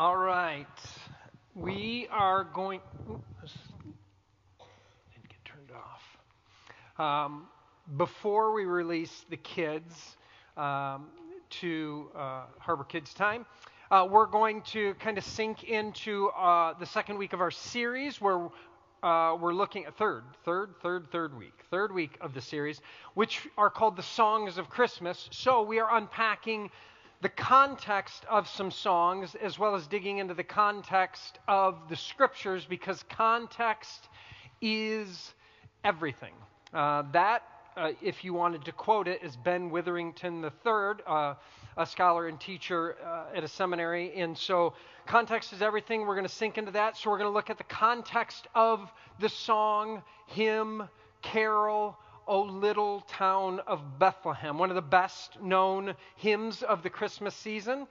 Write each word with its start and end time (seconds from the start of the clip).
All 0.00 0.16
right. 0.16 0.66
We 1.54 2.08
are 2.10 2.42
going. 2.42 2.80
Oops, 3.10 3.52
didn't 5.12 5.28
get 5.28 5.44
turned 5.44 5.68
off. 5.76 7.26
Um, 7.26 7.48
before 7.98 8.54
we 8.54 8.64
release 8.64 9.26
the 9.28 9.36
kids 9.36 10.16
um, 10.56 11.08
to 11.50 12.08
uh, 12.16 12.44
Harbor 12.60 12.84
Kids 12.84 13.12
Time, 13.12 13.44
uh, 13.90 14.08
we're 14.10 14.24
going 14.24 14.62
to 14.72 14.94
kind 14.94 15.18
of 15.18 15.24
sink 15.24 15.64
into 15.64 16.28
uh, 16.30 16.72
the 16.78 16.86
second 16.86 17.18
week 17.18 17.34
of 17.34 17.42
our 17.42 17.50
series 17.50 18.22
where 18.22 18.48
uh, 19.02 19.36
we're 19.38 19.52
looking 19.52 19.84
at 19.84 19.98
third, 19.98 20.24
third, 20.46 20.76
third, 20.82 21.12
third 21.12 21.36
week, 21.36 21.60
third 21.70 21.92
week 21.92 22.16
of 22.22 22.32
the 22.32 22.40
series, 22.40 22.80
which 23.12 23.46
are 23.58 23.68
called 23.68 23.96
the 23.96 24.02
Songs 24.02 24.56
of 24.56 24.70
Christmas. 24.70 25.28
So 25.30 25.60
we 25.60 25.78
are 25.78 25.94
unpacking 25.94 26.70
the 27.20 27.28
context 27.28 28.24
of 28.30 28.48
some 28.48 28.70
songs 28.70 29.34
as 29.42 29.58
well 29.58 29.74
as 29.74 29.86
digging 29.86 30.18
into 30.18 30.32
the 30.32 30.44
context 30.44 31.38
of 31.46 31.76
the 31.90 31.96
scriptures 31.96 32.64
because 32.64 33.04
context 33.10 34.08
is 34.62 35.34
everything. 35.84 36.32
Uh, 36.72 37.02
that, 37.12 37.42
uh, 37.76 37.92
if 38.00 38.24
you 38.24 38.32
wanted 38.32 38.64
to 38.64 38.72
quote 38.72 39.06
it, 39.06 39.22
is 39.22 39.36
Ben 39.36 39.70
Witherington 39.70 40.42
III, 40.42 40.72
uh, 41.06 41.34
a 41.76 41.86
scholar 41.86 42.28
and 42.28 42.40
teacher 42.40 42.96
uh, 43.04 43.36
at 43.36 43.44
a 43.44 43.48
seminary. 43.48 44.12
And 44.14 44.36
so, 44.36 44.72
context 45.06 45.52
is 45.52 45.60
everything. 45.60 46.06
We're 46.06 46.14
going 46.14 46.26
to 46.26 46.32
sink 46.32 46.56
into 46.56 46.72
that. 46.72 46.96
So, 46.96 47.10
we're 47.10 47.18
going 47.18 47.30
to 47.30 47.34
look 47.34 47.50
at 47.50 47.58
the 47.58 47.64
context 47.64 48.46
of 48.54 48.90
the 49.18 49.28
song, 49.28 50.02
hymn, 50.26 50.88
carol, 51.22 51.96
O 52.26 52.42
Little 52.42 53.00
Town 53.02 53.60
of 53.60 53.98
Bethlehem, 53.98 54.58
one 54.58 54.70
of 54.70 54.76
the 54.76 54.82
best 54.82 55.40
known 55.40 55.94
hymns 56.16 56.62
of 56.62 56.82
the 56.82 56.90
Christmas 56.90 57.34
season. 57.34 57.86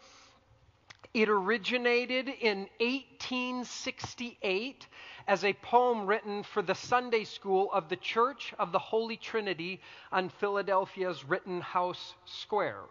It 1.13 1.27
originated 1.27 2.29
in 2.29 2.69
1868 2.79 4.87
as 5.27 5.43
a 5.43 5.53
poem 5.53 6.05
written 6.05 6.43
for 6.43 6.61
the 6.61 6.75
Sunday 6.75 7.23
school 7.23 7.71
of 7.71 7.89
the 7.89 7.95
Church 7.95 8.53
of 8.59 8.71
the 8.71 8.79
Holy 8.79 9.17
Trinity 9.17 9.81
on 10.11 10.29
Philadelphia's 10.29 11.25
Rittenhouse 11.25 12.13
Square. 12.25 12.83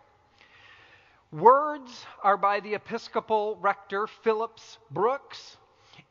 Words 1.30 2.06
are 2.22 2.36
by 2.36 2.60
the 2.60 2.74
Episcopal 2.74 3.56
rector 3.60 4.06
Phillips 4.06 4.78
Brooks, 4.90 5.56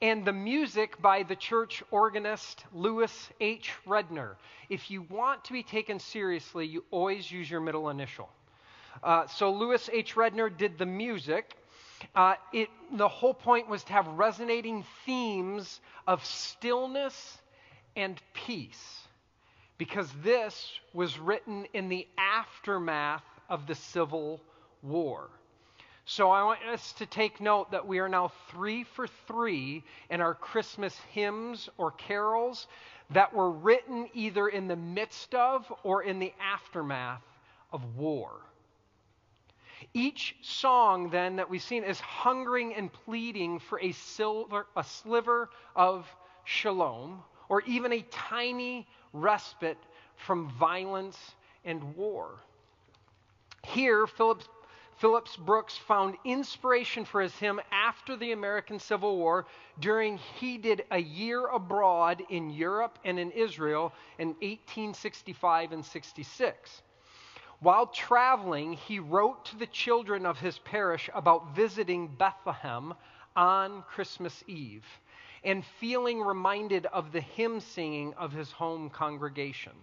and 0.02 0.24
the 0.24 0.34
music 0.34 1.02
by 1.02 1.24
the 1.24 1.36
church 1.36 1.84
organist 1.90 2.64
Lewis 2.74 3.30
H. 3.40 3.72
Redner. 3.88 4.36
If 4.70 4.92
you 4.92 5.02
want 5.10 5.44
to 5.46 5.54
be 5.54 5.64
taken 5.64 6.00
seriously, 6.00 6.68
you 6.68 6.84
always 6.92 7.32
use 7.32 7.50
your 7.50 7.62
middle 7.62 7.90
initial. 7.90 8.30
Uh, 9.02 9.28
so 9.28 9.52
Lewis 9.52 9.90
H. 9.92 10.16
Redner 10.16 10.56
did 10.56 10.78
the 10.78 10.86
music. 10.86 11.56
Uh, 12.16 12.36
it, 12.54 12.70
the 12.92 13.08
whole 13.08 13.34
point 13.34 13.68
was 13.68 13.84
to 13.86 13.94
have 13.94 14.08
resonating 14.08 14.86
themes 15.06 15.80
of 16.06 16.24
stillness 16.24 17.38
and 17.96 18.22
peace, 18.34 19.02
because 19.80 20.08
this 20.24 20.70
was 20.94 21.18
written 21.18 21.66
in 21.74 21.90
the 21.90 22.08
aftermath 22.18 23.24
of 23.50 23.66
the 23.66 23.74
Civil 23.74 24.40
War. 24.84 25.28
So 26.10 26.32
I 26.32 26.42
want 26.46 26.64
us 26.64 26.94
to 26.94 27.06
take 27.06 27.42
note 27.42 27.72
that 27.72 27.86
we 27.86 28.00
are 28.00 28.08
now 28.08 28.32
three 28.50 28.86
for 28.86 29.08
three 29.28 29.84
in 30.10 30.22
our 30.22 30.34
Christmas 30.34 30.98
hymns 31.12 31.68
or 31.78 31.92
carols 31.92 32.68
that 33.10 33.34
were 33.34 33.52
written 33.52 34.08
either 34.14 34.48
in 34.48 34.70
the 34.70 34.76
midst 34.78 35.36
of 35.36 35.70
or 35.84 36.04
in 36.04 36.20
the 36.20 36.34
aftermath 36.40 37.22
of 37.74 37.98
war. 37.98 38.32
Each 39.94 40.34
song, 40.42 41.10
then, 41.10 41.36
that 41.36 41.50
we've 41.50 41.62
seen 41.62 41.84
is 41.84 42.00
hungering 42.00 42.74
and 42.74 42.92
pleading 42.92 43.60
for 43.60 43.78
a, 43.82 43.92
silver, 43.92 44.66
a 44.78 44.86
sliver 44.86 45.50
of 45.76 46.08
shalom 46.46 47.22
or 47.50 47.64
even 47.64 47.92
a 47.92 48.02
tiny 48.12 48.88
respite 49.12 49.78
from 50.16 50.50
violence 50.52 51.18
and 51.66 51.98
war. 51.98 52.40
Here, 53.66 54.08
Philip's 54.08 54.48
Phillips 54.98 55.38
Brooks 55.38 55.78
found 55.78 56.18
inspiration 56.26 57.06
for 57.06 57.22
his 57.22 57.36
hymn 57.38 57.62
after 57.72 58.16
the 58.16 58.32
American 58.32 58.80
Civil 58.80 59.18
War 59.18 59.46
during 59.80 60.18
he 60.18 60.58
did 60.58 60.86
a 60.90 60.98
year 60.98 61.46
abroad 61.48 62.24
in 62.30 62.50
Europe 62.50 62.98
and 63.06 63.20
in 63.20 63.30
Israel 63.32 63.94
in 64.18 64.30
1865 64.30 65.72
and 65.72 65.86
66. 65.86 66.82
While 67.60 67.88
traveling, 67.88 68.74
he 68.74 69.00
wrote 69.00 69.46
to 69.46 69.56
the 69.56 69.68
children 69.68 70.26
of 70.26 70.40
his 70.40 70.58
parish 70.60 71.12
about 71.14 71.56
visiting 71.56 72.08
Bethlehem 72.08 72.96
on 73.36 73.84
Christmas 73.84 74.44
Eve 74.48 74.86
and 75.44 75.64
feeling 75.80 76.22
reminded 76.22 76.88
of 76.88 77.12
the 77.12 77.22
hymn 77.22 77.60
singing 77.60 78.16
of 78.16 78.32
his 78.32 78.52
home 78.52 78.90
congregation. 78.90 79.74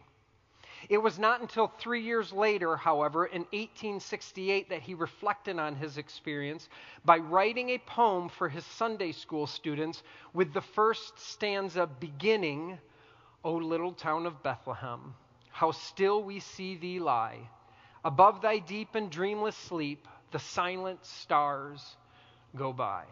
It 0.89 0.99
was 0.99 1.19
not 1.19 1.41
until 1.41 1.69
three 1.69 2.03
years 2.03 2.33
later, 2.33 2.77
however, 2.77 3.27
in 3.27 3.43
1868, 3.43 4.69
that 4.69 4.83
he 4.83 4.95
reflected 4.95 5.59
on 5.59 5.77
his 5.77 5.99
experience 5.99 6.69
by 7.05 7.19
writing 7.19 7.71
a 7.71 7.79
poem 7.79 8.29
for 8.29 8.49
his 8.49 8.65
Sunday 8.65 9.13
school 9.13 9.47
students 9.47 10.03
with 10.33 10.53
the 10.53 10.61
first 10.61 11.19
stanza 11.19 11.87
beginning, 11.87 12.79
O 13.45 13.55
little 13.55 13.93
town 13.93 14.27
of 14.27 14.43
Bethlehem, 14.43 15.15
how 15.51 15.71
still 15.71 16.23
we 16.23 16.41
see 16.41 16.77
thee 16.77 17.01
lie. 17.01 17.49
Above 18.05 18.43
thy 18.43 18.59
deep 18.59 18.95
and 18.95 19.11
dreamless 19.11 19.57
sleep, 19.57 20.07
the 20.31 20.39
silent 20.39 21.05
stars 21.05 21.97
go 22.55 22.73
by. 22.73 23.05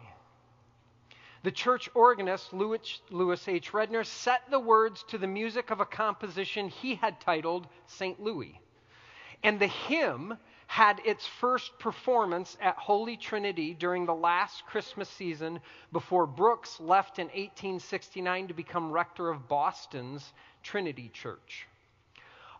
The 1.43 1.51
church 1.51 1.89
organist, 1.93 2.53
Lewis, 2.53 3.01
Lewis 3.09 3.47
H. 3.47 3.73
Redner, 3.73 4.05
set 4.05 4.49
the 4.49 4.59
words 4.59 5.03
to 5.09 5.17
the 5.17 5.27
music 5.27 5.71
of 5.71 5.81
a 5.81 5.85
composition 5.85 6.69
he 6.69 6.95
had 6.95 7.19
titled 7.19 7.67
St. 7.85 8.21
Louis. 8.21 8.59
And 9.43 9.59
the 9.59 9.67
hymn 9.67 10.37
had 10.67 11.01
its 11.05 11.27
first 11.27 11.77
performance 11.79 12.57
at 12.61 12.77
Holy 12.77 13.17
Trinity 13.17 13.73
during 13.73 14.05
the 14.05 14.15
last 14.15 14.65
Christmas 14.65 15.09
season 15.09 15.59
before 15.91 16.25
Brooks 16.25 16.79
left 16.79 17.19
in 17.19 17.27
1869 17.27 18.47
to 18.47 18.53
become 18.53 18.89
rector 18.89 19.29
of 19.29 19.49
Boston's 19.49 20.31
Trinity 20.63 21.09
Church. 21.09 21.67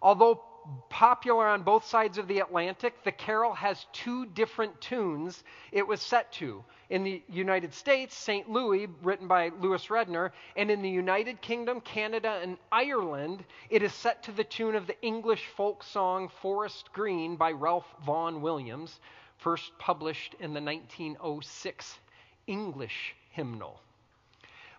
Although 0.01 0.43
popular 0.90 1.47
on 1.47 1.63
both 1.63 1.85
sides 1.85 2.18
of 2.18 2.28
the 2.28 2.40
Atlantic, 2.40 3.03
the 3.03 3.12
carol 3.12 3.53
has 3.53 3.85
two 3.94 4.25
different 4.28 4.79
tunes 4.79 5.44
it 5.72 5.88
was 5.88 6.01
set 6.01 6.31
to. 6.34 6.63
In 6.90 7.03
the 7.03 7.24
United 7.28 7.74
States, 7.74 8.16
St. 8.16 8.50
Louis, 8.50 8.88
written 9.02 9.28
by 9.28 9.50
Lewis 9.59 9.88
Redner, 9.88 10.31
and 10.56 10.69
in 10.69 10.81
the 10.81 10.90
United 10.90 11.41
Kingdom, 11.41 11.81
Canada, 11.81 12.40
and 12.41 12.57
Ireland, 12.72 13.44
it 13.69 13.84
is 13.84 13.94
set 13.94 14.23
to 14.23 14.31
the 14.31 14.44
tune 14.44 14.75
of 14.75 14.88
the 14.88 15.02
English 15.02 15.47
folk 15.47 15.84
song 15.84 16.29
Forest 16.41 16.94
Green 16.94 17.35
by 17.35 17.52
Ralph 17.52 17.88
Vaughan 18.06 18.41
Williams, 18.41 19.00
first 19.38 19.78
published 19.79 20.35
in 20.40 20.53
the 20.53 20.62
1906 20.62 22.00
English 22.47 23.16
hymnal. 23.31 23.79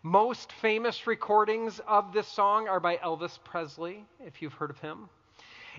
Most 0.02 0.52
famous 0.52 1.06
recordings 1.06 1.80
of 1.80 2.12
this 2.12 2.28
song 2.28 2.68
are 2.68 2.80
by 2.80 2.96
Elvis 2.98 3.38
Presley, 3.42 4.04
if 4.20 4.40
you've 4.40 4.52
heard 4.54 4.70
of 4.70 4.78
him 4.78 5.08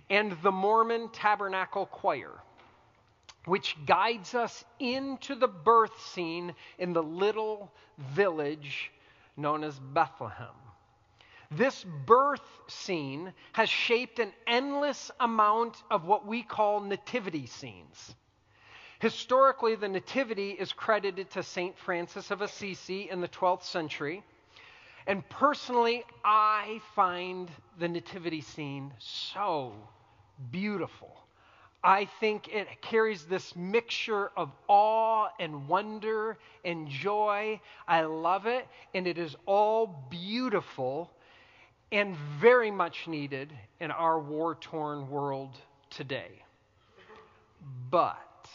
and 0.09 0.37
the 0.41 0.51
Mormon 0.51 1.09
Tabernacle 1.09 1.85
Choir, 1.87 2.31
which 3.45 3.75
guides 3.85 4.35
us 4.35 4.63
into 4.79 5.35
the 5.35 5.47
birth 5.47 5.99
scene 6.13 6.53
in 6.77 6.93
the 6.93 7.03
little 7.03 7.71
village 7.97 8.91
known 9.37 9.63
as 9.63 9.77
Bethlehem. 9.79 10.55
This 11.51 11.85
birth 12.05 12.41
scene 12.67 13.33
has 13.53 13.69
shaped 13.69 14.19
an 14.19 14.33
endless 14.47 15.11
amount 15.19 15.83
of 15.91 16.05
what 16.05 16.25
we 16.25 16.41
call 16.41 16.79
nativity 16.79 17.45
scenes. 17.45 18.15
Historically, 18.99 19.75
the 19.75 19.87
Nativity 19.87 20.51
is 20.51 20.73
credited 20.73 21.29
to 21.31 21.43
St. 21.43 21.77
Francis 21.77 22.31
of 22.31 22.41
Assisi 22.41 23.09
in 23.09 23.21
the 23.21 23.27
12th 23.27 23.63
century. 23.63 24.23
And 25.07 25.27
personally, 25.29 26.03
I 26.23 26.81
find 26.95 27.49
the 27.79 27.87
nativity 27.87 28.41
scene 28.41 28.91
so 28.97 29.73
beautiful. 30.51 31.15
I 31.83 32.05
think 32.19 32.47
it 32.47 32.67
carries 32.81 33.25
this 33.25 33.55
mixture 33.55 34.31
of 34.35 34.51
awe 34.67 35.27
and 35.39 35.67
wonder 35.67 36.39
and 36.63 36.87
joy. 36.87 37.61
I 37.87 38.01
love 38.01 38.47
it, 38.47 38.67
and 38.95 39.05
it 39.05 39.19
is 39.19 39.35
all 39.45 40.07
beautiful 40.09 41.11
and 41.91 42.17
very 42.39 42.71
much 42.71 43.07
needed 43.07 43.53
in 43.79 43.91
our 43.91 44.19
war 44.19 44.55
torn 44.55 45.07
world 45.09 45.55
today. 45.91 46.43
But 47.91 48.49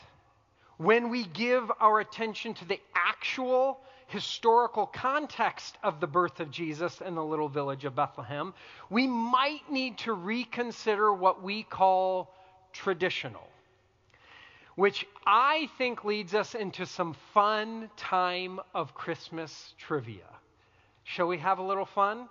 when 0.79 1.09
we 1.09 1.25
give 1.27 1.71
our 1.79 2.01
attention 2.01 2.55
to 2.55 2.65
the 2.65 2.81
actual 2.97 3.81
historical 4.11 4.87
context 4.87 5.79
of 5.83 6.01
the 6.01 6.07
birth 6.07 6.41
of 6.41 6.51
Jesus 6.51 7.01
in 7.01 7.15
the 7.15 7.25
little 7.25 7.49
village 7.49 7.85
of 7.85 7.95
Bethlehem, 7.95 8.53
we 8.91 9.07
might 9.07 9.71
need 9.71 9.99
to 9.99 10.13
reconsider 10.13 11.13
what 11.13 11.43
we 11.43 11.63
call 11.63 12.35
traditional. 12.73 13.49
which 14.77 15.07
I 15.27 15.69
think 15.79 16.05
leads 16.05 16.35
us 16.35 16.55
into 16.55 16.87
some 16.87 17.15
fun 17.35 17.91
time 17.97 18.61
of 18.75 18.95
Christmas 18.95 19.75
trivia. 19.79 20.25
Shall 21.05 21.27
we 21.27 21.39
have 21.39 21.59
a 21.59 21.63
little 21.63 21.85
fun? 21.85 22.29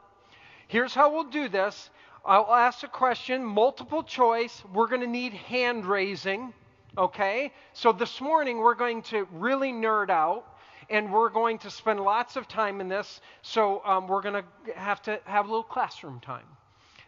Here's 0.67 0.93
how 0.93 1.13
we'll 1.13 1.25
do 1.29 1.47
this 1.49 1.89
I'll 2.25 2.53
ask 2.53 2.83
a 2.83 2.87
question, 2.87 3.43
multiple 3.43 4.03
choice. 4.03 4.63
We're 4.73 4.87
going 4.87 5.01
to 5.01 5.07
need 5.07 5.33
hand 5.33 5.85
raising, 5.85 6.53
okay? 6.97 7.53
So 7.73 7.91
this 7.91 8.19
morning 8.19 8.57
we're 8.57 8.75
going 8.75 9.03
to 9.03 9.27
really 9.31 9.71
nerd 9.71 10.09
out 10.09 10.45
and 10.89 11.11
we're 11.11 11.29
going 11.29 11.59
to 11.59 11.69
spend 11.69 11.99
lots 11.99 12.35
of 12.35 12.47
time 12.47 12.81
in 12.81 12.87
this. 12.87 13.21
So 13.41 13.81
um, 13.85 14.07
we're 14.07 14.21
going 14.21 14.43
to 14.43 14.73
have 14.75 15.01
to 15.03 15.19
have 15.25 15.45
a 15.45 15.47
little 15.47 15.63
classroom 15.63 16.19
time 16.19 16.45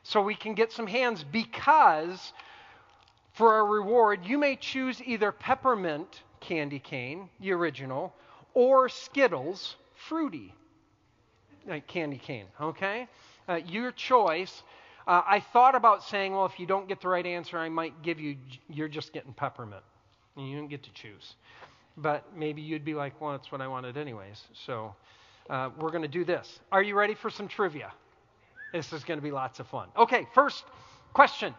so 0.04 0.22
we 0.22 0.36
can 0.36 0.54
get 0.54 0.72
some 0.72 0.88
hands 0.88 1.24
because 1.24 2.34
for 3.34 3.60
a 3.60 3.64
reward, 3.64 4.26
you 4.26 4.38
may 4.38 4.56
choose 4.56 5.02
either 5.06 5.32
peppermint 5.32 6.22
candy 6.40 6.80
cane, 6.80 7.30
the 7.40 7.52
original, 7.52 8.14
or 8.54 8.90
Skittles 8.90 9.76
fruity 10.08 10.54
like 11.68 11.88
candy 11.88 12.18
cane, 12.18 12.46
okay? 12.60 13.08
Uh, 13.48 13.60
your 13.68 13.92
choice. 13.92 14.64
Uh, 15.08 15.22
I 15.26 15.40
thought 15.40 15.76
about 15.76 16.04
saying, 16.04 16.34
well, 16.34 16.46
if 16.46 16.60
you 16.60 16.66
don't 16.66 16.88
get 16.88 17.02
the 17.02 17.08
right 17.08 17.26
answer, 17.26 17.58
I 17.58 17.70
might 17.70 18.02
give 18.02 18.20
you, 18.20 18.38
you're 18.70 18.88
just 18.88 19.14
getting 19.14 19.34
peppermint. 19.34 19.84
And 20.36 20.50
you 20.50 20.58
don't 20.58 20.70
get 20.70 20.84
to 20.84 20.94
choose. 20.94 21.36
But 21.98 22.26
maybe 22.36 22.62
you'd 22.62 22.86
be 22.86 22.94
like, 22.94 23.20
well, 23.20 23.32
that's 23.32 23.52
what 23.52 23.62
I 23.62 23.68
wanted 23.68 23.98
anyways. 23.98 24.42
So 24.66 24.96
uh, 25.50 25.70
we're 25.80 25.92
going 25.92 26.04
to 26.04 26.08
do 26.08 26.24
this. 26.24 26.60
Are 26.72 26.82
you 26.82 26.96
ready 26.96 27.16
for 27.16 27.30
some 27.30 27.48
trivia? 27.48 27.92
This 28.72 28.94
is 28.94 29.04
going 29.04 29.20
to 29.20 29.24
be 29.24 29.32
lots 29.32 29.60
of 29.60 29.68
fun. 29.68 29.90
Okay, 29.98 30.26
first 30.34 30.64
question 31.14 31.54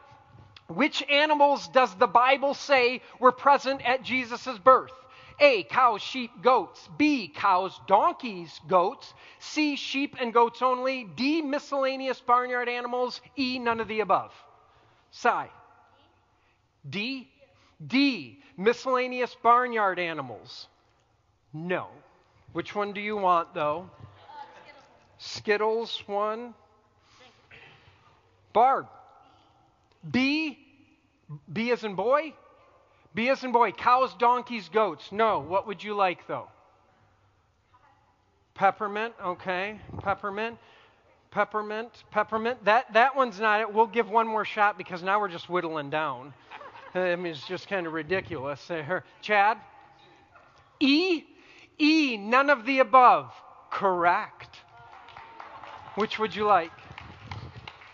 Which 0.68 1.02
animals 1.10 1.68
does 1.68 1.94
the 1.96 2.06
Bible 2.06 2.54
say 2.54 3.02
were 3.20 3.32
present 3.32 3.86
at 3.86 4.02
Jesus' 4.02 4.58
birth? 4.58 4.92
A, 5.40 5.64
cows, 5.64 6.00
sheep, 6.02 6.30
goats. 6.42 6.88
B, 6.96 7.28
cows, 7.34 7.78
donkeys, 7.86 8.60
goats. 8.68 9.12
C, 9.40 9.76
sheep 9.76 10.16
and 10.20 10.32
goats 10.32 10.62
only. 10.62 11.04
D, 11.04 11.42
miscellaneous 11.42 12.20
barnyard 12.20 12.68
animals. 12.68 13.20
E, 13.38 13.58
none 13.58 13.80
of 13.80 13.88
the 13.88 14.00
above. 14.00 14.32
Sigh. 15.10 15.50
D, 16.88 17.28
D, 17.86 18.38
miscellaneous 18.56 19.34
barnyard 19.42 19.98
animals. 19.98 20.68
No. 21.52 21.88
Which 22.52 22.74
one 22.74 22.92
do 22.92 23.00
you 23.00 23.16
want, 23.16 23.54
though? 23.54 23.88
Skittles, 25.18 26.02
one. 26.06 26.54
Barb. 28.52 28.86
B, 30.08 30.58
B 31.50 31.70
as 31.70 31.84
in 31.84 31.94
boy? 31.94 32.34
B 33.14 33.28
as 33.28 33.44
in 33.44 33.52
boy, 33.52 33.72
cows, 33.72 34.14
donkeys, 34.14 34.68
goats. 34.68 35.12
No. 35.12 35.38
What 35.40 35.66
would 35.66 35.82
you 35.82 35.94
like, 35.94 36.26
though? 36.26 36.48
Peppermint, 38.54 39.14
okay. 39.24 39.80
Peppermint. 40.00 40.58
Peppermint, 41.30 41.90
peppermint. 42.10 42.62
That, 42.66 42.92
that 42.92 43.16
one's 43.16 43.40
not 43.40 43.62
it. 43.62 43.72
We'll 43.72 43.86
give 43.86 44.10
one 44.10 44.26
more 44.26 44.44
shot 44.44 44.76
because 44.76 45.02
now 45.02 45.18
we're 45.18 45.30
just 45.30 45.48
whittling 45.48 45.88
down. 45.88 46.34
I 46.94 47.16
mean, 47.16 47.32
it's 47.32 47.46
just 47.46 47.68
kind 47.68 47.86
of 47.86 47.92
ridiculous 47.94 48.66
there. 48.66 49.04
Chad? 49.22 49.58
E? 50.78 51.24
E, 51.78 52.16
none 52.16 52.50
of 52.50 52.66
the 52.66 52.80
above. 52.80 53.32
Correct. 53.70 54.56
Which 55.94 56.18
would 56.18 56.34
you 56.34 56.44
like? 56.44 56.70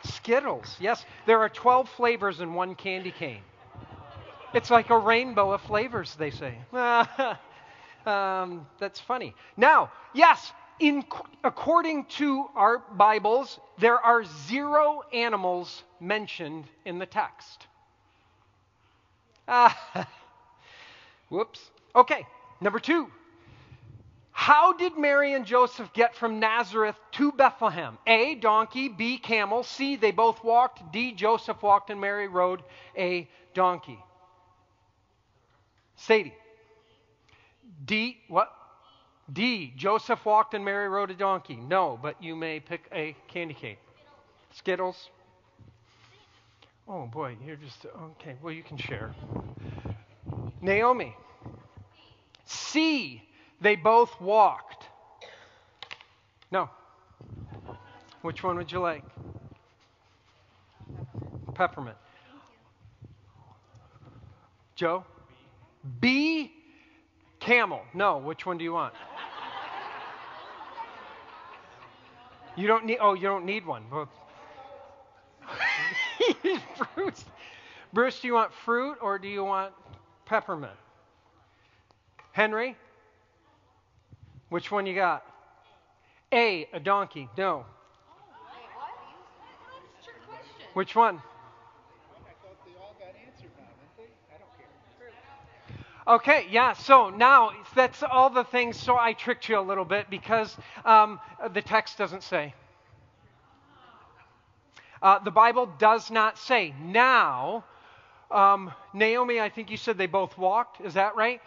Skittles. 0.03 0.77
Yes, 0.81 1.05
there 1.27 1.39
are 1.41 1.49
12 1.49 1.89
flavors 1.91 2.41
in 2.41 2.55
one 2.55 2.75
candy 2.75 3.13
cane. 3.13 3.43
It's 4.53 4.71
like 4.71 4.91
a 4.91 4.99
rainbow 4.99 5.53
of 5.53 5.61
flavors, 5.63 6.17
they 6.17 6.31
say. 6.31 6.59
um, 8.07 8.67
that's 8.81 8.99
funny. 8.99 9.35
Now, 9.57 9.93
yes, 10.13 10.53
in, 10.81 11.05
according 11.45 12.07
to 12.17 12.47
our 12.57 12.79
Bibles, 12.79 13.61
there 13.79 13.99
are 13.99 14.25
zero 14.49 15.03
animals 15.13 15.85
mentioned 16.01 16.65
in 16.85 16.99
the 16.99 17.07
text. 17.07 17.68
Ah, 19.49 20.07
whoops. 21.31 21.71
Okay, 21.97 22.27
number 22.61 22.79
two. 22.79 23.09
How 24.31 24.73
did 24.73 24.97
Mary 24.97 25.35
and 25.35 25.45
Joseph 25.45 25.93
get 25.93 26.15
from 26.15 26.39
Nazareth 26.39 26.95
to 27.13 27.33
Bethlehem? 27.33 27.99
A, 28.07 28.37
donkey. 28.37 28.89
B, 28.89 29.19
camel. 29.19 29.65
C, 29.65 29.97
they 29.97 30.13
both 30.13 30.45
walked. 30.45 30.93
D, 30.93 31.13
Joseph 31.13 31.61
walked 31.61 31.91
and 31.91 32.01
Mary 32.01 32.29
rode 32.29 32.63
a 32.97 33.29
donkey. 33.53 33.99
Sadie. 35.97 36.35
D, 37.85 38.19
what? 38.29 38.53
D, 39.33 39.73
Joseph 39.77 40.25
walked 40.25 40.55
and 40.55 40.65
Mary 40.65 40.89
rode 40.89 41.11
a 41.11 41.15
donkey. 41.15 41.57
No, 41.57 41.99
but 42.01 42.23
you 42.23 42.37
may 42.37 42.61
pick 42.61 42.83
a 42.93 43.17
candy 43.27 43.55
cane. 43.55 43.77
Skittles. 44.53 45.11
Oh 46.89 47.07
boy, 47.07 47.37
you're 47.45 47.57
just, 47.57 47.85
okay, 47.85 48.37
well, 48.43 48.53
you 48.53 48.63
can 48.63 48.79
share. 48.79 49.15
Naomi. 50.63 51.15
C, 52.47 53.23
they 53.61 53.77
both 53.77 54.19
walked. 54.21 54.85
No. 56.51 56.71
Which 58.23 58.43
one 58.43 58.57
would 58.57 58.73
you 58.73 58.81
like? 58.81 59.05
Peppermint. 61.55 61.97
Joe? 64.75 65.05
B, 66.01 66.53
camel. 67.39 67.83
No, 67.93 68.19
which 68.19 68.47
one 68.47 68.57
do 68.57 68.65
you 68.65 68.73
want? 68.73 68.95
You 72.57 72.67
don't 72.67 72.87
need. 72.87 72.99
Oh, 73.01 73.15
you 73.15 73.23
don't 73.23 73.45
need 73.45 73.67
one. 73.67 73.85
Bruce. 76.95 77.25
Bruce, 77.93 78.21
do 78.21 78.29
you 78.29 78.35
want 78.35 78.53
fruit 78.53 78.99
or 79.01 79.19
do 79.19 79.29
you 79.29 79.45
want 79.45 79.73
peppermint? 80.27 80.73
Henry, 82.33 82.77
which 84.49 84.71
one 84.71 84.87
you 84.87 84.95
got? 84.95 85.25
A, 86.33 86.69
a 86.73 86.81
donkey. 86.81 87.29
No. 87.37 87.65
Which 90.75 90.95
one? 90.95 91.21
Okay, 96.07 96.47
yeah, 96.51 96.73
so 96.73 97.11
now 97.11 97.53
that's 97.75 98.03
all 98.03 98.31
the 98.31 98.45
things. 98.45 98.79
So 98.79 98.97
I 98.97 99.13
tricked 99.13 99.49
you 99.49 99.59
a 99.59 99.61
little 99.61 99.85
bit 99.85 100.09
because 100.09 100.57
um, 100.87 101.21
the 101.53 101.61
text 101.61 101.99
doesn't 101.99 102.23
say. 102.23 102.55
Uh, 105.03 105.19
the 105.21 105.31
Bible 105.31 105.67
does 105.79 106.11
not 106.11 106.39
say. 106.39 106.75
Now, 106.83 107.65
um, 108.31 108.73
Naomi, 108.93 109.41
I 109.41 109.49
think 109.49 109.71
you 109.71 109.77
said 109.77 109.99
they 109.99 110.07
both 110.07 110.37
walked. 110.37 110.81
Is 110.81 110.95
that 110.95 111.17
right? 111.17 111.41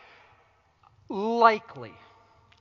Likely. 1.09 1.93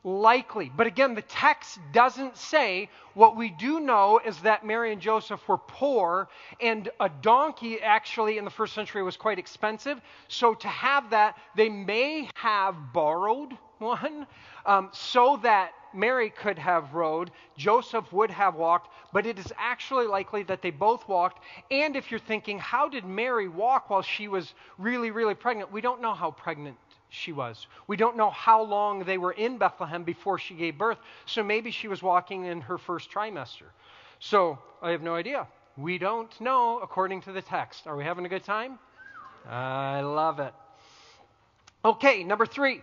Likely. 0.03 0.73
But 0.75 0.87
again, 0.87 1.15
the 1.15 1.23
text 1.23 1.79
doesn't 1.93 2.37
say. 2.37 2.89
What 3.15 3.37
we 3.37 3.51
do 3.51 3.81
know 3.81 4.19
is 4.25 4.39
that 4.41 4.65
Mary 4.65 4.93
and 4.93 5.01
Joseph 5.01 5.47
were 5.47 5.59
poor, 5.59 6.29
and 6.61 6.89
a 6.99 7.09
donkey 7.09 7.81
actually 7.81 8.39
in 8.39 8.45
the 8.45 8.51
first 8.51 8.75
century 8.75 9.03
was 9.03 9.17
quite 9.17 9.39
expensive. 9.39 10.01
So 10.29 10.55
to 10.55 10.69
have 10.69 11.11
that, 11.11 11.37
they 11.55 11.69
may 11.69 12.31
have 12.35 12.93
borrowed 12.95 13.57
one 13.81 14.27
um, 14.67 14.91
so 14.93 15.39
that 15.43 15.73
Mary 15.93 16.31
could 16.31 16.59
have 16.59 16.95
rode, 16.95 17.31
Joseph 17.57 18.13
would 18.13 18.31
have 18.31 18.55
walked, 18.55 18.93
but 19.13 19.27
it 19.27 19.39
is 19.39 19.53
actually 19.59 20.07
likely 20.07 20.43
that 20.45 20.63
they 20.63 20.71
both 20.71 21.09
walked. 21.09 21.43
And 21.71 21.97
if 21.97 22.11
you're 22.11 22.21
thinking, 22.21 22.59
how 22.59 22.89
did 22.89 23.05
Mary 23.05 23.49
walk 23.49 23.91
while 23.91 24.03
she 24.03 24.29
was 24.29 24.55
really, 24.79 25.11
really 25.11 25.35
pregnant? 25.35 25.73
We 25.73 25.81
don't 25.81 26.01
know 26.01 26.15
how 26.15 26.31
pregnant 26.31 26.77
she 27.09 27.33
was. 27.33 27.67
We 27.89 27.97
don't 27.97 28.17
know 28.17 28.31
how 28.31 28.63
long 28.63 29.05
they 29.05 29.19
were 29.19 29.33
in 29.33 29.59
Bethlehem 29.59 30.05
before 30.05 30.39
she 30.39 30.55
gave 30.55 30.79
birth, 30.79 30.99
so 31.27 31.43
maybe 31.43 31.71
she 31.71 31.89
was 31.89 32.03
walking 32.03 32.45
in 32.45 32.61
her 32.61 32.79
first 32.79 33.11
trimester. 33.11 33.67
So 34.21 34.59
I 34.81 34.91
have 34.91 35.03
no 35.03 35.15
idea. 35.15 35.47
We 35.77 35.99
don't 35.99 36.41
know 36.41 36.79
according 36.81 37.23
to 37.23 37.33
the 37.33 37.43
text. 37.43 37.87
Are 37.87 37.97
we 37.97 38.05
having 38.05 38.27
a 38.27 38.29
good 38.29 38.45
time? 38.45 38.79
I 39.49 40.03
love 40.03 40.39
it. 40.39 40.53
Okay, 41.85 42.23
number 42.23 42.47
three. 42.47 42.83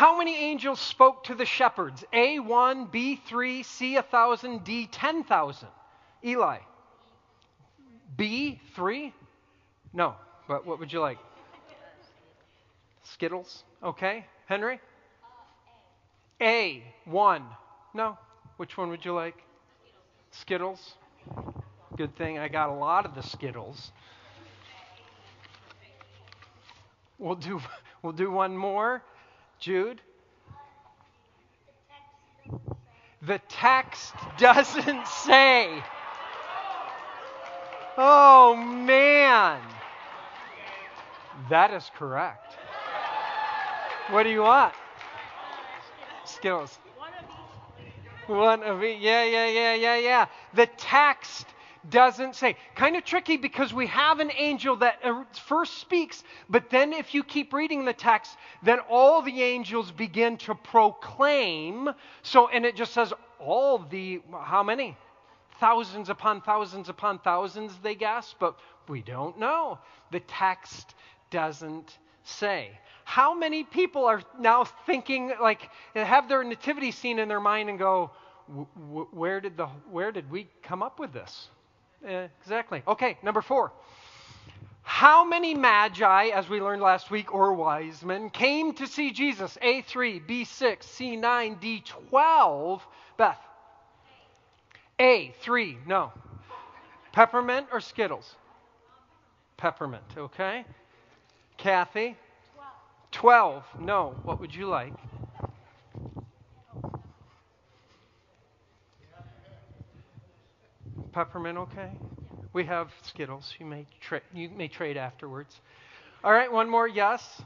How 0.00 0.16
many 0.16 0.34
angels 0.34 0.80
spoke 0.80 1.24
to 1.24 1.34
the 1.34 1.44
shepherds? 1.44 2.02
A, 2.14 2.38
1, 2.38 2.86
B, 2.86 3.20
3, 3.26 3.62
C, 3.62 3.96
1,000, 3.96 4.64
D, 4.64 4.86
10,000. 4.90 5.68
Eli. 6.24 6.56
B, 8.16 8.58
3? 8.74 9.12
No, 9.92 10.14
but 10.48 10.66
what 10.66 10.78
would 10.78 10.90
you 10.90 11.00
like? 11.00 11.18
Skittles? 13.02 13.62
Okay. 13.82 14.24
Henry? 14.46 14.80
A, 16.40 16.82
one. 17.04 17.44
No. 17.92 18.16
Which 18.56 18.78
one 18.78 18.88
would 18.88 19.04
you 19.04 19.12
like? 19.12 19.36
Skittles. 20.30 20.94
Good 21.98 22.16
thing 22.16 22.38
I 22.38 22.48
got 22.48 22.70
a 22.70 22.74
lot 22.74 23.04
of 23.04 23.14
the 23.14 23.22
Skittles. 23.22 23.92
We'll 27.18 27.34
do, 27.34 27.60
we'll 28.02 28.14
do 28.14 28.30
one 28.30 28.56
more. 28.56 29.02
Jude? 29.60 30.00
The 33.22 33.38
text 33.48 34.14
doesn't 34.38 35.06
say. 35.06 35.82
Oh, 37.98 38.56
man. 38.56 39.60
That 41.50 41.72
is 41.72 41.90
correct. 41.96 42.54
What 44.10 44.22
do 44.22 44.30
you 44.30 44.42
want? 44.42 44.72
Skittles. 46.24 46.78
One 48.26 48.62
of 48.62 48.82
each. 48.82 49.00
Yeah, 49.00 49.24
yeah, 49.24 49.48
yeah, 49.48 49.74
yeah, 49.74 49.96
yeah. 49.96 50.26
The 50.54 50.66
text 50.66 51.46
doesn't 51.88 52.36
say. 52.36 52.56
Kind 52.74 52.96
of 52.96 53.04
tricky 53.04 53.36
because 53.36 53.72
we 53.72 53.86
have 53.86 54.20
an 54.20 54.30
angel 54.36 54.76
that 54.76 54.98
uh, 55.02 55.24
first 55.46 55.78
speaks, 55.78 56.22
but 56.48 56.68
then 56.70 56.92
if 56.92 57.14
you 57.14 57.24
keep 57.24 57.52
reading 57.52 57.84
the 57.84 57.92
text, 57.92 58.36
then 58.62 58.80
all 58.88 59.22
the 59.22 59.42
angels 59.42 59.90
begin 59.90 60.36
to 60.38 60.54
proclaim. 60.54 61.90
So, 62.22 62.48
and 62.48 62.66
it 62.66 62.76
just 62.76 62.92
says 62.92 63.12
all 63.38 63.78
the, 63.78 64.20
how 64.32 64.62
many? 64.62 64.96
Thousands 65.58 66.08
upon 66.08 66.40
thousands 66.40 66.88
upon 66.88 67.18
thousands, 67.18 67.72
they 67.82 67.94
guess, 67.94 68.34
but 68.38 68.58
we 68.88 69.02
don't 69.02 69.38
know. 69.38 69.78
The 70.10 70.20
text 70.20 70.94
doesn't 71.30 71.98
say. 72.24 72.78
How 73.04 73.34
many 73.34 73.64
people 73.64 74.04
are 74.04 74.22
now 74.38 74.64
thinking, 74.64 75.32
like, 75.40 75.68
have 75.94 76.28
their 76.28 76.44
nativity 76.44 76.92
scene 76.92 77.18
in 77.18 77.28
their 77.28 77.40
mind 77.40 77.68
and 77.68 77.78
go, 77.78 78.10
where 79.12 79.40
did, 79.40 79.56
the, 79.56 79.66
where 79.90 80.12
did 80.12 80.30
we 80.30 80.48
come 80.62 80.82
up 80.82 80.98
with 80.98 81.12
this? 81.12 81.48
Exactly. 82.04 82.82
Okay, 82.86 83.18
number 83.22 83.42
four. 83.42 83.72
How 84.82 85.24
many 85.24 85.54
magi, 85.54 86.28
as 86.28 86.48
we 86.48 86.60
learned 86.60 86.82
last 86.82 87.10
week, 87.10 87.32
or 87.32 87.54
wise 87.54 88.04
men, 88.04 88.30
came 88.30 88.74
to 88.74 88.86
see 88.86 89.12
Jesus? 89.12 89.56
A3, 89.62 90.26
B6, 90.26 90.78
C9, 90.80 91.84
D12. 92.10 92.80
Beth. 93.16 93.38
A3, 94.98 95.86
no. 95.86 96.12
Peppermint 97.12 97.66
or 97.72 97.80
Skittles? 97.80 98.34
Peppermint, 99.56 100.04
okay. 100.16 100.64
Kathy? 101.56 102.16
12. 103.12 103.64
No. 103.80 104.14
What 104.22 104.40
would 104.40 104.54
you 104.54 104.66
like? 104.66 104.94
Peppermint, 111.12 111.58
okay? 111.58 111.92
We 112.52 112.64
have 112.64 112.90
Skittles. 113.02 113.54
You 113.58 113.66
may, 113.66 113.86
tra- 114.00 114.22
you 114.34 114.50
may 114.50 114.68
trade 114.68 114.96
afterwards. 114.96 115.60
All 116.24 116.32
right, 116.32 116.52
one 116.52 116.68
more. 116.70 116.88
Yes? 116.88 117.42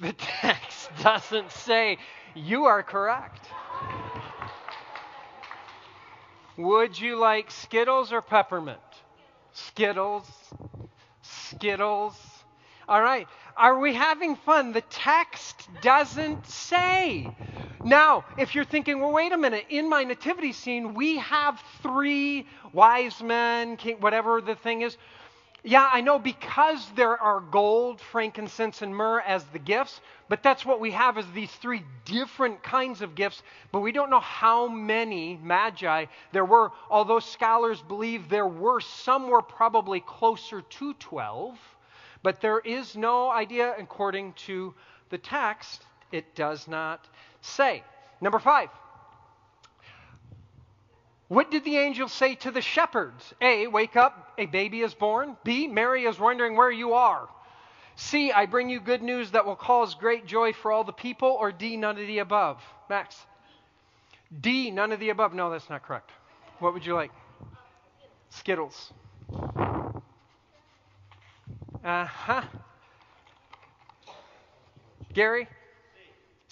The 0.00 0.12
text 0.14 0.90
doesn't 1.02 1.50
say. 1.52 1.98
You 2.34 2.66
are 2.66 2.82
correct. 2.82 3.48
Would 6.56 6.98
you 7.00 7.16
like 7.18 7.50
Skittles 7.50 8.12
or 8.12 8.22
peppermint? 8.22 8.80
Skittles. 9.52 10.28
Skittles. 11.22 12.16
All 12.88 13.02
right. 13.02 13.26
Are 13.56 13.78
we 13.78 13.94
having 13.94 14.36
fun? 14.36 14.72
The 14.72 14.82
text 14.82 15.68
doesn't 15.82 16.46
say. 16.46 17.28
Now, 17.84 18.24
if 18.38 18.54
you're 18.54 18.64
thinking, 18.64 19.00
well, 19.00 19.10
wait 19.10 19.32
a 19.32 19.36
minute, 19.36 19.66
in 19.68 19.88
my 19.88 20.04
nativity 20.04 20.52
scene, 20.52 20.94
we 20.94 21.18
have 21.18 21.60
three 21.82 22.46
wise 22.72 23.20
men, 23.20 23.76
king, 23.76 23.96
whatever 24.00 24.40
the 24.40 24.54
thing 24.54 24.82
is. 24.82 24.96
Yeah, 25.64 25.88
I 25.92 26.00
know 26.00 26.18
because 26.20 26.88
there 26.96 27.20
are 27.20 27.40
gold, 27.40 28.00
frankincense, 28.00 28.82
and 28.82 28.94
myrrh 28.94 29.20
as 29.20 29.44
the 29.46 29.58
gifts, 29.58 30.00
but 30.28 30.44
that's 30.44 30.64
what 30.64 30.78
we 30.80 30.92
have 30.92 31.18
is 31.18 31.26
these 31.32 31.50
three 31.50 31.82
different 32.04 32.62
kinds 32.62 33.02
of 33.02 33.16
gifts, 33.16 33.42
but 33.72 33.80
we 33.80 33.92
don't 33.92 34.10
know 34.10 34.20
how 34.20 34.68
many 34.68 35.38
magi 35.42 36.06
there 36.32 36.44
were, 36.44 36.70
although 36.88 37.20
scholars 37.20 37.82
believe 37.82 38.28
there 38.28 38.46
were. 38.46 38.80
Some 38.80 39.28
were 39.28 39.42
probably 39.42 40.00
closer 40.00 40.62
to 40.62 40.94
12, 40.94 41.58
but 42.22 42.40
there 42.40 42.60
is 42.60 42.96
no 42.96 43.30
idea 43.30 43.74
according 43.78 44.34
to 44.46 44.74
the 45.10 45.18
text. 45.18 45.84
It 46.12 46.34
does 46.34 46.68
not 46.68 47.08
say. 47.40 47.82
Number 48.20 48.38
five. 48.38 48.68
What 51.28 51.50
did 51.50 51.64
the 51.64 51.78
angel 51.78 52.08
say 52.08 52.34
to 52.36 52.50
the 52.50 52.60
shepherds? 52.60 53.32
A, 53.40 53.66
wake 53.66 53.96
up, 53.96 54.34
a 54.36 54.44
baby 54.44 54.82
is 54.82 54.92
born. 54.92 55.36
B, 55.44 55.66
Mary 55.66 56.04
is 56.04 56.18
wondering 56.18 56.56
where 56.56 56.70
you 56.70 56.92
are. 56.92 57.26
C, 57.96 58.30
I 58.30 58.44
bring 58.44 58.68
you 58.68 58.80
good 58.80 59.02
news 59.02 59.30
that 59.30 59.46
will 59.46 59.56
cause 59.56 59.94
great 59.94 60.26
joy 60.26 60.52
for 60.52 60.70
all 60.70 60.84
the 60.84 60.92
people. 60.92 61.28
Or 61.28 61.50
D, 61.50 61.78
none 61.78 61.98
of 61.98 62.06
the 62.06 62.18
above. 62.18 62.62
Max. 62.90 63.16
D, 64.40 64.70
none 64.70 64.92
of 64.92 65.00
the 65.00 65.08
above. 65.08 65.32
No, 65.32 65.50
that's 65.50 65.70
not 65.70 65.82
correct. 65.82 66.10
What 66.58 66.74
would 66.74 66.84
you 66.84 66.94
like? 66.94 67.12
Skittles. 68.28 68.92
Uh 71.84 72.04
huh. 72.04 72.42
Gary? 75.12 75.48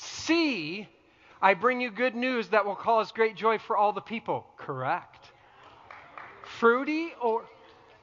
C, 0.00 0.88
I 1.42 1.54
bring 1.54 1.80
you 1.80 1.90
good 1.90 2.14
news 2.14 2.48
that 2.48 2.64
will 2.64 2.74
cause 2.74 3.12
great 3.12 3.36
joy 3.36 3.58
for 3.58 3.76
all 3.76 3.92
the 3.92 4.00
people. 4.00 4.46
Correct. 4.56 5.26
Fruity 6.58 7.12
or 7.20 7.44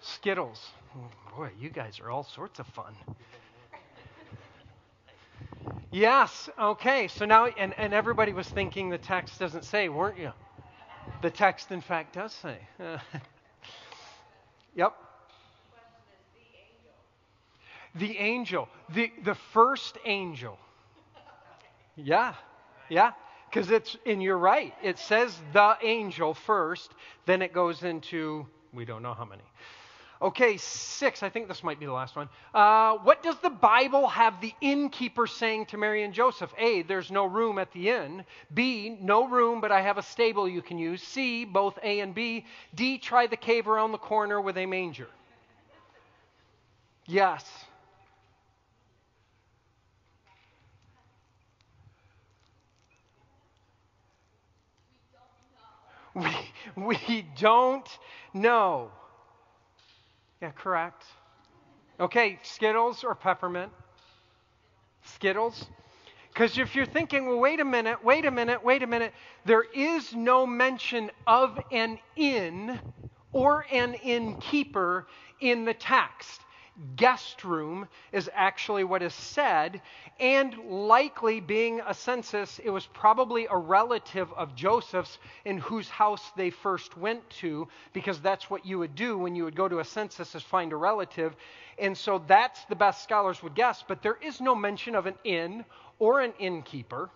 Skittles? 0.01 0.63
Oh, 0.95 1.09
boy, 1.35 1.49
you 1.59 1.69
guys 1.69 1.99
are 1.99 2.11
all 2.11 2.23
sorts 2.23 2.59
of 2.59 2.67
fun. 2.67 2.95
Yes, 5.91 6.49
okay. 6.59 7.07
So 7.07 7.25
now, 7.25 7.47
and, 7.47 7.73
and 7.79 7.93
everybody 7.93 8.33
was 8.33 8.47
thinking 8.47 8.89
the 8.89 8.97
text 8.97 9.39
doesn't 9.39 9.65
say, 9.65 9.89
weren't 9.89 10.19
you? 10.19 10.31
The 11.21 11.31
text, 11.31 11.71
in 11.71 11.81
fact, 11.81 12.13
does 12.13 12.33
say. 12.33 12.57
yep. 14.75 14.93
The 17.95 18.17
angel. 18.17 18.69
The, 18.89 19.11
the 19.23 19.35
first 19.35 19.97
angel. 20.05 20.59
Yeah, 21.97 22.35
yeah. 22.89 23.11
Because 23.49 23.71
it's, 23.71 23.97
and 24.05 24.21
you're 24.21 24.37
right, 24.37 24.73
it 24.83 24.99
says 24.99 25.37
the 25.53 25.77
angel 25.81 26.33
first, 26.33 26.91
then 27.25 27.41
it 27.41 27.53
goes 27.53 27.83
into, 27.83 28.45
we 28.73 28.85
don't 28.85 29.01
know 29.01 29.13
how 29.13 29.25
many. 29.25 29.43
Okay, 30.21 30.57
six. 30.57 31.21
I 31.21 31.29
think 31.29 31.47
this 31.47 31.63
might 31.63 31.79
be 31.79 31.85
the 31.85 31.93
last 31.93 32.15
one. 32.15 32.27
Uh, 32.53 32.97
what 33.03 33.21
does 33.21 33.37
the 33.39 33.51
Bible 33.51 34.07
have 34.07 34.41
the 34.41 34.53
innkeeper 34.61 35.27
saying 35.27 35.67
to 35.67 35.77
Mary 35.77 36.03
and 36.03 36.13
Joseph? 36.13 36.51
A, 36.57 36.81
there's 36.81 37.11
no 37.11 37.25
room 37.25 37.59
at 37.59 37.71
the 37.71 37.89
inn. 37.89 38.25
B, 38.53 38.97
no 38.99 39.27
room, 39.27 39.61
but 39.61 39.71
I 39.71 39.81
have 39.81 39.97
a 39.99 40.03
stable 40.03 40.47
you 40.49 40.63
can 40.63 40.79
use. 40.79 41.03
C, 41.03 41.45
both 41.45 41.77
A 41.83 41.99
and 41.99 42.15
B. 42.15 42.45
D, 42.73 42.97
try 42.97 43.27
the 43.27 43.37
cave 43.37 43.67
around 43.67 43.91
the 43.91 43.99
corner 43.99 44.41
with 44.41 44.57
a 44.57 44.65
manger. 44.65 45.07
Yes. 47.05 47.45
We, 56.17 56.35
we 56.75 57.25
don't 57.37 57.87
know. 58.33 58.89
Yeah, 60.41 60.51
correct. 60.51 61.03
Okay, 61.99 62.39
Skittles 62.43 63.03
or 63.03 63.13
peppermint? 63.13 63.71
Skittles? 65.03 65.67
Because 66.33 66.57
if 66.57 66.75
you're 66.75 66.85
thinking, 66.87 67.27
well, 67.27 67.39
wait 67.39 67.59
a 67.59 67.65
minute, 67.65 68.03
wait 68.03 68.25
a 68.25 68.31
minute, 68.31 68.63
wait 68.63 68.83
a 68.83 68.87
minute, 68.87 69.13
there 69.45 69.63
is 69.73 70.13
no 70.13 70.45
mention 70.45 71.11
of 71.27 71.59
an 71.71 71.99
inn 72.15 72.79
or 73.31 73.65
an 73.71 73.93
innkeeper 73.95 75.07
in 75.39 75.65
the 75.65 75.73
text 75.73 76.41
guest 76.95 77.43
room 77.43 77.87
is 78.11 78.29
actually 78.33 78.83
what 78.83 79.01
is 79.01 79.13
said, 79.13 79.81
and 80.19 80.55
likely 80.69 81.39
being 81.39 81.81
a 81.87 81.93
census, 81.93 82.59
it 82.63 82.69
was 82.69 82.85
probably 82.87 83.47
a 83.49 83.57
relative 83.57 84.31
of 84.33 84.55
Joseph's 84.55 85.17
in 85.45 85.57
whose 85.57 85.89
house 85.89 86.31
they 86.35 86.49
first 86.49 86.97
went 86.97 87.27
to, 87.41 87.67
because 87.93 88.19
that's 88.21 88.49
what 88.49 88.65
you 88.65 88.79
would 88.79 88.95
do 88.95 89.17
when 89.17 89.35
you 89.35 89.43
would 89.43 89.55
go 89.55 89.67
to 89.67 89.79
a 89.79 89.85
census 89.85 90.35
is 90.35 90.43
find 90.43 90.71
a 90.73 90.75
relative. 90.75 91.35
And 91.79 91.97
so 91.97 92.23
that's 92.27 92.63
the 92.65 92.75
best 92.75 93.03
scholars 93.03 93.41
would 93.43 93.55
guess, 93.55 93.83
but 93.87 94.01
there 94.01 94.17
is 94.21 94.41
no 94.41 94.55
mention 94.55 94.95
of 94.95 95.05
an 95.05 95.15
inn 95.23 95.65
or 95.99 96.21
an 96.21 96.33
innkeeper. 96.39 97.09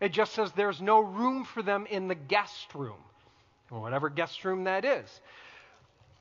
It 0.00 0.12
just 0.12 0.32
says 0.32 0.52
there's 0.52 0.80
no 0.80 1.00
room 1.00 1.44
for 1.44 1.62
them 1.62 1.86
in 1.86 2.08
the 2.08 2.14
guest 2.14 2.74
room, 2.74 3.02
or 3.70 3.80
whatever 3.80 4.08
guest 4.08 4.44
room 4.44 4.64
that 4.64 4.84
is. 4.84 5.20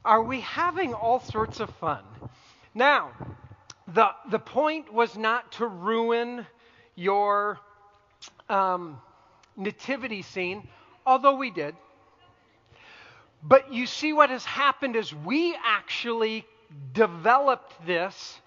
Are 0.05 0.23
we 0.23 0.41
having 0.41 0.93
all 0.93 1.19
sorts 1.19 1.59
of 1.59 1.69
fun? 1.71 2.03
Now, 2.73 3.11
the, 3.87 4.09
the 4.29 4.39
point 4.39 4.93
was 4.93 5.17
not 5.17 5.51
to 5.53 5.67
ruin 5.67 6.45
your 6.95 7.59
um, 8.49 8.99
nativity 9.57 10.21
scene, 10.21 10.67
although 11.05 11.35
we 11.35 11.51
did. 11.51 11.75
But 13.41 13.73
you 13.73 13.85
see, 13.85 14.13
what 14.13 14.29
has 14.29 14.43
happened 14.43 14.95
is 14.95 15.13
we 15.13 15.55
actually 15.63 16.45
developed 16.93 17.85
this 17.85 18.39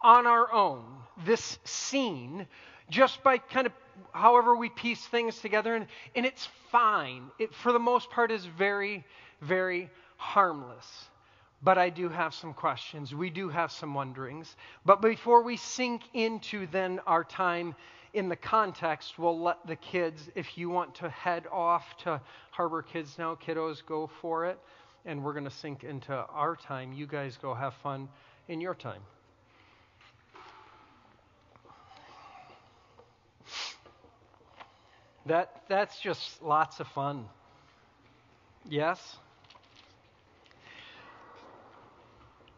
on 0.00 0.26
our 0.26 0.52
own, 0.52 0.84
this 1.24 1.58
scene, 1.64 2.46
just 2.90 3.22
by 3.22 3.38
kind 3.38 3.66
of 3.66 3.72
however 4.12 4.54
we 4.54 4.68
piece 4.68 5.00
things 5.06 5.38
together. 5.38 5.74
And, 5.74 5.86
and 6.14 6.26
it's 6.26 6.48
fine. 6.70 7.30
It, 7.38 7.54
for 7.54 7.72
the 7.72 7.78
most 7.78 8.10
part, 8.10 8.30
is 8.30 8.44
very, 8.44 9.04
very 9.40 9.88
harmless. 10.16 10.86
But 11.64 11.78
I 11.78 11.88
do 11.88 12.10
have 12.10 12.34
some 12.34 12.52
questions. 12.52 13.14
We 13.14 13.30
do 13.30 13.48
have 13.48 13.72
some 13.72 13.94
wonderings. 13.94 14.54
But 14.84 15.00
before 15.00 15.42
we 15.42 15.56
sink 15.56 16.02
into 16.12 16.66
then 16.66 17.00
our 17.06 17.24
time 17.24 17.74
in 18.12 18.28
the 18.28 18.36
context, 18.36 19.18
we'll 19.18 19.40
let 19.40 19.66
the 19.66 19.76
kids, 19.76 20.28
if 20.34 20.58
you 20.58 20.68
want 20.68 20.94
to 20.96 21.08
head 21.08 21.46
off 21.50 21.96
to 22.04 22.20
Harbor 22.50 22.82
Kids 22.82 23.16
now, 23.18 23.34
kiddos, 23.34 23.84
go 23.84 24.10
for 24.20 24.44
it. 24.44 24.58
And 25.06 25.24
we're 25.24 25.32
going 25.32 25.46
to 25.46 25.50
sink 25.50 25.84
into 25.84 26.12
our 26.12 26.54
time. 26.54 26.92
You 26.92 27.06
guys 27.06 27.38
go 27.40 27.54
have 27.54 27.72
fun 27.82 28.10
in 28.46 28.60
your 28.60 28.74
time. 28.74 29.00
That, 35.26 35.62
that's 35.68 35.98
just 35.98 36.42
lots 36.42 36.80
of 36.80 36.86
fun. 36.88 37.24
Yes? 38.68 39.16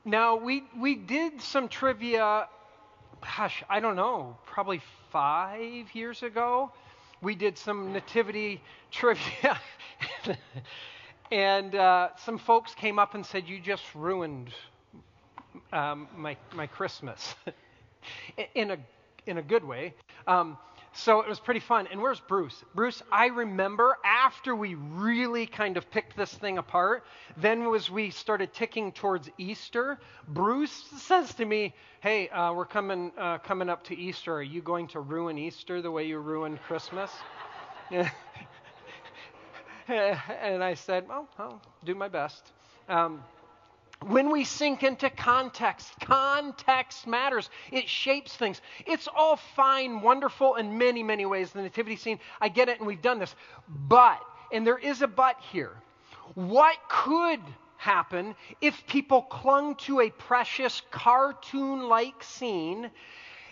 Now, 0.07 0.37
we, 0.37 0.63
we 0.79 0.95
did 0.95 1.43
some 1.43 1.69
trivia, 1.69 2.49
gosh, 3.21 3.65
I 3.69 3.81
don't 3.81 3.97
know, 3.97 4.37
probably 4.47 4.81
five 5.11 5.93
years 5.97 6.23
ago. 6.23 6.71
We 7.23 7.35
did 7.35 7.59
some 7.59 7.93
nativity 7.93 8.63
trivia. 8.93 9.61
and 11.33 11.75
uh, 11.75 12.11
some 12.19 12.39
folks 12.39 12.73
came 12.73 13.01
up 13.01 13.15
and 13.17 13.27
said, 13.27 13.49
You 13.49 13.59
just 13.59 13.83
ruined 13.97 14.55
um, 15.73 16.07
my, 16.17 16.37
my 16.55 16.69
Christmas. 16.69 17.35
in, 18.55 18.71
a, 18.71 18.79
in 19.27 19.39
a 19.39 19.43
good 19.43 19.65
way. 19.65 19.93
Um, 20.29 20.57
so 20.97 21.21
it 21.21 21.29
was 21.29 21.39
pretty 21.39 21.61
fun. 21.61 21.87
And 21.91 22.01
where's 22.01 22.21
Bruce? 22.21 22.65
Bruce, 22.75 23.03
I 23.13 23.27
remember 23.27 23.99
after 24.05 24.57
we 24.57 24.75
really 24.75 25.47
kind 25.47 25.77
of 25.77 25.91
picked 25.91 26.17
this 26.17 26.33
thing 26.33 26.59
apart, 26.59 27.05
then 27.37 27.63
as 27.75 27.91
we 27.91 28.11
started 28.11 28.55
ticking 28.55 28.93
towards 28.93 29.29
Easter, 29.37 29.99
Bruce 30.29 30.73
says 30.97 31.35
to 31.35 31.45
me, 31.45 31.75
"Hey, 32.01 32.29
uh, 32.31 32.53
we're 32.53 32.65
coming 32.65 33.13
uh, 33.19 33.39
coming 33.39 33.69
up 33.69 33.85
to 33.85 33.97
Easter. 33.97 34.35
Are 34.35 34.43
you 34.43 34.63
going 34.63 34.87
to 34.89 35.01
ruin 35.01 35.39
Easter 35.39 35.83
the 35.83 35.91
way 35.91 36.07
you 36.07 36.19
ruined 36.19 36.63
Christmas?" 36.63 37.11
and 39.89 40.65
I 40.65 40.75
said, 40.75 41.07
"Well, 41.09 41.29
I'll 41.39 41.61
do 41.85 41.95
my 41.95 42.09
best." 42.09 42.53
Um, 42.89 43.23
when 44.03 44.31
we 44.31 44.45
sink 44.45 44.83
into 44.83 45.11
context, 45.11 45.93
context 46.01 47.07
matters. 47.07 47.51
It 47.73 47.89
shapes 47.89 48.37
things. 48.37 48.61
It's 48.87 49.09
all 49.09 49.37
fine, 49.37 50.01
wonderful 50.01 50.57
in 50.57 50.79
many, 50.79 51.03
many 51.03 51.27
ways. 51.27 51.53
The 51.53 51.63
nativity 51.63 51.97
scene, 51.97 52.21
I 52.41 52.49
get 52.49 52.69
it, 52.69 52.79
and 52.79 52.87
we've 52.87 53.03
done 53.03 53.19
this. 53.19 53.35
But, 53.69 54.21
and 54.53 54.67
there 54.67 54.79
is 54.79 55.03
a 55.03 55.09
but 55.09 55.41
here, 55.51 55.73
what 56.35 56.77
could 56.89 57.41
happen 57.79 58.35
if 58.61 58.87
people 58.87 59.23
clung 59.23 59.75
to 59.77 60.01
a 60.01 60.11
precious 60.11 60.83
cartoon 60.91 61.89
like 61.89 62.23
scene 62.23 62.91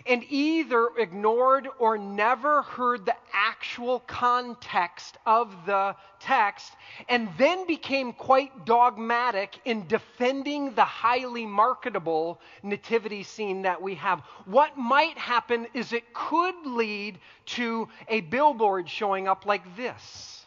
and 0.05 0.23
either 0.29 0.89
ignored 0.97 1.67
or 1.79 1.97
never 1.97 2.61
heard 2.61 3.05
the 3.05 3.15
actual 3.33 3.99
context 4.01 5.17
of 5.25 5.53
the 5.65 5.95
text, 6.19 6.73
and 7.09 7.29
then 7.37 7.65
became 7.65 8.13
quite 8.13 8.65
dogmatic 8.65 9.59
in 9.65 9.87
defending 9.87 10.73
the 10.75 10.83
highly 10.83 11.45
marketable 11.45 12.39
nativity 12.61 13.23
scene 13.23 13.63
that 13.63 13.81
we 13.81 13.95
have. 13.95 14.19
What 14.45 14.77
might 14.77 15.17
happen 15.17 15.67
is 15.73 15.91
it 15.91 16.13
could 16.13 16.65
lead 16.65 17.19
to 17.47 17.87
a 18.07 18.21
billboard 18.21 18.89
showing 18.89 19.27
up 19.27 19.45
like 19.45 19.75
this. 19.75 20.45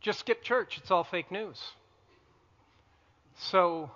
Just 0.00 0.20
skip 0.20 0.42
church, 0.42 0.78
it's 0.78 0.92
all 0.92 1.02
fake 1.02 1.32
news. 1.32 1.60
So, 3.38 3.90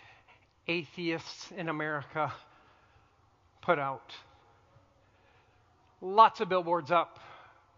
atheists 0.66 1.50
in 1.56 1.68
America 1.68 2.32
put 3.60 3.78
out 3.78 4.12
lots 6.00 6.40
of 6.40 6.48
billboards 6.48 6.90
up 6.90 7.20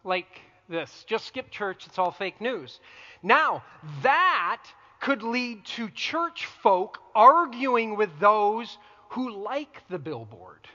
like 0.02 0.40
this. 0.68 1.04
Just 1.06 1.26
skip 1.26 1.50
church, 1.50 1.86
it's 1.86 1.98
all 1.98 2.10
fake 2.10 2.40
news. 2.40 2.80
Now, 3.22 3.62
that 4.02 4.62
could 5.00 5.22
lead 5.22 5.64
to 5.64 5.90
church 5.90 6.46
folk 6.62 6.98
arguing 7.14 7.96
with 7.96 8.10
those 8.18 8.78
who 9.10 9.30
like 9.30 9.82
the 9.88 9.98
billboard 9.98 10.66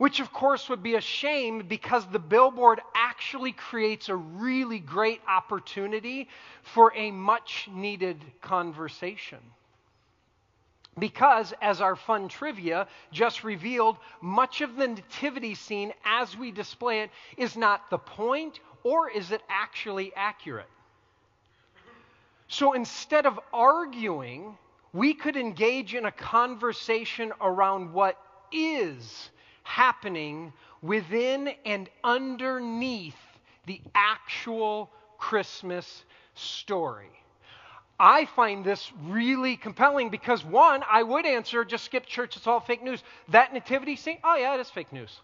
which 0.00 0.18
of 0.18 0.32
course 0.32 0.70
would 0.70 0.82
be 0.82 0.94
a 0.94 1.00
shame 1.02 1.62
because 1.68 2.06
the 2.06 2.18
billboard 2.18 2.80
actually 2.94 3.52
creates 3.52 4.08
a 4.08 4.16
really 4.16 4.78
great 4.78 5.20
opportunity 5.28 6.26
for 6.62 6.90
a 6.96 7.10
much 7.10 7.68
needed 7.70 8.16
conversation. 8.40 9.40
Because, 10.98 11.52
as 11.60 11.82
our 11.82 11.96
fun 11.96 12.28
trivia 12.28 12.88
just 13.12 13.44
revealed, 13.44 13.98
much 14.22 14.62
of 14.62 14.74
the 14.76 14.88
nativity 14.88 15.54
scene 15.54 15.92
as 16.02 16.34
we 16.34 16.50
display 16.50 17.02
it 17.02 17.10
is 17.36 17.54
not 17.54 17.90
the 17.90 17.98
point, 17.98 18.58
or 18.82 19.10
is 19.10 19.32
it 19.32 19.42
actually 19.50 20.14
accurate? 20.16 20.70
So 22.48 22.72
instead 22.72 23.26
of 23.26 23.38
arguing, 23.52 24.56
we 24.94 25.12
could 25.12 25.36
engage 25.36 25.94
in 25.94 26.06
a 26.06 26.12
conversation 26.12 27.34
around 27.38 27.92
what 27.92 28.16
is 28.50 29.28
happening 29.62 30.52
within 30.82 31.50
and 31.64 31.88
underneath 32.02 33.16
the 33.66 33.80
actual 33.94 34.90
Christmas 35.18 36.04
story. 36.34 37.10
I 37.98 38.24
find 38.24 38.64
this 38.64 38.90
really 39.04 39.56
compelling 39.56 40.08
because, 40.08 40.42
one, 40.42 40.82
I 40.90 41.02
would 41.02 41.26
answer 41.26 41.64
just 41.66 41.84
skip 41.84 42.06
church, 42.06 42.36
it's 42.36 42.46
all 42.46 42.60
fake 42.60 42.82
news. 42.82 43.02
That 43.28 43.52
nativity 43.52 43.96
scene, 43.96 44.18
oh, 44.24 44.36
yeah, 44.36 44.54
it 44.54 44.60
is 44.60 44.70
fake 44.70 44.90
news. 44.92 45.20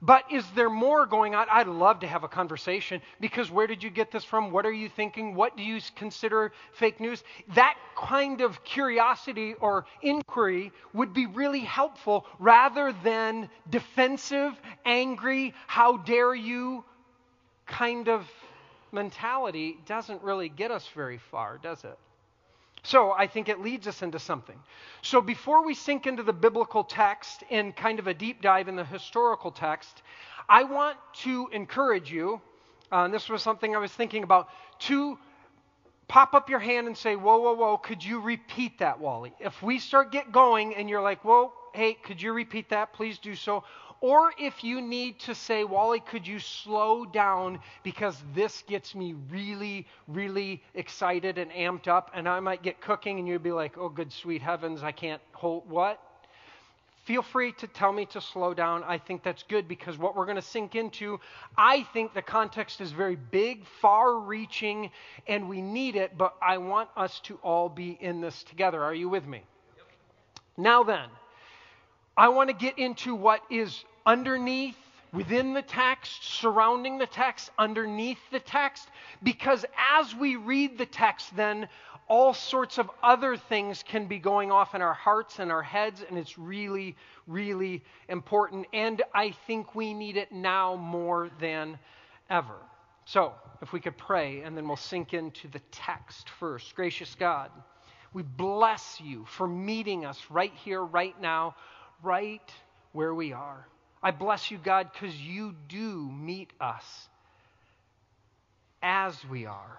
But 0.00 0.30
is 0.30 0.44
there 0.54 0.70
more 0.70 1.06
going 1.06 1.34
on? 1.34 1.46
I'd 1.50 1.66
love 1.66 2.00
to 2.00 2.06
have 2.06 2.22
a 2.22 2.28
conversation 2.28 3.02
because 3.20 3.50
where 3.50 3.66
did 3.66 3.82
you 3.82 3.90
get 3.90 4.12
this 4.12 4.22
from? 4.22 4.52
What 4.52 4.64
are 4.64 4.72
you 4.72 4.88
thinking? 4.88 5.34
What 5.34 5.56
do 5.56 5.64
you 5.64 5.80
consider 5.96 6.52
fake 6.72 7.00
news? 7.00 7.24
That 7.54 7.76
kind 7.96 8.40
of 8.40 8.62
curiosity 8.62 9.54
or 9.54 9.86
inquiry 10.02 10.72
would 10.92 11.12
be 11.12 11.26
really 11.26 11.60
helpful 11.60 12.26
rather 12.38 12.92
than 13.02 13.50
defensive, 13.70 14.52
angry, 14.84 15.52
how 15.66 15.96
dare 15.96 16.34
you 16.34 16.84
kind 17.66 18.08
of 18.08 18.24
mentality 18.92 19.78
doesn't 19.84 20.22
really 20.22 20.48
get 20.48 20.70
us 20.70 20.88
very 20.94 21.18
far, 21.18 21.58
does 21.58 21.82
it? 21.84 21.98
So 22.88 23.12
I 23.12 23.26
think 23.26 23.50
it 23.50 23.60
leads 23.60 23.86
us 23.86 24.00
into 24.00 24.18
something. 24.18 24.58
So 25.02 25.20
before 25.20 25.62
we 25.62 25.74
sink 25.74 26.06
into 26.06 26.22
the 26.22 26.32
biblical 26.32 26.82
text 26.82 27.44
and 27.50 27.76
kind 27.76 27.98
of 27.98 28.06
a 28.06 28.14
deep 28.14 28.40
dive 28.40 28.66
in 28.66 28.76
the 28.76 28.84
historical 28.84 29.50
text, 29.50 30.02
I 30.48 30.64
want 30.64 30.96
to 31.24 31.50
encourage 31.52 32.10
you, 32.10 32.40
uh, 32.90 33.04
and 33.04 33.12
this 33.12 33.28
was 33.28 33.42
something 33.42 33.76
I 33.76 33.78
was 33.78 33.92
thinking 33.92 34.22
about, 34.22 34.48
to 34.80 35.18
pop 36.08 36.32
up 36.32 36.48
your 36.48 36.60
hand 36.60 36.86
and 36.86 36.96
say, 36.96 37.14
Whoa, 37.14 37.36
whoa, 37.36 37.52
whoa, 37.52 37.76
could 37.76 38.02
you 38.02 38.20
repeat 38.20 38.78
that, 38.78 38.98
Wally? 38.98 39.34
If 39.38 39.62
we 39.62 39.78
start 39.80 40.10
get 40.10 40.32
going 40.32 40.74
and 40.74 40.88
you're 40.88 41.02
like, 41.02 41.22
Whoa, 41.22 41.52
hey, 41.74 41.92
could 41.92 42.22
you 42.22 42.32
repeat 42.32 42.70
that? 42.70 42.94
Please 42.94 43.18
do 43.18 43.34
so. 43.34 43.64
Or 44.00 44.32
if 44.38 44.62
you 44.62 44.80
need 44.80 45.18
to 45.20 45.34
say, 45.34 45.64
Wally, 45.64 46.00
could 46.00 46.26
you 46.26 46.38
slow 46.38 47.04
down 47.04 47.58
because 47.82 48.22
this 48.32 48.62
gets 48.68 48.94
me 48.94 49.14
really, 49.30 49.86
really 50.06 50.62
excited 50.74 51.36
and 51.36 51.50
amped 51.50 51.88
up, 51.88 52.12
and 52.14 52.28
I 52.28 52.38
might 52.38 52.62
get 52.62 52.80
cooking 52.80 53.18
and 53.18 53.26
you'd 53.26 53.42
be 53.42 53.50
like, 53.50 53.76
oh, 53.76 53.88
good 53.88 54.12
sweet 54.12 54.40
heavens, 54.40 54.84
I 54.84 54.92
can't 54.92 55.20
hold 55.32 55.68
what? 55.68 56.00
Feel 57.06 57.22
free 57.22 57.52
to 57.52 57.66
tell 57.66 57.90
me 57.90 58.04
to 58.06 58.20
slow 58.20 58.52
down. 58.52 58.84
I 58.84 58.98
think 58.98 59.22
that's 59.22 59.42
good 59.42 59.66
because 59.66 59.96
what 59.96 60.14
we're 60.14 60.26
going 60.26 60.36
to 60.36 60.42
sink 60.42 60.74
into, 60.74 61.18
I 61.56 61.82
think 61.94 62.12
the 62.12 62.20
context 62.22 62.82
is 62.82 62.92
very 62.92 63.16
big, 63.16 63.64
far 63.80 64.20
reaching, 64.20 64.90
and 65.26 65.48
we 65.48 65.62
need 65.62 65.96
it, 65.96 66.18
but 66.18 66.34
I 66.42 66.58
want 66.58 66.90
us 66.96 67.18
to 67.20 67.36
all 67.42 67.70
be 67.70 67.96
in 68.00 68.20
this 68.20 68.42
together. 68.42 68.84
Are 68.84 68.94
you 68.94 69.08
with 69.08 69.26
me? 69.26 69.42
Yep. 69.78 69.86
Now 70.58 70.82
then, 70.82 71.08
I 72.18 72.30
want 72.30 72.50
to 72.50 72.54
get 72.54 72.80
into 72.80 73.14
what 73.14 73.42
is 73.48 73.84
underneath 74.04 74.76
within 75.12 75.54
the 75.54 75.62
text, 75.62 76.24
surrounding 76.24 76.98
the 76.98 77.06
text, 77.06 77.48
underneath 77.56 78.18
the 78.32 78.40
text, 78.40 78.88
because 79.22 79.64
as 79.96 80.16
we 80.16 80.34
read 80.34 80.78
the 80.78 80.84
text, 80.84 81.34
then 81.36 81.68
all 82.08 82.34
sorts 82.34 82.78
of 82.78 82.90
other 83.04 83.36
things 83.36 83.84
can 83.86 84.08
be 84.08 84.18
going 84.18 84.50
off 84.50 84.74
in 84.74 84.82
our 84.82 84.94
hearts 84.94 85.38
and 85.38 85.52
our 85.52 85.62
heads, 85.62 86.04
and 86.08 86.18
it's 86.18 86.36
really, 86.36 86.96
really 87.28 87.84
important. 88.08 88.66
And 88.72 89.00
I 89.14 89.30
think 89.46 89.76
we 89.76 89.94
need 89.94 90.16
it 90.16 90.32
now 90.32 90.74
more 90.74 91.30
than 91.38 91.78
ever. 92.28 92.56
So, 93.04 93.32
if 93.62 93.72
we 93.72 93.78
could 93.78 93.96
pray, 93.96 94.42
and 94.42 94.56
then 94.56 94.66
we'll 94.66 94.76
sink 94.76 95.14
into 95.14 95.46
the 95.46 95.60
text 95.70 96.28
first. 96.30 96.74
Gracious 96.74 97.14
God, 97.14 97.52
we 98.12 98.22
bless 98.22 99.00
you 99.00 99.24
for 99.26 99.46
meeting 99.46 100.04
us 100.04 100.20
right 100.30 100.52
here, 100.64 100.82
right 100.82 101.18
now, 101.20 101.54
right 102.02 102.52
where 102.92 103.14
we 103.14 103.32
are. 103.32 103.66
I 104.02 104.10
bless 104.10 104.50
you, 104.50 104.58
God, 104.58 104.90
because 104.92 105.16
you 105.16 105.54
do 105.68 106.10
meet 106.10 106.52
us 106.60 107.08
as 108.82 109.16
we 109.24 109.46
are. 109.46 109.78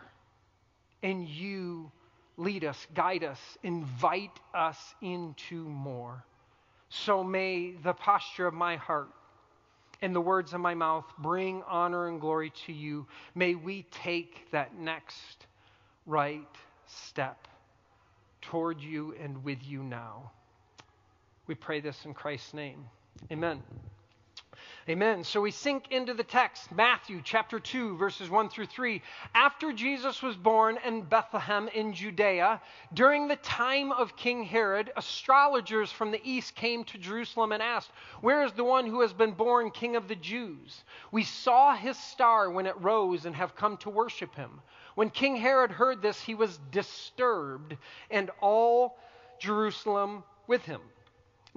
And 1.01 1.27
you 1.27 1.91
lead 2.37 2.65
us, 2.65 2.87
guide 2.93 3.23
us, 3.23 3.39
invite 3.63 4.37
us 4.53 4.77
into 5.01 5.63
more. 5.63 6.23
So 6.89 7.23
may 7.23 7.71
the 7.83 7.93
posture 7.93 8.47
of 8.47 8.53
my 8.53 8.75
heart 8.75 9.09
and 10.01 10.15
the 10.15 10.21
words 10.21 10.53
of 10.53 10.61
my 10.61 10.73
mouth 10.73 11.05
bring 11.17 11.61
honor 11.67 12.07
and 12.07 12.19
glory 12.19 12.51
to 12.65 12.73
you. 12.73 13.05
May 13.35 13.55
we 13.55 13.83
take 13.91 14.49
that 14.51 14.77
next 14.77 15.45
right 16.05 16.47
step 16.87 17.47
toward 18.41 18.81
you 18.81 19.13
and 19.21 19.43
with 19.43 19.59
you 19.63 19.83
now. 19.83 20.31
We 21.49 21.55
pray 21.55 21.79
this 21.79 22.05
in 22.05 22.13
Christ's 22.13 22.53
name. 22.53 22.85
Amen. 23.31 23.63
Amen. 24.87 25.23
So 25.23 25.41
we 25.41 25.49
sink 25.49 25.85
into 25.89 26.13
the 26.13 26.23
text, 26.23 26.71
Matthew 26.71 27.21
chapter 27.23 27.59
2, 27.59 27.97
verses 27.97 28.29
1 28.29 28.49
through 28.49 28.67
3. 28.67 29.01
After 29.33 29.73
Jesus 29.73 30.21
was 30.21 30.35
born 30.35 30.77
in 30.85 31.01
Bethlehem 31.01 31.67
in 31.69 31.93
Judea, 31.93 32.61
during 32.93 33.27
the 33.27 33.35
time 33.37 33.91
of 33.91 34.15
King 34.15 34.43
Herod, 34.43 34.91
astrologers 34.95 35.91
from 35.91 36.11
the 36.11 36.21
east 36.23 36.53
came 36.53 36.83
to 36.83 36.99
Jerusalem 36.99 37.51
and 37.51 37.63
asked, 37.63 37.89
Where 38.21 38.43
is 38.43 38.51
the 38.51 38.63
one 38.63 38.85
who 38.85 39.01
has 39.01 39.11
been 39.11 39.31
born 39.31 39.71
king 39.71 39.95
of 39.95 40.07
the 40.07 40.15
Jews? 40.15 40.83
We 41.11 41.23
saw 41.23 41.75
his 41.75 41.97
star 41.97 42.51
when 42.51 42.67
it 42.67 42.79
rose 42.79 43.25
and 43.25 43.35
have 43.35 43.55
come 43.55 43.77
to 43.77 43.89
worship 43.89 44.35
him. 44.35 44.61
When 44.93 45.09
King 45.09 45.35
Herod 45.35 45.71
heard 45.71 46.03
this, 46.03 46.21
he 46.21 46.35
was 46.35 46.59
disturbed, 46.69 47.75
and 48.11 48.29
all 48.39 48.99
Jerusalem 49.39 50.23
with 50.45 50.61
him. 50.61 50.81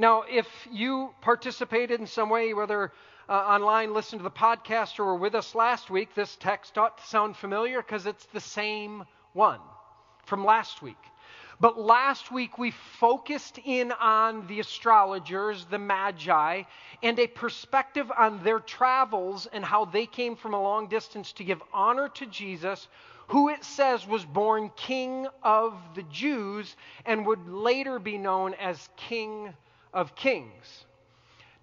Now, 0.02 0.24
if 0.28 0.48
you 0.68 1.14
participated 1.20 2.00
in 2.00 2.08
some 2.08 2.28
way, 2.28 2.54
whether 2.54 2.90
uh, 3.28 3.32
online, 3.34 3.94
listened 3.94 4.18
to 4.18 4.24
the 4.24 4.32
podcast, 4.32 4.98
or 4.98 5.04
were 5.04 5.14
with 5.14 5.36
us 5.36 5.54
last 5.54 5.90
week, 5.90 6.12
this 6.16 6.34
text 6.34 6.76
ought 6.76 6.98
to 6.98 7.06
sound 7.06 7.36
familiar 7.36 7.80
because 7.80 8.04
it's 8.06 8.26
the 8.26 8.40
same 8.40 9.04
one 9.32 9.60
from 10.24 10.44
last 10.44 10.82
week. 10.82 10.98
But 11.60 11.78
last 11.78 12.32
week 12.32 12.58
we 12.58 12.72
focused 12.72 13.60
in 13.64 13.92
on 13.92 14.48
the 14.48 14.58
astrologers, 14.58 15.66
the 15.66 15.78
magi, 15.78 16.64
and 17.00 17.16
a 17.20 17.28
perspective 17.28 18.10
on 18.18 18.42
their 18.42 18.58
travels 18.58 19.46
and 19.46 19.64
how 19.64 19.84
they 19.84 20.06
came 20.06 20.34
from 20.34 20.54
a 20.54 20.60
long 20.60 20.88
distance 20.88 21.30
to 21.34 21.44
give 21.44 21.62
honor 21.72 22.08
to 22.08 22.26
Jesus, 22.26 22.88
who 23.28 23.50
it 23.50 23.62
says 23.62 24.04
was 24.04 24.24
born 24.24 24.72
King 24.74 25.28
of 25.44 25.80
the 25.94 26.02
Jews 26.02 26.74
and 27.06 27.24
would 27.24 27.46
later 27.48 28.00
be 28.00 28.18
known 28.18 28.54
as 28.54 28.88
King 28.96 29.54
of 29.92 30.14
Kings. 30.14 30.84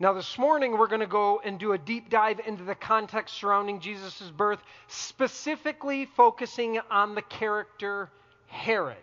Now, 0.02 0.14
this 0.14 0.38
morning, 0.38 0.78
we're 0.78 0.88
going 0.88 1.02
to 1.02 1.08
go 1.08 1.42
and 1.44 1.60
do 1.60 1.74
a 1.74 1.78
deep 1.78 2.10
dive 2.10 2.40
into 2.46 2.64
the 2.64 2.76
context 2.76 3.36
surrounding 3.36 3.82
Jesus' 3.82 4.32
birth, 4.36 4.60
specifically 4.88 6.06
focusing 6.06 6.80
on 6.90 7.16
the 7.16 7.22
character 7.22 8.10
Herod. 8.48 8.96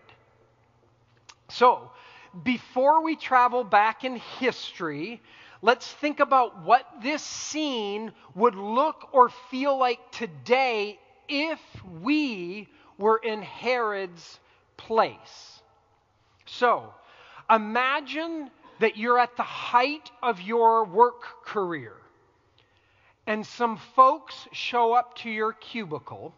So, 1.49 1.91
before 2.43 3.03
we 3.03 3.15
travel 3.15 3.63
back 3.63 4.03
in 4.03 4.15
history, 4.15 5.21
let's 5.61 5.87
think 5.87 6.19
about 6.19 6.63
what 6.63 6.85
this 7.03 7.21
scene 7.21 8.11
would 8.33 8.55
look 8.55 9.09
or 9.11 9.29
feel 9.51 9.77
like 9.77 9.99
today 10.11 10.99
if 11.29 11.59
we 12.01 12.67
were 12.97 13.17
in 13.17 13.41
Herod's 13.41 14.39
place. 14.77 15.61
So, 16.45 16.93
imagine 17.49 18.49
that 18.79 18.97
you're 18.97 19.19
at 19.19 19.35
the 19.37 19.43
height 19.43 20.11
of 20.21 20.41
your 20.41 20.85
work 20.85 21.45
career 21.45 21.93
and 23.27 23.45
some 23.45 23.77
folks 23.95 24.47
show 24.53 24.93
up 24.93 25.17
to 25.17 25.29
your 25.29 25.51
cubicle. 25.51 26.33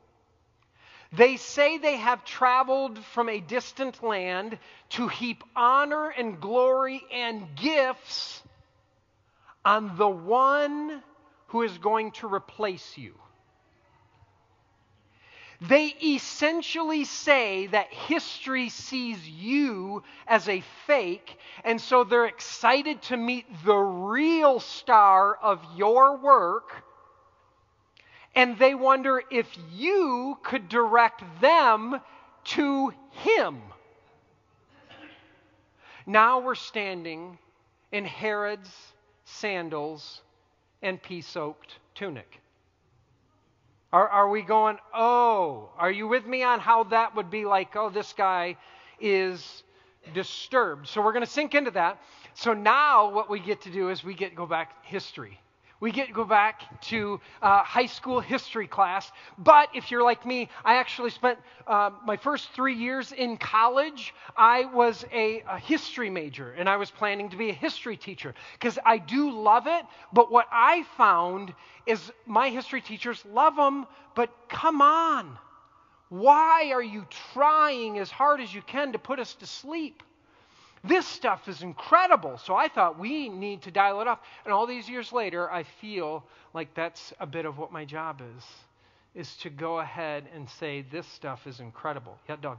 They 1.14 1.38
say 1.38 1.78
they 1.78 1.98
have 1.98 2.26
traveled 2.26 2.98
from 3.06 3.30
a 3.30 3.40
distant 3.40 4.04
land 4.04 4.58
to 4.90 5.08
heap 5.08 5.44
honor 5.56 6.10
and 6.10 6.42
glory 6.42 7.02
and 7.14 7.48
gifts 7.56 8.42
on 9.64 9.98
the 9.98 10.10
one 10.10 11.04
who 11.48 11.62
is 11.62 11.78
going 11.78 12.12
to 12.12 12.28
replace 12.32 12.98
you. 12.98 13.14
They 15.62 15.88
essentially 15.88 17.04
say 17.04 17.68
that 17.68 17.92
history 17.92 18.70
sees 18.70 19.28
you 19.28 20.04
as 20.26 20.48
a 20.48 20.62
fake, 20.88 21.38
and 21.66 21.82
so 21.82 22.06
they're 22.06 22.28
excited 22.28 23.02
to 23.04 23.18
meet 23.18 23.46
the 23.66 23.76
real 23.76 24.62
star 24.62 25.36
of 25.36 25.60
your 25.76 26.16
work, 26.18 26.84
and 28.36 28.58
they 28.58 28.74
wonder 28.74 29.22
if 29.30 29.48
you 29.74 30.38
could 30.44 30.70
direct 30.70 31.24
them 31.42 32.00
to 32.46 32.94
him. 33.12 33.62
Now 36.06 36.40
we're 36.40 36.56
standing 36.56 37.38
in 37.92 38.06
Herod's 38.06 38.74
sandals 39.26 40.22
and 40.82 41.02
pea 41.02 41.22
soaked 41.22 41.80
tunic. 41.96 42.40
Are, 43.92 44.08
are 44.08 44.30
we 44.30 44.44
going, 44.44 44.78
oh, 44.94 45.70
are 45.78 45.92
you 45.92 46.08
with 46.08 46.26
me 46.26 46.44
on 46.44 46.60
how 46.60 46.84
that 46.86 47.16
would 47.16 47.32
be 47.32 47.46
like, 47.46 47.76
oh, 47.76 47.90
this 47.90 48.14
guy 48.14 48.58
is 49.00 49.64
disturbed? 50.14 50.88
So 50.88 51.02
we're 51.02 51.14
going 51.14 51.26
to 51.26 51.32
sink 51.32 51.56
into 51.56 51.72
that. 51.72 52.00
So 52.36 52.54
now 52.54 53.12
what 53.12 53.30
we 53.30 53.40
get 53.40 53.62
to 53.62 53.72
do 53.72 53.90
is 53.90 54.04
we 54.04 54.14
get 54.14 54.36
go 54.36 54.46
back 54.46 54.86
history. 54.86 55.40
We 55.80 55.92
get 55.92 56.08
to 56.08 56.14
go 56.14 56.26
back 56.26 56.82
to 56.84 57.22
uh, 57.42 57.64
high 57.64 57.86
school 57.86 58.20
history 58.20 58.68
class. 58.68 59.12
But 59.38 59.70
if 59.74 59.92
you're 59.92 60.04
like 60.04 60.26
me, 60.26 60.50
I 60.66 60.76
actually 60.76 61.12
spent 61.12 61.40
uh, 61.68 61.92
my 62.06 62.18
first 62.18 62.50
three 62.54 62.76
years 62.76 63.14
in 63.14 63.38
college. 63.38 64.14
I 64.36 64.66
was 64.66 65.06
a, 65.14 65.42
a 65.48 65.58
history 65.58 66.10
major, 66.10 66.52
and 66.52 66.68
I 66.68 66.76
was 66.76 66.92
planning 66.92 67.30
to 67.30 67.38
be 67.38 67.50
a 67.50 67.54
history 67.54 67.96
teacher 67.96 68.34
because 68.54 68.78
I 68.86 68.98
do 68.98 69.32
love 69.32 69.68
it. 69.68 69.86
But 70.12 70.32
what 70.32 70.48
I 70.52 70.84
found 70.98 71.54
is 71.86 72.12
my 72.26 72.50
history 72.50 72.82
teachers 72.82 73.24
love 73.26 73.56
them, 73.56 73.88
but 74.16 74.30
come 74.50 74.82
on. 74.82 75.38
Why 76.10 76.72
are 76.74 76.84
you 76.84 77.06
trying 77.34 78.00
as 78.00 78.12
hard 78.12 78.42
as 78.42 78.54
you 78.54 78.62
can 78.64 78.92
to 78.94 79.00
put 79.00 79.20
us 79.20 79.36
to 79.36 79.46
sleep? 79.46 80.04
This 80.84 81.06
stuff 81.06 81.48
is 81.48 81.62
incredible. 81.62 82.38
So 82.38 82.56
I 82.56 82.68
thought 82.68 82.98
we 82.98 83.30
need 83.30 83.64
to 83.64 83.72
dial 83.72 84.02
it 84.02 84.08
up. 84.08 84.24
And 84.46 84.54
all 84.54 84.66
these 84.66 84.90
years 84.90 85.12
later, 85.12 85.52
I 85.52 85.64
feel 85.64 86.24
like 86.54 86.74
that's 86.74 87.14
a 87.20 87.28
bit 87.28 87.46
of 87.46 87.58
what 87.58 87.72
my 87.72 87.86
job 87.86 88.22
is, 88.38 88.44
is 89.14 89.36
to 89.38 89.50
go 89.50 89.80
ahead 89.80 90.26
and 90.34 90.50
say, 90.50 90.82
this 90.82 91.06
stuff 91.08 91.48
is 91.48 91.60
incredible. 91.60 92.18
Yeah, 92.28 92.38
Doug. 92.42 92.58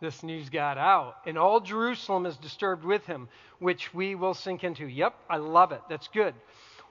this 0.00 0.22
news 0.22 0.50
got 0.50 0.78
out. 0.78 1.16
And 1.26 1.38
all 1.38 1.60
Jerusalem 1.60 2.26
is 2.26 2.36
disturbed 2.36 2.84
with 2.84 3.06
him, 3.06 3.28
which 3.58 3.94
we 3.94 4.14
will 4.14 4.34
sink 4.34 4.64
into. 4.64 4.86
Yep, 4.86 5.14
I 5.28 5.38
love 5.38 5.72
it. 5.72 5.80
That's 5.88 6.08
good. 6.08 6.34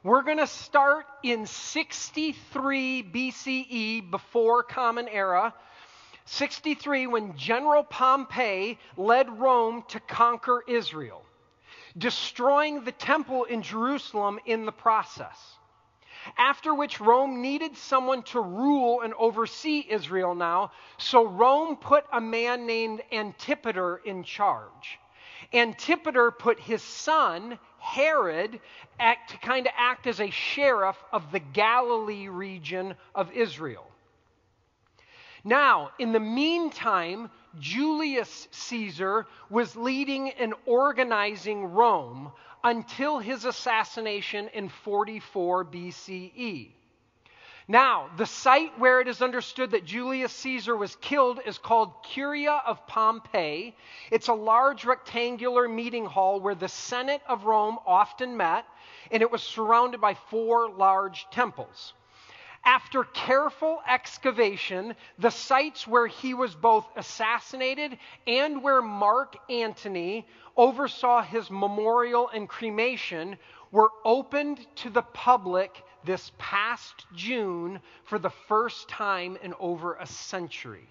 We're 0.04 0.24
going 0.24 0.38
to 0.38 0.48
start 0.48 1.06
in 1.24 1.46
63 1.46 3.04
BCE, 3.04 4.12
before 4.12 4.64
Common 4.64 5.08
Era. 5.08 5.54
63, 6.26 7.08
when 7.08 7.38
General 7.38 7.84
Pompey 7.84 8.80
led 8.98 9.40
Rome 9.40 9.84
to 9.90 10.00
conquer 10.00 10.64
Israel, 10.68 11.24
destroying 11.98 12.84
the 12.84 12.92
temple 12.92 13.44
in 13.46 13.62
Jerusalem 13.62 14.40
in 14.46 14.66
the 14.66 14.72
process. 14.72 15.56
After 16.38 16.74
which, 16.74 17.00
Rome 17.00 17.42
needed 17.42 17.78
someone 17.78 18.24
to 18.24 18.42
rule 18.42 19.02
and 19.02 19.14
oversee 19.14 19.86
Israel 19.88 20.34
now, 20.34 20.72
so 20.98 21.26
Rome 21.26 21.78
put 21.78 22.06
a 22.12 22.20
man 22.20 22.66
named 22.66 23.04
Antipater 23.12 23.98
in 23.98 24.24
charge. 24.24 25.00
Antipater 25.54 26.32
put 26.32 26.60
his 26.60 26.82
son, 26.82 27.60
Herod, 27.78 28.60
act, 29.00 29.32
to 29.32 29.38
kind 29.38 29.68
of 29.68 29.74
act 29.78 30.08
as 30.08 30.20
a 30.20 30.32
sheriff 30.32 30.98
of 31.12 31.32
the 31.32 31.40
Galilee 31.40 32.28
region 32.28 32.96
of 33.14 33.32
Israel. 33.32 33.92
Now, 35.48 35.92
in 36.00 36.12
the 36.12 36.20
meantime, 36.20 37.30
Julius 37.60 38.48
Caesar 38.50 39.28
was 39.52 39.76
leading 39.76 40.32
and 40.32 40.56
organizing 40.66 41.66
Rome 41.66 42.32
until 42.64 43.20
his 43.20 43.46
assassination 43.46 44.50
in 44.56 44.70
44 44.70 45.66
BCE. 45.66 46.72
Now, 47.68 48.10
the 48.18 48.26
site 48.26 48.78
where 48.80 49.02
it 49.02 49.08
is 49.08 49.22
understood 49.22 49.72
that 49.72 49.86
Julius 49.86 50.34
Caesar 50.34 50.76
was 50.76 50.96
killed 50.96 51.40
is 51.46 51.60
called 51.60 51.94
Curia 52.04 52.62
of 52.66 52.86
Pompeii. 52.88 53.76
It's 54.10 54.30
a 54.30 54.34
large 54.34 54.84
rectangular 54.84 55.68
meeting 55.68 56.06
hall 56.06 56.40
where 56.40 56.56
the 56.56 56.68
Senate 56.68 57.22
of 57.28 57.46
Rome 57.46 57.78
often 57.86 58.36
met, 58.36 58.66
and 59.12 59.22
it 59.22 59.32
was 59.32 59.44
surrounded 59.44 60.02
by 60.02 60.16
four 60.16 60.70
large 60.72 61.28
temples. 61.30 61.94
After 62.66 63.04
careful 63.04 63.82
excavation, 63.88 64.96
the 65.20 65.30
sites 65.30 65.88
where 65.88 66.08
he 66.08 66.34
was 66.34 66.56
both 66.56 66.88
assassinated 66.96 68.00
and 68.26 68.64
where 68.64 68.82
Mark 68.82 69.38
Antony 69.52 70.28
oversaw 70.58 71.22
his 71.22 71.52
memorial 71.52 72.28
and 72.30 72.50
cremation 72.50 73.38
were 73.72 73.92
opened 74.04 74.66
to 74.78 74.90
the 74.90 75.04
public 75.04 75.84
this 76.06 76.32
past 76.40 77.06
June 77.16 77.80
for 78.06 78.18
the 78.18 78.30
first 78.30 78.90
time 78.90 79.38
in 79.44 79.54
over 79.60 79.96
a 79.96 80.08
century. 80.08 80.88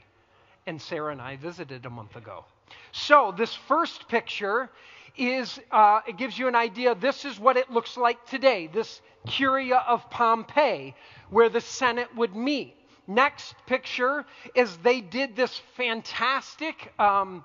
And 0.67 0.81
Sarah 0.81 1.13
and 1.13 1.21
I 1.21 1.37
visited 1.37 1.87
a 1.87 1.91
month 1.91 2.15
ago. 2.15 2.45
So, 2.93 3.33
this 3.37 3.55
first 3.55 4.09
picture 4.09 4.71
is, 5.17 5.61
uh, 5.71 6.01
it 6.07 6.17
gives 6.17 6.39
you 6.39 6.49
an 6.49 6.55
idea. 6.55 6.95
This 6.95 7.25
is 7.25 7.39
what 7.39 7.57
it 7.57 7.71
looks 7.71 7.97
like 7.97 8.25
today. 8.27 8.69
This 8.73 9.01
Curia 9.27 9.85
of 9.87 10.09
Pompeii, 10.11 10.95
where 11.31 11.49
the 11.49 11.61
Senate 11.61 12.15
would 12.17 12.35
meet. 12.35 12.77
Next 13.07 13.55
picture 13.67 14.25
is 14.55 14.77
they 14.79 15.01
did 15.01 15.37
this 15.37 15.61
fantastic 15.77 16.93
um, 16.99 17.45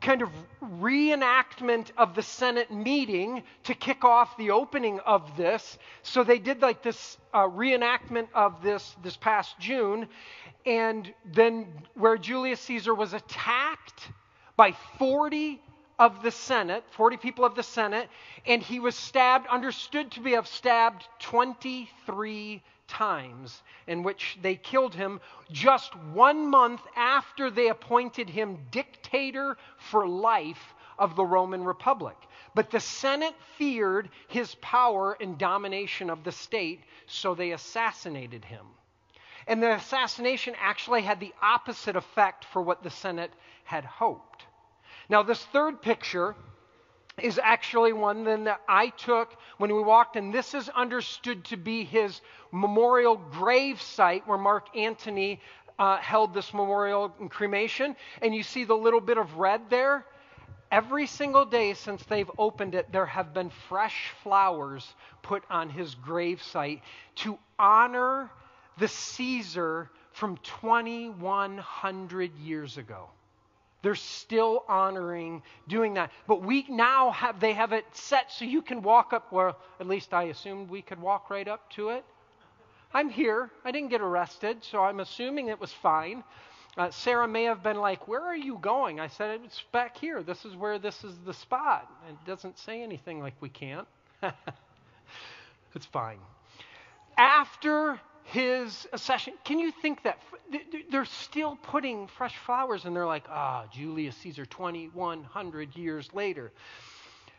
kind 0.00 0.22
of 0.22 0.30
reenactment 0.62 1.90
of 1.96 2.14
the 2.14 2.22
Senate 2.22 2.70
meeting 2.70 3.42
to 3.64 3.74
kick 3.74 4.04
off 4.04 4.36
the 4.36 4.50
opening 4.50 5.00
of 5.00 5.36
this. 5.36 5.78
So 6.02 6.24
they 6.24 6.38
did 6.38 6.62
like 6.62 6.82
this 6.82 7.18
uh, 7.34 7.48
reenactment 7.48 8.28
of 8.34 8.62
this 8.62 8.96
this 9.02 9.16
past 9.16 9.58
June, 9.58 10.08
and 10.64 11.12
then 11.24 11.66
where 11.94 12.16
Julius 12.16 12.60
Caesar 12.60 12.94
was 12.94 13.12
attacked 13.12 14.08
by 14.56 14.72
40 14.98 15.60
of 16.00 16.22
the 16.22 16.30
Senate, 16.30 16.82
40 16.92 17.18
people 17.18 17.44
of 17.44 17.54
the 17.54 17.62
Senate, 17.62 18.08
and 18.46 18.62
he 18.62 18.80
was 18.80 18.96
stabbed, 18.96 19.46
understood 19.48 20.10
to 20.10 20.20
be 20.20 20.30
have 20.30 20.48
stabbed 20.48 21.06
23 21.18 22.62
times, 22.88 23.62
in 23.86 24.02
which 24.02 24.38
they 24.40 24.56
killed 24.56 24.94
him 24.94 25.20
just 25.52 25.94
one 25.94 26.48
month 26.48 26.80
after 26.96 27.50
they 27.50 27.68
appointed 27.68 28.30
him 28.30 28.58
dictator 28.70 29.58
for 29.76 30.08
life 30.08 30.74
of 30.98 31.16
the 31.16 31.24
Roman 31.24 31.64
Republic. 31.64 32.16
But 32.54 32.70
the 32.70 32.80
Senate 32.80 33.34
feared 33.58 34.08
his 34.28 34.54
power 34.56 35.18
and 35.20 35.36
domination 35.36 36.08
of 36.08 36.24
the 36.24 36.32
state, 36.32 36.80
so 37.06 37.34
they 37.34 37.52
assassinated 37.52 38.46
him. 38.46 38.64
And 39.46 39.62
the 39.62 39.74
assassination 39.74 40.54
actually 40.58 41.02
had 41.02 41.20
the 41.20 41.34
opposite 41.42 41.96
effect 41.96 42.46
for 42.46 42.62
what 42.62 42.82
the 42.82 42.90
Senate 42.90 43.32
had 43.64 43.84
hoped. 43.84 44.46
Now, 45.10 45.24
this 45.24 45.44
third 45.46 45.82
picture 45.82 46.36
is 47.20 47.40
actually 47.42 47.92
one 47.92 48.22
that 48.44 48.60
I 48.68 48.90
took 48.90 49.34
when 49.58 49.74
we 49.74 49.82
walked, 49.82 50.14
and 50.14 50.32
this 50.32 50.54
is 50.54 50.68
understood 50.68 51.44
to 51.46 51.56
be 51.56 51.82
his 51.82 52.20
memorial 52.52 53.16
grave 53.16 53.82
site 53.82 54.24
where 54.28 54.38
Mark 54.38 54.68
Antony 54.76 55.40
uh, 55.80 55.96
held 55.96 56.32
this 56.32 56.54
memorial 56.54 57.12
and 57.18 57.28
cremation. 57.28 57.96
And 58.22 58.32
you 58.32 58.44
see 58.44 58.62
the 58.62 58.76
little 58.76 59.00
bit 59.00 59.18
of 59.18 59.36
red 59.36 59.68
there. 59.68 60.06
Every 60.70 61.08
single 61.08 61.44
day 61.44 61.74
since 61.74 62.04
they've 62.04 62.30
opened 62.38 62.76
it, 62.76 62.92
there 62.92 63.06
have 63.06 63.34
been 63.34 63.50
fresh 63.68 64.12
flowers 64.22 64.94
put 65.22 65.42
on 65.50 65.70
his 65.70 65.96
grave 65.96 66.40
site 66.40 66.82
to 67.16 67.36
honor 67.58 68.30
the 68.78 68.86
Caesar 68.86 69.90
from 70.12 70.36
2,100 70.36 72.36
years 72.36 72.78
ago. 72.78 73.10
They're 73.82 73.94
still 73.94 74.64
honoring 74.68 75.42
doing 75.68 75.94
that. 75.94 76.10
But 76.26 76.42
we 76.42 76.66
now 76.68 77.10
have, 77.12 77.40
they 77.40 77.54
have 77.54 77.72
it 77.72 77.84
set 77.92 78.30
so 78.30 78.44
you 78.44 78.62
can 78.62 78.82
walk 78.82 79.12
up, 79.12 79.32
well, 79.32 79.56
at 79.78 79.88
least 79.88 80.12
I 80.12 80.24
assumed 80.24 80.68
we 80.68 80.82
could 80.82 81.00
walk 81.00 81.30
right 81.30 81.48
up 81.48 81.70
to 81.72 81.90
it. 81.90 82.04
I'm 82.92 83.08
here. 83.08 83.50
I 83.64 83.70
didn't 83.70 83.90
get 83.90 84.00
arrested, 84.00 84.58
so 84.62 84.82
I'm 84.82 85.00
assuming 85.00 85.48
it 85.48 85.60
was 85.60 85.72
fine. 85.72 86.24
Uh, 86.76 86.90
Sarah 86.90 87.28
may 87.28 87.44
have 87.44 87.62
been 87.62 87.76
like, 87.76 88.06
Where 88.06 88.22
are 88.22 88.36
you 88.36 88.58
going? 88.58 89.00
I 89.00 89.08
said, 89.08 89.40
It's 89.44 89.62
back 89.72 89.96
here. 89.96 90.22
This 90.22 90.44
is 90.44 90.56
where 90.56 90.78
this 90.78 91.02
is 91.04 91.14
the 91.24 91.34
spot. 91.34 91.90
It 92.08 92.16
doesn't 92.26 92.58
say 92.58 92.82
anything 92.82 93.20
like 93.20 93.34
we 93.40 93.48
can't. 93.48 93.86
it's 95.74 95.86
fine. 95.86 96.18
After 97.16 98.00
his 98.24 98.86
accession. 98.92 99.34
Can 99.44 99.58
you 99.58 99.72
think 99.82 100.02
that? 100.04 100.18
They're 100.90 101.04
still 101.04 101.56
putting 101.62 102.08
fresh 102.08 102.36
flowers 102.36 102.84
and 102.84 102.94
they're 102.94 103.06
like, 103.06 103.24
ah, 103.28 103.66
Julius 103.72 104.16
Caesar 104.16 104.44
2,100 104.44 105.76
years 105.76 106.08
later. 106.12 106.50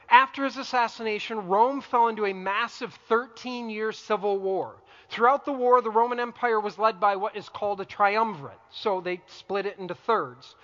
After 0.10 0.44
his 0.44 0.58
assassination, 0.58 1.48
Rome 1.48 1.82
fell 1.82 2.10
into 2.10 2.26
a 2.26 2.34
massive 2.34 2.94
13 3.08 3.70
year 3.70 3.91
civil 3.91 4.39
war. 4.39 4.76
Throughout 5.10 5.46
the 5.46 5.54
war, 5.54 5.82
the 5.82 5.89
Roman 5.89 6.20
Empire 6.20 6.60
was 6.60 6.78
led 6.78 7.00
by 7.00 7.17
what 7.17 7.36
is 7.36 7.50
called 7.50 7.82
a 7.82 7.86
triumvirate. 7.86 8.60
So 8.72 9.02
they 9.02 9.22
split 9.28 9.65
it 9.65 9.78
into 9.78 9.94
thirds. 9.94 10.56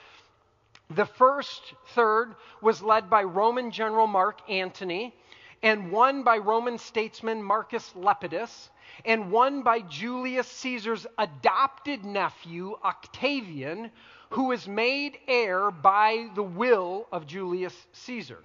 The 0.90 1.06
first 1.06 1.62
third 1.96 2.36
was 2.62 2.82
led 2.82 3.10
by 3.10 3.24
Roman 3.24 3.72
general 3.72 4.08
Mark 4.08 4.40
Antony 4.50 5.14
and 5.64 5.92
won 5.92 6.24
by 6.24 6.38
Roman 6.38 6.78
statesman 6.78 7.42
Marcus 7.42 7.94
Lepidus 7.96 8.70
and 9.06 9.32
one 9.32 9.62
by 9.62 9.82
Julius 9.82 10.48
Caesar's 10.48 11.06
adopted 11.18 12.06
nephew, 12.06 12.76
Octavian, 12.84 13.92
who 14.32 14.46
was 14.46 14.68
made 14.68 15.18
heir 15.28 15.72
by 15.72 16.30
the 16.36 16.44
will 16.44 17.08
of 17.12 17.28
Julius 17.28 17.88
Caesar. 17.94 18.44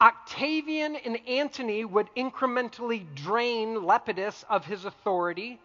Octavian 0.00 0.96
and 0.96 1.18
Antony 1.28 1.84
would 1.84 2.08
incrementally 2.16 3.06
drain 3.14 3.82
Lepidus 3.84 4.44
of 4.50 4.64
his 4.64 4.84
authority, 4.84 5.60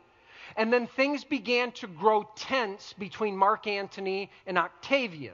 and 0.56 0.72
then 0.72 0.88
things 0.88 1.24
began 1.24 1.72
to 1.74 1.88
grow 1.88 2.30
tense 2.36 2.94
between 2.94 3.36
Mark 3.36 3.68
Antony 3.68 4.30
and 4.46 4.58
Octavian 4.58 5.34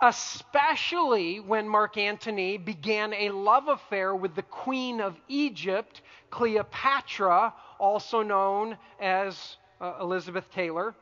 especially 0.00 1.40
when 1.40 1.68
Mark 1.68 1.96
Antony 1.96 2.56
began 2.56 3.12
a 3.14 3.30
love 3.30 3.68
affair 3.68 4.14
with 4.14 4.34
the 4.34 4.42
Queen 4.42 5.00
of 5.00 5.16
Egypt, 5.28 6.02
Cleopatra, 6.30 7.52
also 7.78 8.22
known 8.22 8.76
as 9.00 9.56
uh, 9.80 9.94
Elizabeth 10.00 10.50
Taylor. 10.52 10.94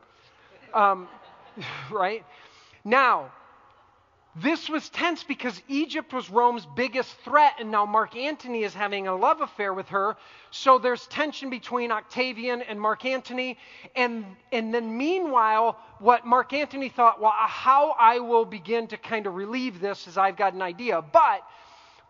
Um, 0.73 1.07
right? 1.91 2.25
Now, 2.83 3.31
this 4.35 4.67
was 4.67 4.89
tense 4.89 5.23
because 5.23 5.61
Egypt 5.67 6.11
was 6.11 6.27
Rome's 6.29 6.65
biggest 6.75 7.15
threat, 7.17 7.53
and 7.59 7.69
now 7.69 7.85
Mark 7.85 8.15
Antony 8.15 8.63
is 8.63 8.73
having 8.73 9.07
a 9.07 9.15
love 9.15 9.41
affair 9.41 9.75
with 9.75 9.89
her. 9.89 10.15
So 10.49 10.79
there's 10.79 11.05
tension 11.05 11.51
between 11.51 11.91
Octavian 11.91 12.63
and 12.63 12.81
Mark 12.81 13.05
Antony. 13.05 13.59
And, 13.95 14.25
and 14.51 14.73
then, 14.73 14.97
meanwhile, 14.97 15.77
what 15.99 16.25
Mark 16.25 16.51
Antony 16.51 16.89
thought, 16.89 17.21
well, 17.21 17.33
uh, 17.39 17.47
how 17.47 17.95
I 17.99 18.19
will 18.19 18.45
begin 18.45 18.87
to 18.87 18.97
kind 18.97 19.27
of 19.27 19.35
relieve 19.35 19.79
this 19.79 20.07
is 20.07 20.17
I've 20.17 20.37
got 20.37 20.53
an 20.53 20.63
idea. 20.63 21.03
But 21.03 21.43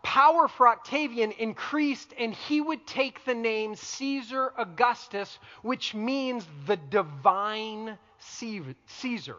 power 0.02 0.48
for 0.48 0.66
Octavian 0.66 1.32
increased, 1.32 2.14
and 2.18 2.32
he 2.32 2.62
would 2.62 2.86
take 2.86 3.22
the 3.26 3.34
name 3.34 3.76
Caesar 3.76 4.54
Augustus, 4.56 5.38
which 5.60 5.92
means 5.94 6.46
the 6.66 6.78
divine 6.78 7.98
Caesar. 8.18 9.36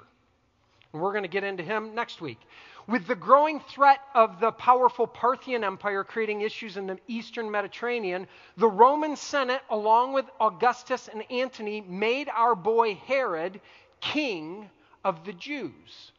And 0.93 1.01
we're 1.01 1.11
going 1.11 1.23
to 1.23 1.29
get 1.29 1.43
into 1.43 1.63
him 1.63 1.93
next 1.93 2.21
week. 2.21 2.39
With 2.87 3.07
the 3.07 3.15
growing 3.15 3.59
threat 3.61 3.99
of 4.13 4.39
the 4.39 4.51
powerful 4.51 5.07
Parthian 5.07 5.63
Empire 5.63 6.03
creating 6.03 6.41
issues 6.41 6.77
in 6.77 6.85
the 6.85 6.99
eastern 7.07 7.49
Mediterranean, 7.49 8.27
the 8.57 8.67
Roman 8.67 9.15
Senate, 9.15 9.61
along 9.71 10.13
with 10.13 10.25
Augustus 10.39 11.07
and 11.07 11.29
Antony, 11.31 11.81
made 11.81 12.29
our 12.29 12.53
boy 12.53 12.95
Herod 12.95 13.59
king 14.01 14.69
of 15.03 15.25
the 15.25 15.33
Jews. 15.33 16.11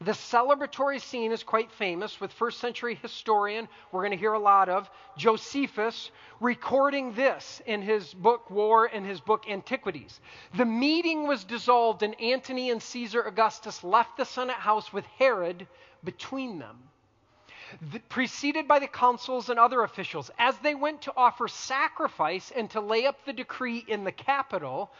The 0.00 0.12
celebratory 0.12 1.00
scene 1.00 1.32
is 1.32 1.42
quite 1.42 1.72
famous 1.72 2.20
with 2.20 2.30
first 2.30 2.60
century 2.60 2.96
historian, 2.96 3.66
we're 3.90 4.02
going 4.02 4.10
to 4.10 4.16
hear 4.18 4.34
a 4.34 4.38
lot 4.38 4.68
of, 4.68 4.90
Josephus, 5.16 6.10
recording 6.38 7.14
this 7.14 7.62
in 7.64 7.80
his 7.80 8.12
book 8.12 8.50
War 8.50 8.84
and 8.84 9.06
his 9.06 9.20
book 9.20 9.48
Antiquities. 9.48 10.20
The 10.54 10.66
meeting 10.66 11.26
was 11.26 11.44
dissolved, 11.44 12.02
and 12.02 12.20
Antony 12.20 12.70
and 12.70 12.82
Caesar 12.82 13.22
Augustus 13.22 13.82
left 13.82 14.18
the 14.18 14.26
Senate 14.26 14.56
house 14.56 14.92
with 14.92 15.06
Herod 15.18 15.66
between 16.04 16.58
them. 16.58 16.90
The, 17.90 18.00
preceded 18.00 18.68
by 18.68 18.78
the 18.78 18.86
consuls 18.86 19.48
and 19.48 19.58
other 19.58 19.82
officials, 19.82 20.30
as 20.38 20.58
they 20.58 20.74
went 20.74 21.02
to 21.02 21.12
offer 21.16 21.48
sacrifice 21.48 22.52
and 22.54 22.70
to 22.72 22.80
lay 22.82 23.06
up 23.06 23.24
the 23.24 23.32
decree 23.32 23.84
in 23.88 24.04
the 24.04 24.12
Capitol, 24.12 24.92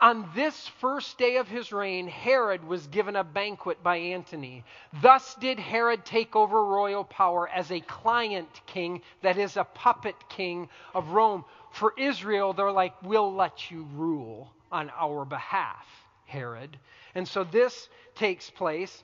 On 0.00 0.30
this 0.32 0.68
first 0.80 1.18
day 1.18 1.38
of 1.38 1.48
his 1.48 1.72
reign, 1.72 2.06
Herod 2.06 2.62
was 2.62 2.86
given 2.86 3.16
a 3.16 3.24
banquet 3.24 3.82
by 3.82 3.96
Antony. 3.96 4.62
Thus 5.02 5.34
did 5.34 5.58
Herod 5.58 6.04
take 6.04 6.36
over 6.36 6.64
royal 6.64 7.02
power 7.02 7.48
as 7.48 7.72
a 7.72 7.80
client 7.80 8.48
king, 8.66 9.02
that 9.22 9.38
is, 9.38 9.56
a 9.56 9.64
puppet 9.64 10.14
king 10.28 10.68
of 10.94 11.08
Rome. 11.08 11.44
For 11.72 11.94
Israel, 11.98 12.52
they're 12.52 12.70
like, 12.70 12.94
we'll 13.02 13.34
let 13.34 13.72
you 13.72 13.88
rule 13.94 14.52
on 14.70 14.88
our 14.90 15.24
behalf, 15.24 15.86
Herod. 16.26 16.78
And 17.16 17.26
so 17.26 17.42
this 17.42 17.88
takes 18.14 18.50
place. 18.50 19.02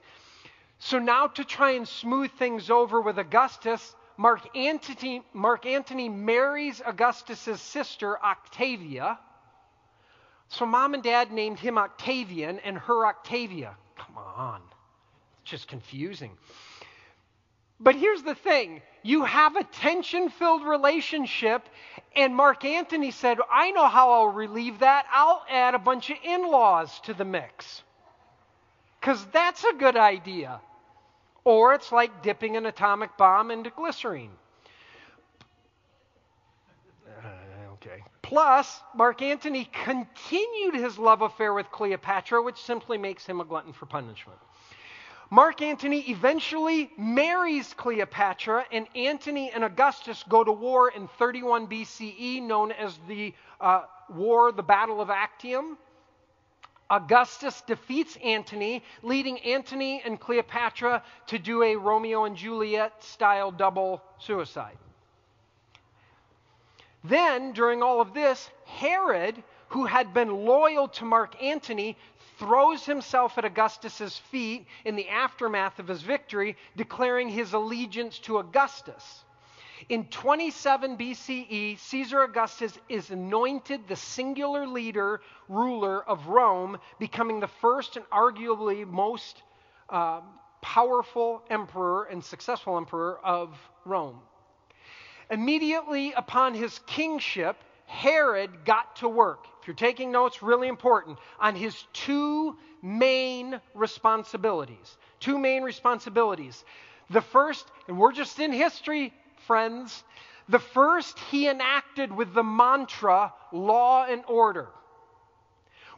So 0.79 1.01
now, 1.01 1.27
to 1.27 1.45
try 1.45 1.73
and 1.73 1.89
smooth 1.89 2.31
things 2.33 2.71
over 2.71 3.01
with 3.01 3.19
Augustus, 3.19 3.97
Mark 4.17 4.57
Antony, 4.57 5.25
Mark 5.33 5.67
Antony 5.67 6.09
marries 6.09 6.81
Augustus's 6.81 7.61
sister, 7.61 8.23
Octavia 8.23 9.19
so 10.49 10.67
mom 10.67 10.95
and 10.95 11.03
dad 11.03 11.33
named 11.33 11.59
him 11.59 11.79
Octavian 11.79 12.59
and 12.61 12.79
her 12.79 13.07
Octavia. 13.07 13.77
Come 13.97 14.19
on. 14.19 14.61
It's 15.43 15.51
just 15.51 15.69
confusing. 15.69 16.33
But 17.81 17.97
here's 17.97 18.23
the 18.23 18.35
thing 18.35 18.83
you 19.03 19.25
have 19.25 19.57
a 19.57 19.65
tension 19.65 20.31
filled 20.31 20.65
relationship, 20.65 21.69
and 22.17 22.35
Mark 22.35 22.65
Antony 22.65 23.11
said, 23.11 23.39
I 23.53 23.71
know 23.73 23.87
how 23.87 24.13
I'll 24.13 24.29
relieve 24.29 24.79
that. 24.79 25.07
I'll 25.13 25.45
add 25.51 25.75
a 25.75 25.79
bunch 25.79 26.11
of 26.11 26.17
in 26.25 26.51
laws 26.51 27.01
to 27.01 27.15
the 27.15 27.25
mix. 27.25 27.83
Because 29.01 29.23
that's 29.27 29.63
a 29.65 29.75
good 29.75 29.97
idea. 29.97 30.61
Or 31.45 31.75
it's 31.75 31.93
like 31.93 32.23
dipping 32.23 32.57
an 32.57 32.65
atomic 32.65 33.19
bomb 33.19 33.51
into 33.51 33.69
glycerine. 33.69 34.31
Plus, 38.35 38.83
Mark 38.97 39.23
Antony 39.23 39.71
continued 39.85 40.75
his 40.75 40.99
love 40.99 41.23
affair 41.23 41.55
with 41.55 41.71
Cleopatra, 41.71 42.43
which 42.43 42.61
simply 42.61 42.99
makes 42.99 43.25
him 43.25 43.41
a 43.41 43.45
glutton 43.45 43.73
for 43.73 43.87
punishment. 43.87 44.41
Mark 45.31 45.63
Antony 45.63 46.01
eventually 46.11 46.91
marries 46.99 47.73
Cleopatra, 47.75 48.67
and 48.73 48.89
Antony 48.97 49.53
and 49.53 49.63
Augustus 49.63 50.25
go 50.29 50.43
to 50.43 50.51
war 50.51 50.91
in 50.91 51.07
31 51.17 51.69
BCE, 51.69 52.43
known 52.43 52.73
as 52.73 52.99
the 53.07 53.33
uh, 53.61 53.83
War, 54.09 54.51
the 54.51 54.65
Battle 54.65 55.01
of 55.01 55.11
Actium. 55.11 55.79
Augustus 56.91 57.61
defeats 57.61 58.17
Antony, 58.17 58.83
leading 59.05 59.39
Antony 59.43 60.03
and 60.05 60.19
Cleopatra 60.19 61.05
to 61.29 61.39
do 61.39 61.63
a 61.63 61.77
Romeo 61.77 62.25
and 62.25 62.37
Juliet 62.37 63.01
style 63.01 63.53
double 63.53 64.03
suicide. 64.19 64.77
Then, 67.05 67.53
during 67.53 67.83
all 67.83 68.01
of 68.01 68.15
this, 68.15 68.51
Herod, 68.65 69.45
who 69.69 69.85
had 69.85 70.15
been 70.15 70.47
loyal 70.47 70.89
to 70.89 71.05
Mark 71.05 71.41
Antony, 71.43 71.99
throws 72.39 72.87
himself 72.87 73.37
at 73.37 73.45
Augustus's 73.45 74.17
feet 74.17 74.67
in 74.87 74.97
the 74.97 75.11
aftermath 75.11 75.79
of 75.79 75.87
his 75.87 76.01
victory, 76.01 76.57
declaring 76.77 77.29
his 77.29 77.53
allegiance 77.53 78.19
to 78.21 78.39
Augustus. 78.39 79.25
In 79.91 80.07
27 80.07 80.97
BCE, 80.97 81.79
Caesar 81.79 82.23
Augustus 82.23 82.79
is 82.89 83.11
anointed 83.11 83.87
the 83.87 83.97
singular 83.97 84.67
leader, 84.67 85.21
ruler 85.49 86.03
of 86.09 86.29
Rome, 86.29 86.79
becoming 86.99 87.39
the 87.39 87.49
first 87.49 87.99
and 87.99 88.09
arguably 88.09 88.87
most 88.87 89.43
uh, 89.91 90.23
powerful 90.63 91.43
emperor 91.51 92.05
and 92.05 92.25
successful 92.25 92.79
emperor 92.79 93.19
of 93.23 93.59
Rome. 93.85 94.21
Immediately 95.31 96.13
upon 96.13 96.55
his 96.55 96.79
kingship, 96.87 97.57
Herod 97.87 98.65
got 98.65 98.97
to 98.97 99.09
work. 99.09 99.47
If 99.61 99.69
you're 99.69 99.75
taking 99.75 100.13
notes, 100.13 100.43
really 100.43 100.69
important, 100.69 101.19
on 101.39 101.55
his 101.55 101.87
two 101.93 102.57
main 102.83 103.61
responsibilities. 103.75 104.99
Two 105.21 105.39
main 105.39 105.63
responsibilities. 105.63 106.65
The 107.11 107.23
first, 107.23 107.67
and 107.89 107.99
we're 107.99 108.13
just 108.13 108.39
in 108.39 108.53
history, 108.53 109.13
friends, 109.47 110.05
the 110.49 110.59
first 110.59 111.19
he 111.31 111.49
enacted 111.49 112.13
with 112.13 112.35
the 112.35 112.43
mantra 112.43 113.33
law 113.53 114.05
and 114.05 114.23
order, 114.29 114.69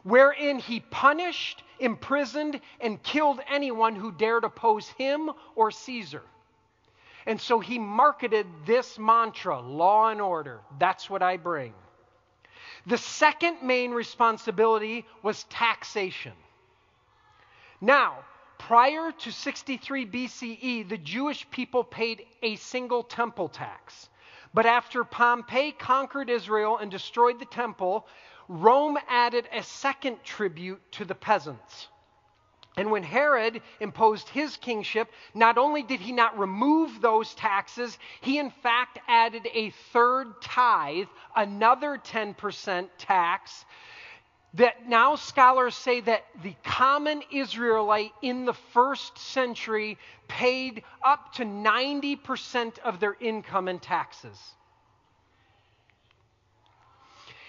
wherein 0.03 0.59
he 0.59 0.79
punished, 0.79 1.63
imprisoned, 1.79 2.61
and 2.79 3.01
killed 3.03 3.41
anyone 3.49 3.95
who 3.95 4.11
dared 4.13 4.45
oppose 4.45 4.87
him 4.89 5.29
or 5.55 5.71
Caesar. 5.71 6.23
And 7.27 7.39
so 7.41 7.59
he 7.59 7.77
marketed 7.77 8.47
this 8.65 8.97
mantra 8.97 9.59
law 9.59 10.09
and 10.09 10.21
order. 10.21 10.61
That's 10.79 11.09
what 11.09 11.21
I 11.21 11.35
bring. 11.35 11.73
The 12.85 12.97
second 12.97 13.61
main 13.61 13.91
responsibility 13.91 15.05
was 15.21 15.43
taxation. 15.43 16.31
Now, 17.81 18.19
prior 18.57 19.11
to 19.11 19.31
63 19.31 20.05
BCE, 20.05 20.87
the 20.87 20.97
Jewish 20.97 21.49
people 21.51 21.83
paid 21.83 22.25
a 22.41 22.55
single 22.55 23.03
temple 23.03 23.49
tax. 23.49 24.07
But 24.53 24.65
after 24.65 25.03
Pompey 25.03 25.73
conquered 25.73 26.29
Israel 26.29 26.77
and 26.77 26.89
destroyed 26.89 27.39
the 27.39 27.45
temple, 27.45 28.07
Rome 28.47 28.97
added 29.09 29.49
a 29.51 29.63
second 29.63 30.23
tribute 30.23 30.81
to 30.93 31.03
the 31.03 31.13
peasants. 31.13 31.89
And 32.77 32.91
when 32.91 33.01
Herod 33.01 33.61
imposed 33.79 34.29
his 34.29 34.55
kingship, 34.55 35.11
not 35.33 35.57
only 35.57 35.81
did 35.81 35.99
he 35.99 36.11
not 36.11 36.37
remove 36.37 37.01
those 37.01 37.33
taxes, 37.33 37.97
he 38.21 38.37
in 38.37 38.51
fact 38.51 38.99
added 39.07 39.47
a 39.51 39.71
third 39.91 40.39
tithe, 40.43 41.07
another 41.35 41.97
10% 41.97 42.87
tax. 42.99 43.65
That 44.53 44.87
now 44.87 45.15
scholars 45.15 45.75
say 45.75 46.01
that 46.01 46.25
the 46.43 46.55
common 46.63 47.23
Israelite 47.31 48.13
in 48.21 48.45
the 48.45 48.53
first 48.53 49.17
century 49.17 49.97
paid 50.27 50.83
up 51.03 51.33
to 51.33 51.43
90% 51.45 52.77
of 52.79 52.99
their 52.99 53.15
income 53.19 53.67
in 53.67 53.79
taxes. 53.79 54.39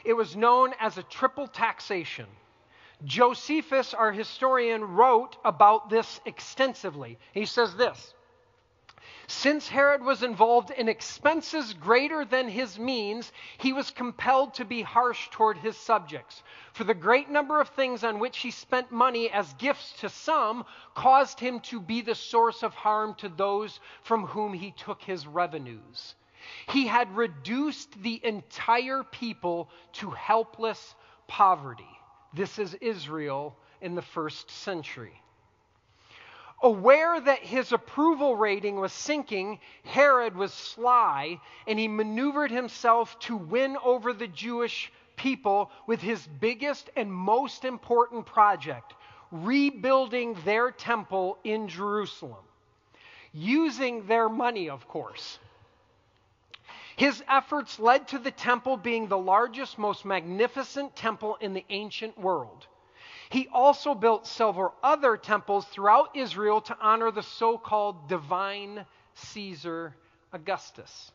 It 0.05 0.15
was 0.15 0.35
known 0.35 0.73
as 0.81 0.97
a 0.97 1.03
triple 1.03 1.49
taxation. 1.49 2.27
Josephus, 3.05 3.95
our 3.95 4.11
historian, 4.11 4.97
wrote 4.97 5.37
about 5.45 5.89
this 5.89 6.21
extensively. 6.25 7.19
He 7.33 7.47
says 7.47 7.77
this 7.77 8.15
Since 9.29 9.69
Herod 9.69 10.03
was 10.03 10.25
involved 10.25 10.71
in 10.73 10.89
expenses 10.89 11.75
greater 11.75 12.25
than 12.25 12.49
his 12.49 12.77
means, 12.77 13.33
he 13.59 13.73
was 13.73 13.93
compelled 13.93 14.55
to 14.55 14.65
be 14.65 14.83
harsh 14.83 15.29
toward 15.31 15.59
his 15.59 15.77
subjects. 15.77 16.43
For 16.73 16.83
the 16.83 16.95
great 16.95 17.31
number 17.31 17.61
of 17.61 17.69
things 17.69 18.03
on 18.03 18.19
which 18.19 18.39
he 18.39 18.51
spent 18.51 18.91
money 18.91 19.31
as 19.31 19.53
gifts 19.55 19.93
to 20.01 20.09
some 20.09 20.65
caused 20.95 21.39
him 21.39 21.61
to 21.61 21.81
be 21.81 22.01
the 22.01 22.17
source 22.17 22.65
of 22.65 22.75
harm 22.75 23.15
to 23.17 23.29
those 23.29 23.79
from 24.03 24.27
whom 24.27 24.55
he 24.55 24.73
took 24.73 25.03
his 25.03 25.27
revenues. 25.27 26.17
He 26.69 26.87
had 26.87 27.17
reduced 27.17 28.03
the 28.03 28.21
entire 28.25 29.05
people 29.05 29.71
to 29.95 30.11
helpless 30.11 30.95
poverty. 31.27 31.98
This 32.33 32.59
is 32.59 32.75
Israel 32.75 33.57
in 33.81 33.95
the 33.95 34.03
first 34.03 34.51
century. 34.51 35.21
Aware 36.63 37.21
that 37.21 37.39
his 37.39 37.73
approval 37.73 38.35
rating 38.37 38.81
was 38.81 38.93
sinking, 38.93 39.61
Herod 39.85 40.35
was 40.37 40.53
sly 40.53 41.41
and 41.67 41.79
he 41.79 41.87
maneuvered 41.87 42.51
himself 42.51 43.19
to 43.21 43.37
win 43.37 43.77
over 43.85 44.13
the 44.13 44.27
Jewish 44.27 44.93
people 45.15 45.71
with 45.87 46.01
his 46.01 46.27
biggest 46.27 46.91
and 46.97 47.13
most 47.13 47.65
important 47.65 48.27
project 48.27 48.95
rebuilding 49.31 50.35
their 50.45 50.71
temple 50.71 51.39
in 51.45 51.69
Jerusalem, 51.69 52.45
using 53.33 54.07
their 54.07 54.29
money, 54.29 54.71
of 54.71 54.89
course. 54.89 55.39
His 56.99 57.23
efforts 57.29 57.79
led 57.79 58.09
to 58.09 58.19
the 58.19 58.33
temple 58.33 58.77
being 58.77 59.07
the 59.07 59.17
largest, 59.17 59.79
most 59.79 60.05
magnificent 60.05 60.97
temple 60.97 61.37
in 61.41 61.55
the 61.55 61.65
ancient 61.71 62.19
world. 62.19 62.67
He 63.31 63.47
also 63.53 63.95
built 63.95 64.27
several 64.27 64.75
other 64.83 65.17
temples 65.17 65.65
throughout 65.67 66.17
Israel 66.17 66.61
to 66.63 66.77
honor 66.81 67.13
the 67.13 67.23
so 67.23 67.57
called 67.57 68.09
divine 68.09 68.85
Caesar 69.15 69.95
Augustus. 70.33 71.13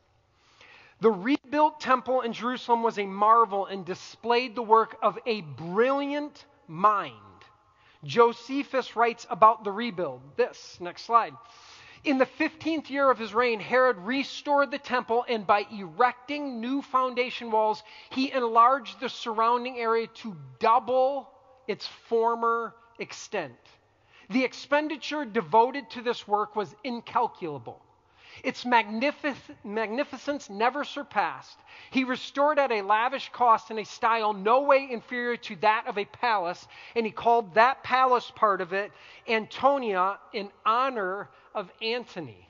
The 1.02 1.12
rebuilt 1.12 1.82
temple 1.82 2.22
in 2.22 2.32
Jerusalem 2.32 2.82
was 2.82 2.98
a 2.98 3.06
marvel 3.06 3.66
and 3.66 3.86
displayed 3.86 4.56
the 4.56 4.62
work 4.62 4.96
of 5.02 5.20
a 5.26 5.42
brilliant 5.42 6.46
mind. 6.66 7.14
Josephus 8.06 8.96
writes 8.96 9.28
about 9.30 9.66
the 9.66 9.72
rebuild. 9.72 10.22
This, 10.38 10.78
next 10.80 11.02
slide. 11.02 11.34
In 12.04 12.18
the 12.18 12.26
15th 12.26 12.90
year 12.90 13.10
of 13.10 13.18
his 13.18 13.34
reign, 13.34 13.62
Herod 13.62 13.98
restored 13.98 14.72
the 14.72 14.78
temple, 14.78 15.26
and 15.30 15.48
by 15.48 15.66
erecting 15.72 16.60
new 16.60 16.82
foundation 16.82 17.50
walls, 17.50 17.82
he 18.10 18.32
enlarged 18.32 19.00
the 19.00 19.08
surrounding 19.08 19.78
area 19.78 20.08
to 20.08 20.36
double 20.60 21.30
its 21.66 21.88
former 21.88 22.76
extent. 23.00 23.56
The 24.30 24.44
expenditure 24.44 25.24
devoted 25.24 25.90
to 25.92 26.02
this 26.02 26.28
work 26.28 26.56
was 26.58 26.76
incalculable. 26.84 27.82
Its 28.44 28.66
magnific- 28.66 29.36
magnificence 29.64 30.50
never 30.50 30.84
surpassed. 30.84 31.60
He 31.92 32.04
restored 32.04 32.58
at 32.58 32.72
a 32.72 32.82
lavish 32.82 33.30
cost 33.32 33.70
in 33.70 33.80
a 33.80 33.86
style 33.86 34.34
no 34.34 34.62
way 34.62 34.88
inferior 34.90 35.38
to 35.38 35.56
that 35.58 35.86
of 35.88 35.98
a 35.98 36.06
palace, 36.06 36.68
and 36.96 37.06
he 37.06 37.12
called 37.12 37.54
that 37.54 37.84
palace 37.84 38.32
part 38.36 38.62
of 38.62 38.74
it 38.74 38.92
Antonia 39.28 40.18
in 40.32 40.50
honor 40.66 41.30
of 41.54 41.70
Antony. 41.82 42.50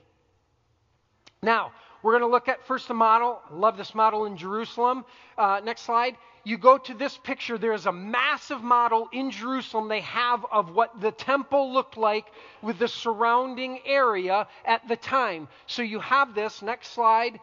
Now, 1.41 1.73
we're 2.01 2.13
going 2.13 2.29
to 2.29 2.33
look 2.33 2.47
at 2.47 2.65
first 2.65 2.87
the 2.87 2.93
model. 2.93 3.41
I 3.49 3.53
love 3.53 3.77
this 3.77 3.95
model 3.95 4.25
in 4.25 4.37
Jerusalem. 4.37 5.05
Uh, 5.37 5.61
next 5.63 5.81
slide 5.81 6.17
you 6.45 6.57
go 6.57 6.77
to 6.77 6.93
this 6.93 7.17
picture, 7.17 7.57
there 7.57 7.73
is 7.73 7.85
a 7.85 7.91
massive 7.91 8.61
model 8.61 9.07
in 9.13 9.31
Jerusalem 9.31 9.87
they 9.87 10.01
have 10.01 10.45
of 10.51 10.75
what 10.75 10.99
the 10.99 11.11
temple 11.11 11.71
looked 11.71 11.95
like 11.95 12.25
with 12.61 12.79
the 12.79 12.87
surrounding 12.87 13.79
area 13.85 14.47
at 14.65 14.85
the 14.87 14.97
time. 14.97 15.47
So 15.67 15.81
you 15.81 15.99
have 16.01 16.35
this. 16.35 16.61
Next 16.61 16.89
slide. 16.89 17.39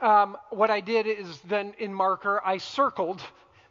Um, 0.00 0.36
what 0.50 0.70
I 0.70 0.80
did 0.80 1.06
is 1.06 1.40
then 1.40 1.74
in 1.78 1.92
marker, 1.92 2.40
I 2.44 2.58
circled. 2.58 3.20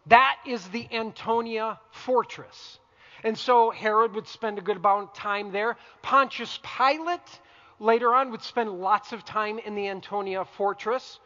That 0.08 0.38
is 0.46 0.68
the 0.68 0.88
Antonia 0.92 1.80
fortress. 1.92 2.80
And 3.24 3.38
so 3.38 3.72
Herod 3.72 4.14
would 4.14 4.28
spend 4.28 4.58
a 4.58 4.62
good 4.62 4.78
amount 4.78 5.10
of 5.10 5.14
time 5.14 5.52
there. 5.52 5.78
Pontius 6.02 6.60
Pilate 6.64 7.40
later 7.80 8.14
on 8.14 8.32
would 8.32 8.44
spend 8.44 8.70
lots 8.70 9.14
of 9.14 9.24
time 9.24 9.58
in 9.60 9.76
the 9.76 9.88
Antonia 9.88 10.44
fortress 10.44 11.20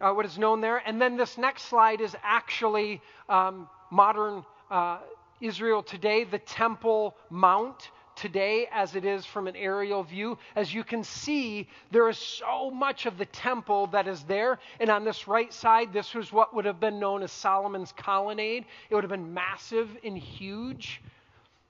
uh, 0.00 0.12
what 0.12 0.24
is 0.24 0.38
known 0.38 0.60
there. 0.60 0.78
And 0.78 1.00
then 1.00 1.16
this 1.16 1.38
next 1.38 1.64
slide 1.64 2.00
is 2.00 2.16
actually 2.22 3.00
um, 3.28 3.68
modern 3.90 4.44
uh, 4.70 4.98
Israel 5.40 5.82
today, 5.82 6.24
the 6.24 6.38
Temple 6.38 7.16
Mount 7.30 7.90
today 8.16 8.68
as 8.70 8.96
it 8.96 9.04
is 9.04 9.24
from 9.24 9.46
an 9.46 9.56
aerial 9.56 10.02
view. 10.02 10.36
As 10.54 10.74
you 10.74 10.84
can 10.84 11.02
see, 11.02 11.68
there 11.90 12.08
is 12.08 12.18
so 12.18 12.70
much 12.70 13.06
of 13.06 13.16
the 13.16 13.24
temple 13.26 13.86
that 13.88 14.06
is 14.06 14.22
there. 14.24 14.58
And 14.78 14.90
on 14.90 15.04
this 15.04 15.26
right 15.26 15.52
side, 15.52 15.92
this 15.92 16.14
was 16.14 16.30
what 16.30 16.54
would 16.54 16.66
have 16.66 16.80
been 16.80 17.00
known 17.00 17.22
as 17.22 17.32
Solomon's 17.32 17.92
colonnade. 17.92 18.66
It 18.90 18.94
would 18.94 19.04
have 19.04 19.10
been 19.10 19.32
massive 19.32 19.88
and 20.04 20.18
huge. 20.18 21.00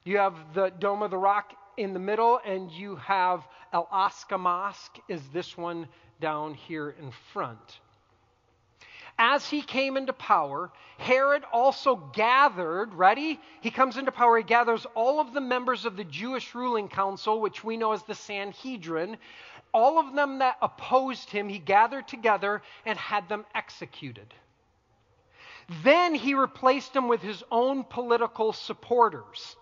You 0.05 0.19
have 0.19 0.35
the 0.55 0.71
Dome 0.71 1.03
of 1.03 1.13
the 1.13 1.19
Rock 1.19 1.53
in 1.77 1.93
the 1.93 2.01
middle, 2.01 2.41
and 2.45 2.71
you 2.71 2.97
have 2.97 3.47
Al 3.73 3.87
Aqsa 3.93 4.39
Mosque, 4.39 4.99
is 5.09 5.23
this 5.33 5.57
one 5.57 5.87
down 6.21 6.55
here 6.55 6.91
in 6.99 7.13
front 7.33 7.79
as 9.21 9.47
he 9.47 9.61
came 9.61 9.99
into 9.99 10.15
power, 10.15 10.71
Herod 10.97 11.45
also 11.53 11.97
gathered, 11.97 12.95
ready? 12.95 13.39
He 13.61 13.71
comes 13.71 13.99
into 13.99 14.11
power, 14.11 14.39
he 14.39 14.43
gathers 14.43 14.87
all 14.95 15.21
of 15.21 15.35
the 15.35 15.43
members 15.43 15.85
of 15.85 15.95
the 15.95 16.05
Jewish 16.05 16.55
ruling 16.55 16.89
council, 16.89 17.39
which 17.39 17.63
we 17.63 17.77
know 17.77 17.93
as 17.93 18.03
the 18.05 18.15
Sanhedrin, 18.15 19.19
all 19.75 19.99
of 19.99 20.15
them 20.15 20.39
that 20.39 20.57
opposed 20.63 21.29
him, 21.29 21.51
he 21.51 21.59
gathered 21.59 22.09
together 22.09 22.63
and 22.87 22.99
had 22.99 23.29
them 23.29 23.45
executed. 23.55 24.33
Then 25.85 26.15
he 26.15 26.33
replaced 26.33 26.95
them 26.95 27.07
with 27.07 27.21
his 27.21 27.45
own 27.51 27.85
political 27.85 28.55
supporters. 28.55 29.55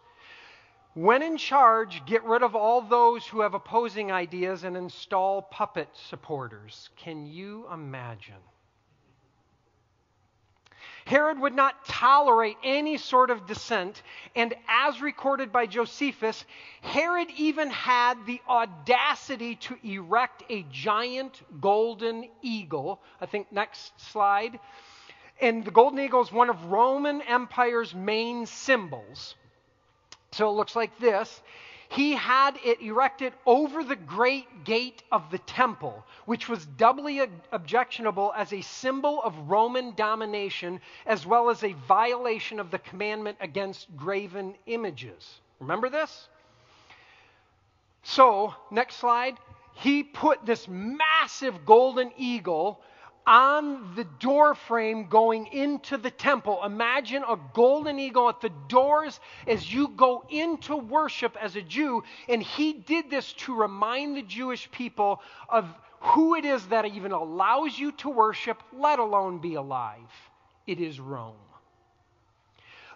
When 0.95 1.21
in 1.21 1.37
charge, 1.37 2.07
get 2.07 2.23
rid 2.23 2.45
of 2.45 2.55
all 2.55 2.81
those 2.81 3.27
who 3.27 3.41
have 3.41 3.55
opposing 3.55 4.13
ideas 4.13 4.63
and 4.63 4.77
install 4.77 5.43
puppet 5.43 5.89
supporters. 5.95 6.91
Can 6.97 7.27
you 7.27 7.67
imagine? 7.73 8.43
Herod 11.09 11.41
would 11.41 11.55
not 11.55 11.87
tolerate 11.87 12.59
any 12.63 12.99
sort 12.99 13.31
of 13.31 13.47
dissent, 13.47 14.03
and 14.37 14.55
as 14.69 15.01
recorded 15.01 15.51
by 15.51 15.65
Josephus, 15.65 16.45
Herod 16.83 17.29
even 17.39 17.71
had 17.71 18.27
the 18.27 18.43
audacity 18.47 19.55
to 19.57 19.79
erect 19.83 20.43
a 20.51 20.67
giant 20.71 21.41
golden 21.63 22.29
eagle. 22.43 23.01
I 23.23 23.25
think 23.27 23.51
next 23.51 23.99
slide. 24.13 24.61
And 25.41 25.65
the 25.65 25.71
golden 25.71 25.99
eagle 25.99 26.21
is 26.21 26.31
one 26.31 26.51
of 26.51 26.67
Roman 26.67 27.23
Empire's 27.23 27.95
main 27.95 28.45
symbols. 28.45 29.35
So 30.33 30.51
it 30.51 30.53
looks 30.53 30.77
like 30.77 30.99
this 30.99 31.41
he 31.89 32.13
had 32.13 32.59
it 32.65 32.83
erected 32.83 33.33
over 33.47 33.83
the 33.83 33.97
great 33.97 34.65
gate 34.65 35.03
of 35.11 35.31
the 35.31 35.39
temple, 35.39 36.05
which 36.27 36.49
was 36.49 36.67
doubly 36.67 37.21
objectionable 37.51 38.33
as 38.37 38.53
a 38.53 38.61
symbol 38.61 39.23
of 39.23 39.51
Roman 39.51 39.95
domination, 39.95 40.81
as 41.07 41.25
well 41.25 41.49
as 41.49 41.65
a 41.65 41.73
violation 41.73 42.61
of 42.61 42.71
the 42.71 42.79
commandment 42.79 43.39
against 43.41 43.95
graven 43.97 44.55
images. 44.67 45.41
Remember 45.61 45.89
this? 45.89 46.29
So, 48.03 48.55
next 48.71 48.97
slide. 48.97 49.39
He 49.75 50.03
put 50.03 50.45
this 50.45 50.69
massive 50.69 51.65
golden 51.65 52.13
eagle 52.17 52.83
on 53.29 53.95
the 53.95 54.05
door 54.05 54.55
frame 54.55 55.07
going 55.07 55.47
into 55.49 55.99
the 55.99 56.11
temple. 56.11 56.65
Imagine 56.65 57.23
a 57.29 57.39
golden 57.53 57.99
eagle 57.99 58.31
at 58.31 58.41
the 58.41 58.51
doors 58.69 59.21
as 59.47 59.71
you 59.71 59.89
go 59.89 60.25
into 60.31 60.75
worship 60.75 61.37
as 61.39 61.55
a 61.55 61.61
Jew. 61.61 62.03
And 62.27 62.43
he 62.43 62.73
did 62.73 63.11
this 63.11 63.35
to 63.35 63.55
remind 63.55 64.17
the 64.17 64.23
Jewish 64.23 64.71
people 64.71 65.21
of 65.51 65.67
who 66.01 66.37
it 66.37 66.47
is 66.47 66.67
that 66.69 66.87
even 66.87 67.13
allows 67.13 67.79
you 67.79 67.93
to 67.93 68.09
worship, 68.09 68.63
let 68.73 68.99
alone 68.99 69.41
be 69.41 69.57
alive. 69.57 70.11
It 70.67 70.81
is 70.81 70.99
Rome. 70.99 71.35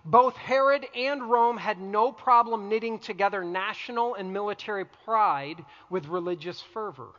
Both 0.07 0.37
Herod 0.37 0.87
and 0.97 1.30
Rome 1.30 1.59
had 1.59 1.78
no 1.78 2.11
problem 2.11 2.70
knitting 2.70 3.01
together 3.01 3.45
national 3.45 4.14
and 4.14 4.33
military 4.33 4.87
pride 4.87 5.62
with 5.91 6.09
religious 6.09 6.62
fervor. 6.72 7.11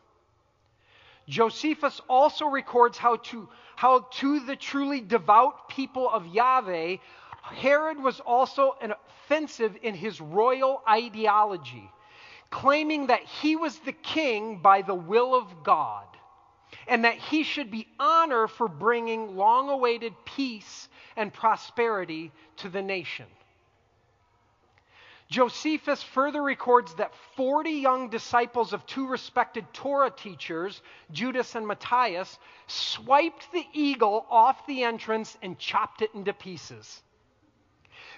Josephus 1.28 2.02
also 2.10 2.48
records 2.48 2.98
how 2.98 3.18
to, 3.18 3.48
how 3.76 4.08
to 4.12 4.40
the 4.42 4.56
truly 4.56 5.02
devout 5.02 5.70
people 5.70 6.10
of 6.10 6.28
Yahweh, 6.28 6.98
Herod 7.42 8.02
was 8.02 8.20
also 8.20 8.76
an 8.82 8.94
offensive 8.94 9.78
in 9.82 9.96
his 9.96 10.20
royal 10.22 10.82
ideology, 10.88 11.90
claiming 12.50 13.08
that 13.08 13.24
he 13.24 13.56
was 13.56 13.80
the 13.80 13.94
king 13.94 14.58
by 14.58 14.82
the 14.82 14.96
will 14.96 15.36
of 15.36 15.64
God 15.64 16.08
and 16.88 17.06
that 17.06 17.16
he 17.16 17.44
should 17.44 17.72
be 17.72 17.88
honored 18.00 18.52
for 18.52 18.68
bringing 18.68 19.38
long 19.38 19.70
awaited 19.70 20.14
peace 20.26 20.90
and 21.16 21.34
prosperity 21.34 22.32
to 22.58 22.70
the 22.70 22.82
nation. 22.82 23.26
Josephus 25.34 26.04
further 26.04 26.44
records 26.44 26.94
that 26.94 27.12
40 27.36 27.72
young 27.72 28.10
disciples 28.10 28.72
of 28.72 28.86
two 28.86 29.08
respected 29.08 29.66
Torah 29.74 30.12
teachers, 30.12 30.80
Judas 31.12 31.56
and 31.56 31.66
Matthias, 31.66 32.38
swiped 32.68 33.52
the 33.52 33.66
eagle 33.74 34.28
off 34.30 34.68
the 34.68 34.84
entrance 34.84 35.36
and 35.42 35.58
chopped 35.58 36.04
it 36.04 36.12
into 36.14 36.34
pieces. 36.34 37.02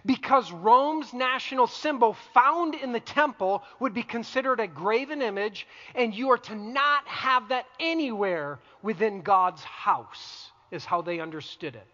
Because 0.05 0.51
Rome's 0.51 1.13
national 1.13 1.67
symbol 1.67 2.17
found 2.33 2.75
in 2.75 2.91
the 2.91 2.99
temple 2.99 3.63
would 3.79 3.93
be 3.93 4.03
considered 4.03 4.59
a 4.59 4.67
graven 4.67 5.21
image, 5.21 5.67
and 5.95 6.13
you 6.13 6.31
are 6.31 6.37
to 6.39 6.55
not 6.55 7.07
have 7.07 7.47
that 7.47 7.65
anywhere 7.79 8.59
within 8.81 9.21
God's 9.21 9.63
house, 9.63 10.51
is 10.69 10.83
how 10.83 11.01
they 11.01 11.21
understood 11.21 11.75
it. 11.75 11.87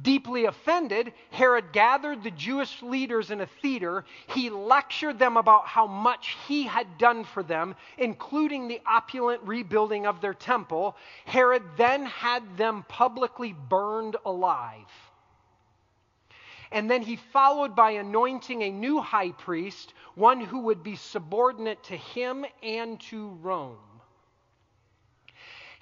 Deeply 0.00 0.46
offended, 0.46 1.12
Herod 1.30 1.72
gathered 1.72 2.22
the 2.22 2.30
Jewish 2.30 2.80
leaders 2.82 3.30
in 3.30 3.42
a 3.42 3.46
theater. 3.46 4.06
He 4.28 4.48
lectured 4.48 5.18
them 5.18 5.36
about 5.36 5.66
how 5.66 5.86
much 5.86 6.36
he 6.46 6.62
had 6.62 6.96
done 6.96 7.24
for 7.24 7.42
them, 7.42 7.76
including 7.98 8.68
the 8.68 8.80
opulent 8.86 9.42
rebuilding 9.44 10.06
of 10.06 10.22
their 10.22 10.32
temple. 10.32 10.96
Herod 11.26 11.62
then 11.76 12.06
had 12.06 12.56
them 12.56 12.84
publicly 12.88 13.52
burned 13.52 14.16
alive. 14.24 14.88
And 16.70 16.90
then 16.90 17.02
he 17.02 17.16
followed 17.16 17.76
by 17.76 17.90
anointing 17.90 18.62
a 18.62 18.70
new 18.70 18.98
high 19.00 19.32
priest, 19.32 19.92
one 20.14 20.40
who 20.40 20.60
would 20.60 20.82
be 20.82 20.96
subordinate 20.96 21.82
to 21.84 21.96
him 21.96 22.46
and 22.62 22.98
to 23.02 23.28
Rome. 23.42 23.76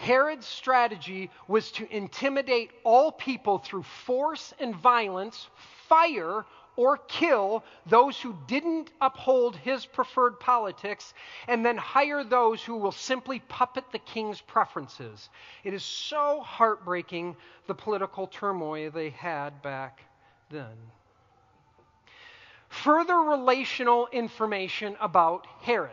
Herod's 0.00 0.46
strategy 0.46 1.30
was 1.46 1.70
to 1.72 1.86
intimidate 1.94 2.70
all 2.84 3.12
people 3.12 3.58
through 3.58 3.82
force 3.82 4.54
and 4.58 4.74
violence, 4.74 5.48
fire, 5.88 6.46
or 6.76 6.96
kill 6.96 7.62
those 7.84 8.18
who 8.18 8.34
didn't 8.46 8.90
uphold 9.02 9.56
his 9.56 9.84
preferred 9.84 10.40
politics, 10.40 11.12
and 11.48 11.66
then 11.66 11.76
hire 11.76 12.24
those 12.24 12.62
who 12.62 12.76
will 12.76 12.92
simply 12.92 13.40
puppet 13.40 13.84
the 13.92 13.98
king's 13.98 14.40
preferences. 14.40 15.28
It 15.64 15.74
is 15.74 15.84
so 15.84 16.40
heartbreaking 16.40 17.36
the 17.66 17.74
political 17.74 18.26
turmoil 18.26 18.90
they 18.90 19.10
had 19.10 19.60
back 19.60 20.00
then. 20.48 20.78
Further 22.70 23.16
relational 23.16 24.08
information 24.12 24.96
about 24.98 25.46
Herod. 25.60 25.90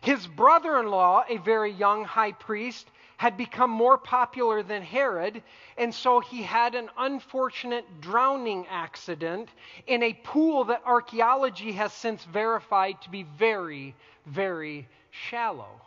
His 0.00 0.26
brother 0.26 0.78
in 0.78 0.86
law, 0.88 1.24
a 1.28 1.38
very 1.38 1.70
young 1.70 2.04
high 2.04 2.32
priest, 2.32 2.88
had 3.16 3.36
become 3.36 3.70
more 3.70 3.98
popular 3.98 4.62
than 4.62 4.80
Herod, 4.80 5.42
and 5.76 5.92
so 5.92 6.20
he 6.20 6.42
had 6.42 6.76
an 6.76 6.88
unfortunate 6.96 8.00
drowning 8.00 8.64
accident 8.68 9.48
in 9.88 10.04
a 10.04 10.12
pool 10.12 10.64
that 10.64 10.82
archaeology 10.86 11.72
has 11.72 11.92
since 11.92 12.24
verified 12.24 13.02
to 13.02 13.10
be 13.10 13.24
very, 13.24 13.96
very 14.24 14.88
shallow. 15.10 15.80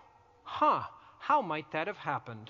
Huh, 0.44 0.84
How 1.20 1.42
might 1.42 1.72
that 1.72 1.88
have 1.88 1.98
happened? 1.98 2.50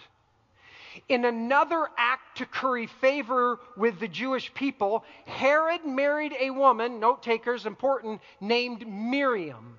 In 1.07 1.25
another 1.25 1.87
act 1.95 2.37
to 2.39 2.45
curry 2.45 2.87
favor 2.87 3.59
with 3.77 3.99
the 3.99 4.07
Jewish 4.07 4.51
people, 4.55 5.05
Herod 5.27 5.85
married 5.85 6.33
a 6.39 6.49
woman, 6.49 6.99
note 6.99 7.21
takers, 7.21 7.65
important, 7.67 8.19
named 8.39 8.87
Miriam. 8.87 9.77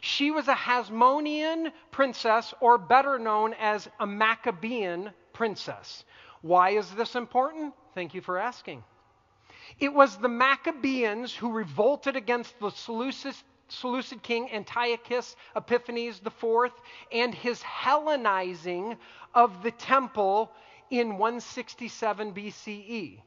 She 0.00 0.30
was 0.30 0.48
a 0.48 0.54
Hasmonean 0.54 1.72
princess, 1.90 2.54
or 2.60 2.78
better 2.78 3.18
known 3.18 3.54
as 3.54 3.88
a 3.98 4.06
Maccabean 4.06 5.12
princess. 5.32 6.04
Why 6.42 6.70
is 6.70 6.90
this 6.94 7.14
important? 7.14 7.74
Thank 7.94 8.14
you 8.14 8.20
for 8.20 8.38
asking. 8.38 8.82
It 9.78 9.92
was 9.92 10.16
the 10.16 10.28
Maccabeans 10.28 11.34
who 11.34 11.52
revolted 11.52 12.16
against 12.16 12.58
the 12.58 12.70
Seleucid, 12.70 13.34
Seleucid 13.68 14.22
king 14.22 14.50
Antiochus 14.52 15.36
Epiphanes 15.54 16.20
IV 16.24 16.72
and 17.12 17.34
his 17.34 17.62
Hellenizing 17.62 18.96
of 19.34 19.62
the 19.62 19.70
temple 19.70 20.50
in 20.90 21.18
167 21.18 22.32
BCE, 22.34 23.22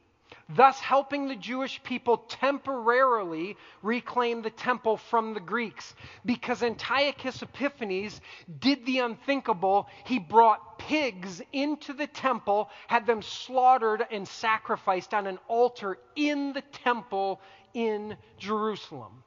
thus 0.48 0.78
helping 0.80 1.28
the 1.28 1.36
Jewish 1.36 1.82
people 1.82 2.18
temporarily 2.28 3.56
reclaim 3.82 4.42
the 4.42 4.50
temple 4.50 4.96
from 4.96 5.34
the 5.34 5.40
Greeks. 5.40 5.94
Because 6.24 6.62
Antiochus 6.62 7.42
Epiphanes 7.42 8.20
did 8.58 8.84
the 8.86 8.98
unthinkable, 8.98 9.88
he 10.04 10.18
brought 10.18 10.78
pigs 10.78 11.40
into 11.52 11.92
the 11.92 12.06
temple, 12.06 12.70
had 12.86 13.06
them 13.06 13.22
slaughtered 13.22 14.06
and 14.10 14.26
sacrificed 14.26 15.14
on 15.14 15.26
an 15.26 15.38
altar 15.48 15.98
in 16.16 16.52
the 16.52 16.62
temple 16.62 17.40
in 17.72 18.16
Jerusalem. 18.38 19.22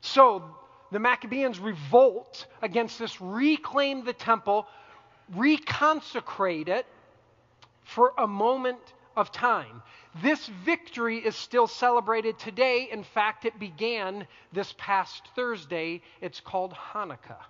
So 0.00 0.42
the 0.90 0.98
Maccabeans 0.98 1.58
revolt 1.58 2.46
against 2.60 2.98
this, 2.98 3.20
reclaim 3.20 4.04
the 4.04 4.12
temple, 4.12 4.66
reconsecrate 5.34 6.68
it 6.68 6.86
for 7.84 8.12
a 8.18 8.26
moment 8.26 8.78
of 9.16 9.32
time. 9.32 9.82
This 10.22 10.46
victory 10.64 11.18
is 11.18 11.36
still 11.36 11.66
celebrated 11.66 12.38
today. 12.38 12.88
In 12.90 13.02
fact, 13.02 13.44
it 13.44 13.58
began 13.58 14.26
this 14.52 14.74
past 14.78 15.28
Thursday. 15.34 16.02
It's 16.20 16.40
called 16.40 16.72
Hanukkah. 16.72 17.42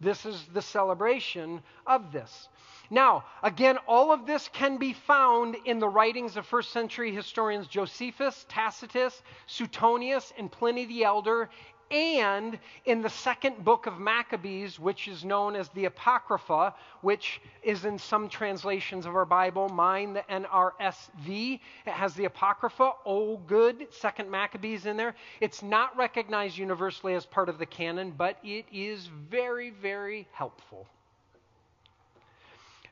This 0.00 0.26
is 0.26 0.44
the 0.52 0.60
celebration 0.60 1.62
of 1.86 2.12
this. 2.12 2.48
Now, 2.90 3.24
again, 3.42 3.78
all 3.88 4.12
of 4.12 4.26
this 4.26 4.48
can 4.52 4.76
be 4.76 4.92
found 4.92 5.56
in 5.64 5.78
the 5.78 5.88
writings 5.88 6.36
of 6.36 6.46
first 6.46 6.70
century 6.70 7.14
historians 7.14 7.66
Josephus, 7.66 8.44
Tacitus, 8.48 9.22
Suetonius, 9.46 10.32
and 10.38 10.52
Pliny 10.52 10.84
the 10.84 11.04
Elder, 11.04 11.48
and 11.90 12.58
in 12.84 13.02
the 13.02 13.10
second 13.10 13.64
book 13.64 13.86
of 13.86 13.98
Maccabees, 13.98 14.78
which 14.78 15.08
is 15.08 15.24
known 15.24 15.54
as 15.54 15.68
the 15.70 15.84
Apocrypha, 15.84 16.74
which 17.00 17.40
is 17.62 17.84
in 17.84 17.98
some 17.98 18.28
translations 18.28 19.06
of 19.06 19.14
our 19.14 19.24
Bible, 19.24 19.68
mine, 19.68 20.12
the 20.14 20.22
NRSV. 20.22 21.60
It 21.86 21.92
has 21.92 22.14
the 22.14 22.24
Apocrypha, 22.24 22.92
oh 23.04 23.36
good, 23.46 23.86
second 23.92 24.30
Maccabees 24.30 24.86
in 24.86 24.96
there. 24.96 25.14
It's 25.40 25.62
not 25.62 25.96
recognized 25.96 26.58
universally 26.58 27.14
as 27.14 27.24
part 27.24 27.48
of 27.48 27.58
the 27.58 27.66
canon, 27.66 28.12
but 28.16 28.38
it 28.42 28.66
is 28.72 29.06
very, 29.30 29.70
very 29.70 30.26
helpful. 30.32 30.86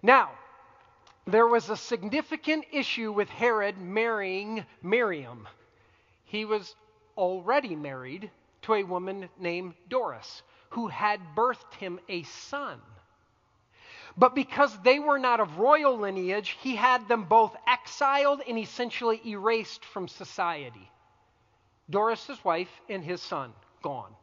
Now, 0.03 0.31
there 1.27 1.49
was 1.49 1.71
a 1.71 1.77
significant 1.77 2.67
issue 2.71 3.11
with 3.11 3.29
Herod 3.31 3.79
marrying 3.79 4.65
Miriam. 4.83 5.49
He 6.27 6.45
was 6.45 6.77
already 7.17 7.75
married 7.75 8.31
to 8.65 8.75
a 8.75 8.83
woman 8.83 9.29
named 9.39 9.75
Doris, 9.89 10.43
who 10.71 10.89
had 10.89 11.21
birthed 11.35 11.75
him 11.75 12.01
a 12.09 12.23
son. 12.25 12.81
But 14.17 14.35
because 14.35 14.77
they 14.83 14.99
were 14.99 15.19
not 15.19 15.41
of 15.41 15.59
royal 15.59 15.99
lineage, 15.99 16.57
he 16.61 16.77
had 16.77 17.09
them 17.09 17.25
both 17.25 17.57
exiled 17.67 18.43
and 18.47 18.59
essentially 18.59 19.21
erased 19.27 19.85
from 19.85 20.09
society. 20.09 20.91
Doris' 21.91 22.45
wife 22.45 22.71
and 22.89 23.05
his 23.05 23.21
son 23.21 23.53
gone. 23.83 24.15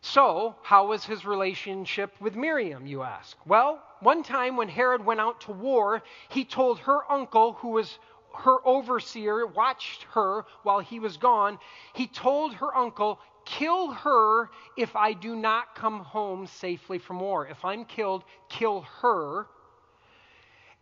So, 0.00 0.54
how 0.62 0.86
was 0.86 1.04
his 1.04 1.24
relationship 1.24 2.14
with 2.20 2.36
Miriam, 2.36 2.86
you 2.86 3.02
ask? 3.02 3.36
Well, 3.44 3.82
one 4.00 4.22
time 4.22 4.56
when 4.56 4.68
Herod 4.68 5.04
went 5.04 5.20
out 5.20 5.40
to 5.42 5.52
war, 5.52 6.02
he 6.28 6.44
told 6.44 6.78
her 6.80 7.10
uncle, 7.10 7.54
who 7.54 7.70
was 7.70 7.98
her 8.34 8.56
overseer 8.66 9.46
watched 9.46 10.04
her 10.14 10.44
while 10.62 10.80
he 10.80 11.00
was 11.00 11.16
gone, 11.16 11.58
he 11.94 12.06
told 12.06 12.54
her 12.54 12.74
uncle, 12.76 13.18
Kill 13.44 13.92
her 13.92 14.50
if 14.76 14.94
I 14.94 15.14
do 15.14 15.34
not 15.34 15.74
come 15.74 16.00
home 16.00 16.46
safely 16.46 16.98
from 16.98 17.18
war. 17.18 17.46
If 17.46 17.64
I'm 17.64 17.86
killed, 17.86 18.24
kill 18.50 18.82
her. 19.00 19.46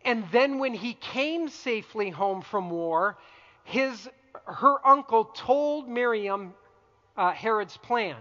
And 0.03 0.25
then 0.31 0.59
when 0.59 0.73
he 0.73 0.93
came 0.95 1.47
safely 1.47 2.09
home 2.09 2.41
from 2.41 2.69
war, 2.69 3.17
his, 3.63 4.09
her 4.45 4.85
uncle 4.85 5.25
told 5.25 5.87
Miriam 5.87 6.53
uh, 7.15 7.31
Herod's 7.31 7.77
plan. 7.77 8.17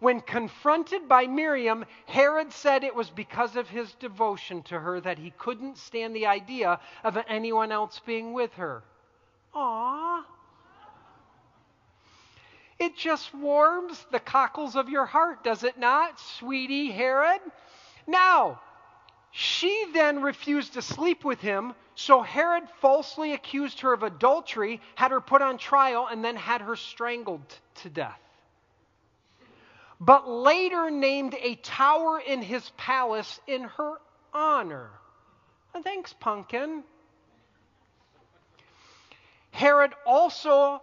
When 0.00 0.20
confronted 0.20 1.08
by 1.08 1.26
Miriam, 1.26 1.84
Herod 2.06 2.52
said 2.52 2.84
it 2.84 2.94
was 2.94 3.10
because 3.10 3.56
of 3.56 3.68
his 3.68 3.94
devotion 3.94 4.62
to 4.64 4.78
her 4.78 5.00
that 5.00 5.18
he 5.18 5.30
couldn't 5.32 5.76
stand 5.76 6.14
the 6.14 6.26
idea 6.26 6.78
of 7.02 7.16
anyone 7.26 7.72
else 7.72 7.98
being 7.98 8.32
with 8.32 8.54
her. 8.54 8.84
Aww. 9.54 10.24
It 12.78 12.96
just 12.96 13.34
warms 13.34 14.06
the 14.12 14.20
cockles 14.20 14.76
of 14.76 14.88
your 14.88 15.06
heart, 15.06 15.42
does 15.42 15.64
it 15.64 15.78
not, 15.78 16.20
sweetie 16.20 16.92
Herod? 16.92 17.40
Now, 18.06 18.60
she 19.32 19.86
then 19.92 20.22
refused 20.22 20.74
to 20.74 20.82
sleep 20.82 21.24
with 21.24 21.40
him, 21.40 21.74
so 21.96 22.22
Herod 22.22 22.68
falsely 22.80 23.32
accused 23.32 23.80
her 23.80 23.92
of 23.92 24.04
adultery, 24.04 24.80
had 24.94 25.10
her 25.10 25.20
put 25.20 25.42
on 25.42 25.58
trial, 25.58 26.06
and 26.06 26.24
then 26.24 26.36
had 26.36 26.60
her 26.60 26.76
strangled 26.76 27.58
to 27.76 27.90
death 27.90 28.20
but 30.00 30.28
later 30.28 30.90
named 30.90 31.34
a 31.40 31.56
tower 31.56 32.20
in 32.20 32.42
his 32.42 32.70
palace 32.76 33.40
in 33.46 33.64
her 33.64 33.94
honor. 34.32 34.90
Thanks, 35.82 36.12
pumpkin. 36.12 36.82
Herod 39.50 39.92
also 40.06 40.80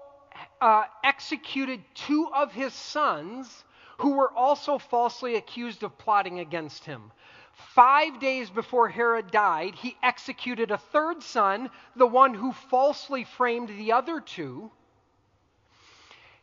uh, 0.61 0.84
executed 1.03 1.84
two 1.93 2.30
of 2.34 2.51
his 2.51 2.74
sons 2.74 3.63
who 3.99 4.16
were 4.16 4.32
also 4.34 4.78
falsely 4.78 5.36
accused 5.36 5.84
of 5.84 5.97
plotting 5.97 6.39
against 6.39 6.84
him. 6.84 7.11
Five 7.53 8.20
days 8.20 8.49
before 8.49 8.89
Herod 8.89 9.32
died, 9.32 9.76
he 9.76 9.95
executed 10.03 10.72
a 10.72 10.78
third 10.78 11.24
son, 11.24 11.70
the 11.95 12.07
one 12.07 12.34
who 12.34 12.51
falsely 12.51 13.24
framed 13.24 13.70
the 13.70 13.93
other 13.93 14.20
two. 14.20 14.72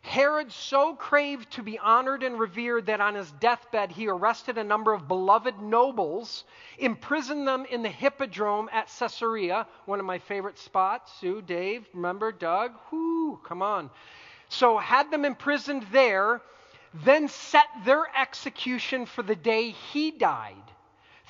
Herod 0.02 0.52
so 0.52 0.94
craved 0.94 1.52
to 1.52 1.62
be 1.62 1.78
honored 1.78 2.22
and 2.22 2.38
revered 2.38 2.86
that 2.86 3.00
on 3.00 3.14
his 3.14 3.30
deathbed 3.32 3.92
he 3.92 4.08
arrested 4.08 4.58
a 4.58 4.64
number 4.64 4.92
of 4.92 5.08
beloved 5.08 5.60
nobles, 5.60 6.44
imprisoned 6.76 7.46
them 7.48 7.64
in 7.66 7.82
the 7.82 7.88
Hippodrome 7.88 8.68
at 8.72 8.88
Caesarea, 8.98 9.66
one 9.86 10.00
of 10.00 10.04
my 10.04 10.18
favorite 10.18 10.58
spots. 10.58 11.12
Sue, 11.20 11.40
Dave, 11.40 11.86
remember, 11.94 12.32
Doug? 12.32 12.72
Whoo, 12.90 13.40
come 13.44 13.62
on. 13.62 13.90
So 14.48 14.76
had 14.76 15.10
them 15.10 15.24
imprisoned 15.24 15.84
there, 15.84 16.42
then 16.92 17.28
set 17.28 17.66
their 17.84 18.06
execution 18.14 19.06
for 19.06 19.22
the 19.22 19.36
day 19.36 19.70
he 19.70 20.10
died 20.10 20.62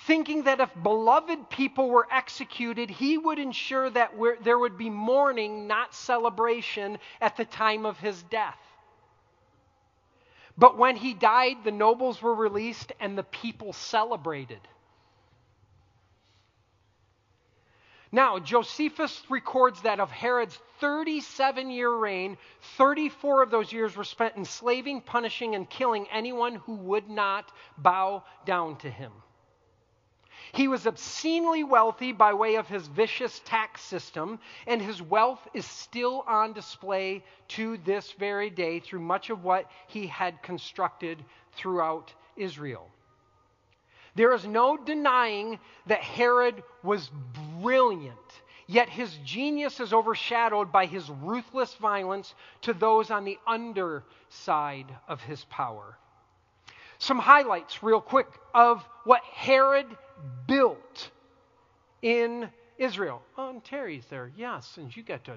thinking 0.07 0.45
that 0.45 0.61
if 0.61 0.71
beloved 0.83 1.49
people 1.51 1.89
were 1.89 2.09
executed, 2.11 2.91
he 2.91 3.19
would 3.19 3.39
ensure 3.39 3.89
that 3.91 4.13
there 4.43 4.59
would 4.59 4.77
be 4.77 4.91
mourning, 4.91 5.67
not 5.67 5.95
celebration, 5.95 6.99
at 7.21 7.37
the 7.37 7.45
time 7.45 7.87
of 7.87 7.99
his 7.99 8.23
death. 8.25 8.59
But 10.59 10.77
when 10.77 10.97
he 10.97 11.15
died, 11.15 11.65
the 11.65 11.71
nobles 11.71 12.21
were 12.21 12.35
released 12.35 12.93
and 13.01 13.17
the 13.17 13.23
people 13.23 13.73
celebrated. 13.73 14.61
Now, 18.15 18.39
Josephus 18.39 19.23
records 19.31 19.81
that 19.83 19.99
of 19.99 20.11
Herod's 20.11 20.59
37 20.81 21.71
year 21.71 21.91
reign, 21.91 22.37
34 22.77 23.43
of 23.45 23.51
those 23.51 23.73
years 23.73 23.97
were 23.97 24.05
spent 24.05 24.37
enslaving, 24.37 25.01
punishing, 25.01 25.55
and 25.55 25.69
killing 25.69 26.07
anyone 26.13 26.57
who 26.57 26.75
would 26.75 27.09
not 27.09 27.51
bow 27.79 28.23
down 28.45 28.77
to 28.79 28.91
him. 28.91 29.13
He 30.55 30.69
was 30.69 30.87
obscenely 30.87 31.65
wealthy 31.65 32.13
by 32.13 32.35
way 32.35 32.57
of 32.57 32.69
his 32.69 32.87
vicious 32.87 33.41
tax 33.41 33.81
system, 33.81 34.39
and 34.67 34.83
his 34.83 35.01
wealth 35.01 35.49
is 35.55 35.65
still 35.65 36.25
on 36.27 36.53
display 36.53 37.25
to 37.49 37.79
this 37.79 38.13
very 38.13 38.51
day 38.51 38.79
through 38.79 39.01
much 39.01 39.31
of 39.31 39.45
what 39.45 39.71
he 39.87 40.07
had 40.09 40.43
constructed 40.43 41.25
throughout 41.53 42.13
Israel. 42.37 42.91
There 44.15 44.35
is 44.35 44.47
no 44.47 44.77
denying 44.77 45.59
that 45.87 46.03
Herod 46.03 46.63
was 46.83 47.11
brilliant, 47.63 48.43
yet 48.67 48.91
his 48.91 49.17
genius 49.25 49.81
is 49.81 49.95
overshadowed 49.95 50.71
by 50.71 50.85
his 50.85 51.09
ruthless 51.09 51.73
violence 51.77 52.35
to 52.61 52.75
those 52.75 53.11
on 53.11 53.25
the 53.25 53.39
underside 53.47 54.95
of 55.09 55.23
his 55.23 55.45
power. 55.47 55.97
Some 57.03 57.19
highlights, 57.19 57.83
real 57.83 58.01
quick, 58.01 58.29
of 58.55 58.81
what 59.03 59.25
Herod 59.25 59.89
built 60.47 61.11
in 62.01 62.49
Israel. 62.79 63.21
Oh, 63.37 63.51
and 63.51 63.65
Terry's 63.65 64.07
there. 64.07 64.31
Yes, 64.37 64.77
and 64.77 64.97
you 64.97 65.03
got 65.03 65.25
to. 65.25 65.37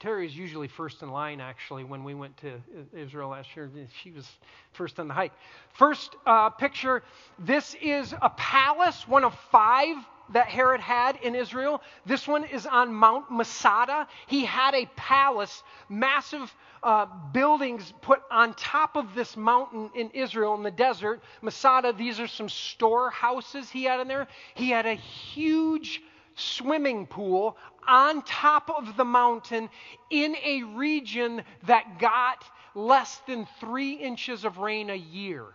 Terry's 0.00 0.36
usually 0.36 0.66
first 0.66 1.02
in 1.02 1.10
line, 1.10 1.40
actually, 1.40 1.84
when 1.84 2.02
we 2.02 2.14
went 2.14 2.36
to 2.38 2.60
Israel 2.92 3.28
last 3.28 3.54
year. 3.54 3.70
She 4.02 4.10
was 4.10 4.28
first 4.72 4.98
on 4.98 5.06
the 5.06 5.14
hike. 5.14 5.30
First 5.74 6.16
uh, 6.26 6.50
picture 6.50 7.04
this 7.38 7.76
is 7.80 8.12
a 8.20 8.30
palace, 8.30 9.06
one 9.06 9.22
of 9.22 9.32
five 9.52 9.96
that 10.32 10.46
Herod 10.46 10.80
had 10.80 11.16
in 11.22 11.34
Israel. 11.34 11.82
This 12.06 12.26
one 12.26 12.44
is 12.44 12.66
on 12.66 12.92
Mount 12.92 13.30
Masada. 13.30 14.08
He 14.26 14.44
had 14.44 14.74
a 14.74 14.86
palace, 14.96 15.62
massive 15.88 16.54
uh, 16.82 17.06
buildings 17.32 17.92
put 18.02 18.22
on 18.30 18.54
top 18.54 18.96
of 18.96 19.14
this 19.14 19.36
mountain 19.36 19.90
in 19.94 20.10
Israel 20.10 20.54
in 20.54 20.62
the 20.62 20.70
desert. 20.70 21.22
Masada, 21.42 21.92
these 21.92 22.20
are 22.20 22.28
some 22.28 22.48
storehouses 22.48 23.70
he 23.70 23.84
had 23.84 24.00
in 24.00 24.08
there. 24.08 24.28
He 24.54 24.70
had 24.70 24.86
a 24.86 24.94
huge 24.94 26.02
swimming 26.36 27.06
pool 27.06 27.56
on 27.86 28.22
top 28.22 28.70
of 28.70 28.96
the 28.96 29.04
mountain 29.04 29.68
in 30.10 30.36
a 30.44 30.62
region 30.62 31.42
that 31.66 31.98
got 31.98 32.44
less 32.74 33.20
than 33.26 33.46
three 33.60 33.92
inches 33.92 34.44
of 34.44 34.58
rain 34.58 34.90
a 34.90 34.94
year. 34.94 35.46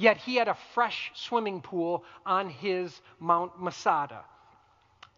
Yet 0.00 0.16
he 0.16 0.36
had 0.36 0.48
a 0.48 0.56
fresh 0.72 1.12
swimming 1.14 1.60
pool 1.60 2.04
on 2.24 2.48
his 2.48 3.02
Mount 3.18 3.60
Masada. 3.60 4.24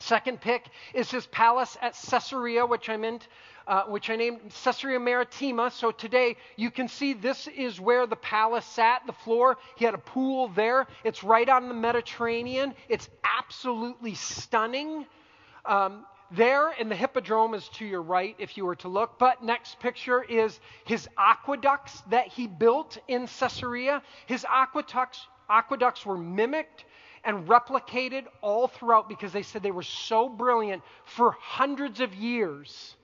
Second 0.00 0.40
pick 0.40 0.64
is 0.92 1.08
his 1.08 1.24
palace 1.28 1.78
at 1.80 1.94
Caesarea, 2.10 2.66
which 2.66 2.88
I 2.88 2.96
meant, 2.96 3.28
uh, 3.68 3.84
which 3.84 4.10
I 4.10 4.16
named 4.16 4.40
Caesarea 4.64 4.98
Maritima. 4.98 5.70
So 5.70 5.92
today 5.92 6.36
you 6.56 6.72
can 6.72 6.88
see 6.88 7.12
this 7.12 7.46
is 7.46 7.80
where 7.80 8.08
the 8.08 8.16
palace 8.16 8.66
sat, 8.66 9.06
the 9.06 9.12
floor. 9.12 9.56
He 9.76 9.84
had 9.84 9.94
a 9.94 9.98
pool 9.98 10.48
there. 10.48 10.88
It's 11.04 11.22
right 11.22 11.48
on 11.48 11.68
the 11.68 11.74
Mediterranean. 11.74 12.74
It's 12.88 13.08
absolutely 13.22 14.16
stunning. 14.16 15.06
Um, 15.64 16.04
there, 16.34 16.70
and 16.70 16.90
the 16.90 16.96
hippodrome 16.96 17.54
is 17.54 17.68
to 17.70 17.84
your 17.84 18.02
right 18.02 18.34
if 18.38 18.56
you 18.56 18.64
were 18.64 18.76
to 18.76 18.88
look. 18.88 19.18
But 19.18 19.42
next 19.42 19.78
picture 19.80 20.22
is 20.22 20.58
his 20.84 21.08
aqueducts 21.18 22.02
that 22.10 22.28
he 22.28 22.46
built 22.46 22.98
in 23.08 23.26
Caesarea. 23.26 24.02
His 24.26 24.44
aqueducts, 24.44 25.26
aqueducts 25.50 26.06
were 26.06 26.18
mimicked 26.18 26.84
and 27.24 27.46
replicated 27.46 28.24
all 28.40 28.66
throughout 28.68 29.08
because 29.08 29.32
they 29.32 29.42
said 29.42 29.62
they 29.62 29.70
were 29.70 29.82
so 29.82 30.28
brilliant 30.28 30.82
for 31.04 31.32
hundreds 31.40 32.00
of 32.00 32.14
years. 32.14 32.96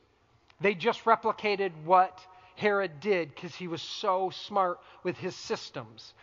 They 0.61 0.75
just 0.75 1.05
replicated 1.05 1.73
what 1.85 2.21
Herod 2.57 2.99
did 3.01 3.35
because 3.35 3.55
he 3.55 3.69
was 3.69 3.83
so 3.83 4.31
smart 4.31 4.81
with 5.05 5.17
his 5.17 5.37
systems. 5.37 6.15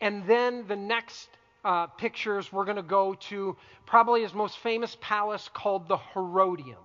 And 0.00 0.26
then 0.26 0.66
the 0.66 0.76
next 0.76 1.28
uh, 1.64 1.86
pictures, 1.86 2.52
we're 2.52 2.64
going 2.64 2.76
to 2.76 2.82
go 2.82 3.14
to 3.14 3.56
probably 3.86 4.22
his 4.22 4.34
most 4.34 4.58
famous 4.58 4.96
palace 5.00 5.48
called 5.52 5.88
the 5.88 5.98
Herodium. 6.14 6.78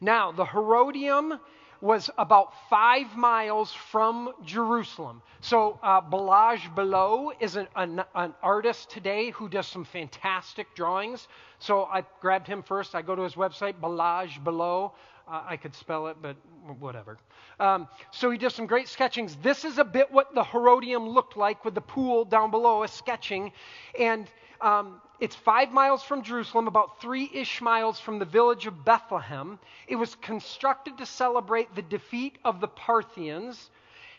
Now, 0.00 0.32
the 0.32 0.44
Herodium 0.44 1.38
was 1.80 2.08
about 2.16 2.54
five 2.70 3.16
miles 3.16 3.72
from 3.72 4.32
Jerusalem. 4.44 5.20
So, 5.40 5.80
uh, 5.82 6.00
Balage 6.00 6.72
Balogh 6.76 7.32
is 7.40 7.56
an, 7.56 7.66
an, 7.74 8.04
an, 8.14 8.34
artist 8.40 8.88
today 8.90 9.30
who 9.30 9.48
does 9.48 9.66
some 9.66 9.84
fantastic 9.84 10.72
drawings. 10.76 11.26
So, 11.58 11.84
I 11.84 12.04
grabbed 12.20 12.46
him 12.46 12.62
first. 12.62 12.94
I 12.94 13.02
go 13.02 13.16
to 13.16 13.22
his 13.22 13.34
website, 13.34 13.80
Balage 13.80 14.42
Balogh. 14.44 14.92
I 15.28 15.56
could 15.56 15.74
spell 15.74 16.08
it, 16.08 16.16
but 16.20 16.36
whatever. 16.78 17.18
Um, 17.60 17.88
so 18.10 18.30
he 18.30 18.38
does 18.38 18.54
some 18.54 18.66
great 18.66 18.88
sketchings. 18.88 19.36
This 19.42 19.64
is 19.64 19.78
a 19.78 19.84
bit 19.84 20.10
what 20.10 20.34
the 20.34 20.44
Herodium 20.44 21.08
looked 21.08 21.36
like 21.36 21.64
with 21.64 21.74
the 21.74 21.80
pool 21.80 22.24
down 22.24 22.50
below, 22.50 22.82
a 22.82 22.88
sketching. 22.88 23.52
And 23.98 24.28
um, 24.60 25.00
it's 25.20 25.36
five 25.36 25.72
miles 25.72 26.02
from 26.02 26.22
Jerusalem, 26.22 26.68
about 26.68 27.00
three 27.00 27.30
ish 27.32 27.60
miles 27.60 27.98
from 28.00 28.18
the 28.18 28.24
village 28.24 28.66
of 28.66 28.84
Bethlehem. 28.84 29.58
It 29.88 29.96
was 29.96 30.14
constructed 30.16 30.98
to 30.98 31.06
celebrate 31.06 31.74
the 31.74 31.82
defeat 31.82 32.38
of 32.44 32.60
the 32.60 32.68
Parthians. 32.68 33.70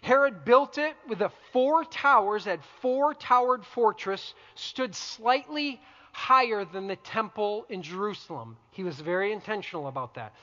Herod 0.02 0.44
built 0.44 0.78
it 0.78 0.96
with 1.08 1.22
a 1.22 1.32
four 1.52 1.86
towers, 1.86 2.44
had 2.44 2.60
four 2.82 3.14
towered 3.14 3.66
fortress, 3.66 4.34
stood 4.56 4.94
slightly 4.94 5.82
higher 6.12 6.64
than 6.66 6.88
the 6.88 6.96
temple 6.98 7.66
in 7.70 7.82
Jerusalem. 7.82 8.58
He 8.72 8.84
was 8.84 9.00
very 9.00 9.32
intentional 9.32 9.88
about 9.88 10.14
that. 10.16 10.34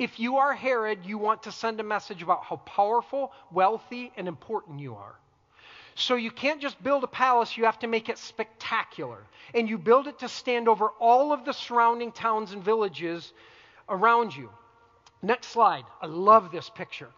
If 0.00 0.18
you 0.18 0.38
are 0.38 0.54
Herod, 0.54 1.04
you 1.04 1.18
want 1.18 1.42
to 1.42 1.52
send 1.52 1.78
a 1.78 1.82
message 1.82 2.22
about 2.22 2.42
how 2.42 2.56
powerful, 2.56 3.32
wealthy, 3.52 4.10
and 4.16 4.26
important 4.26 4.80
you 4.80 4.94
are. 4.94 5.14
So 5.94 6.14
you 6.14 6.30
can't 6.30 6.62
just 6.62 6.82
build 6.82 7.04
a 7.04 7.06
palace, 7.06 7.58
you 7.58 7.66
have 7.66 7.78
to 7.80 7.86
make 7.86 8.08
it 8.08 8.16
spectacular. 8.16 9.18
And 9.54 9.68
you 9.68 9.76
build 9.76 10.06
it 10.08 10.20
to 10.20 10.28
stand 10.30 10.70
over 10.70 10.88
all 11.00 11.34
of 11.34 11.44
the 11.44 11.52
surrounding 11.52 12.12
towns 12.12 12.52
and 12.52 12.64
villages 12.64 13.30
around 13.90 14.34
you. 14.34 14.48
Next 15.20 15.48
slide. 15.48 15.84
I 16.00 16.06
love 16.06 16.50
this 16.50 16.70
picture. 16.70 17.10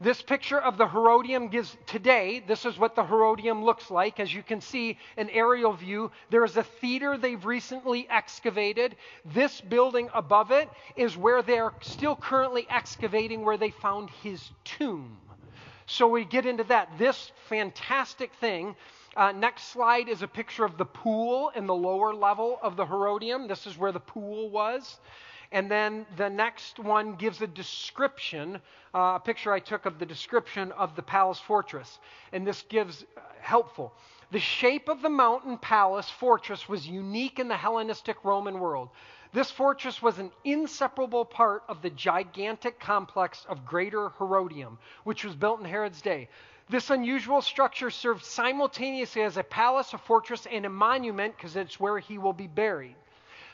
This 0.00 0.20
picture 0.20 0.60
of 0.60 0.76
the 0.76 0.86
Herodium 0.86 1.48
gives 1.48 1.74
today, 1.86 2.44
this 2.46 2.66
is 2.66 2.78
what 2.78 2.94
the 2.94 3.04
Herodium 3.04 3.64
looks 3.64 3.90
like. 3.90 4.20
As 4.20 4.32
you 4.32 4.42
can 4.42 4.60
see, 4.60 4.98
an 5.16 5.30
aerial 5.30 5.72
view. 5.72 6.10
There 6.28 6.44
is 6.44 6.56
a 6.58 6.62
theater 6.62 7.16
they've 7.16 7.44
recently 7.44 8.06
excavated. 8.10 8.96
This 9.24 9.60
building 9.60 10.10
above 10.12 10.50
it 10.50 10.68
is 10.96 11.16
where 11.16 11.40
they're 11.40 11.72
still 11.80 12.14
currently 12.14 12.66
excavating 12.68 13.42
where 13.42 13.56
they 13.56 13.70
found 13.70 14.10
his 14.22 14.50
tomb. 14.64 15.16
So 15.86 16.08
we 16.08 16.24
get 16.24 16.44
into 16.44 16.64
that. 16.64 16.98
This 16.98 17.32
fantastic 17.48 18.34
thing. 18.34 18.76
Uh, 19.16 19.32
next 19.32 19.68
slide 19.68 20.10
is 20.10 20.20
a 20.20 20.28
picture 20.28 20.64
of 20.66 20.76
the 20.76 20.84
pool 20.84 21.50
in 21.54 21.66
the 21.66 21.74
lower 21.74 22.12
level 22.12 22.58
of 22.62 22.76
the 22.76 22.84
Herodium. 22.84 23.48
This 23.48 23.66
is 23.66 23.78
where 23.78 23.92
the 23.92 24.00
pool 24.00 24.50
was. 24.50 24.98
And 25.52 25.70
then 25.70 26.06
the 26.16 26.28
next 26.28 26.78
one 26.78 27.14
gives 27.14 27.40
a 27.40 27.46
description, 27.46 28.60
uh, 28.94 29.14
a 29.16 29.20
picture 29.20 29.52
I 29.52 29.60
took 29.60 29.86
of 29.86 29.98
the 29.98 30.06
description 30.06 30.72
of 30.72 30.96
the 30.96 31.02
palace 31.02 31.38
fortress. 31.38 31.98
And 32.32 32.46
this 32.46 32.62
gives 32.62 33.04
uh, 33.16 33.20
helpful. 33.40 33.92
The 34.32 34.40
shape 34.40 34.88
of 34.88 35.02
the 35.02 35.08
mountain 35.10 35.56
palace 35.58 36.10
fortress 36.10 36.68
was 36.68 36.86
unique 36.86 37.38
in 37.38 37.46
the 37.48 37.56
Hellenistic 37.56 38.24
Roman 38.24 38.58
world. 38.58 38.90
This 39.32 39.50
fortress 39.50 40.02
was 40.02 40.18
an 40.18 40.32
inseparable 40.44 41.24
part 41.24 41.62
of 41.68 41.82
the 41.82 41.90
gigantic 41.90 42.80
complex 42.80 43.44
of 43.48 43.64
Greater 43.66 44.10
Herodium, 44.18 44.78
which 45.04 45.24
was 45.24 45.36
built 45.36 45.60
in 45.60 45.66
Herod's 45.66 46.00
day. 46.00 46.28
This 46.68 46.90
unusual 46.90 47.40
structure 47.42 47.90
served 47.90 48.24
simultaneously 48.24 49.22
as 49.22 49.36
a 49.36 49.44
palace, 49.44 49.92
a 49.92 49.98
fortress, 49.98 50.46
and 50.46 50.66
a 50.66 50.70
monument 50.70 51.36
because 51.36 51.54
it's 51.54 51.78
where 51.78 51.98
he 51.98 52.18
will 52.18 52.32
be 52.32 52.48
buried. 52.48 52.96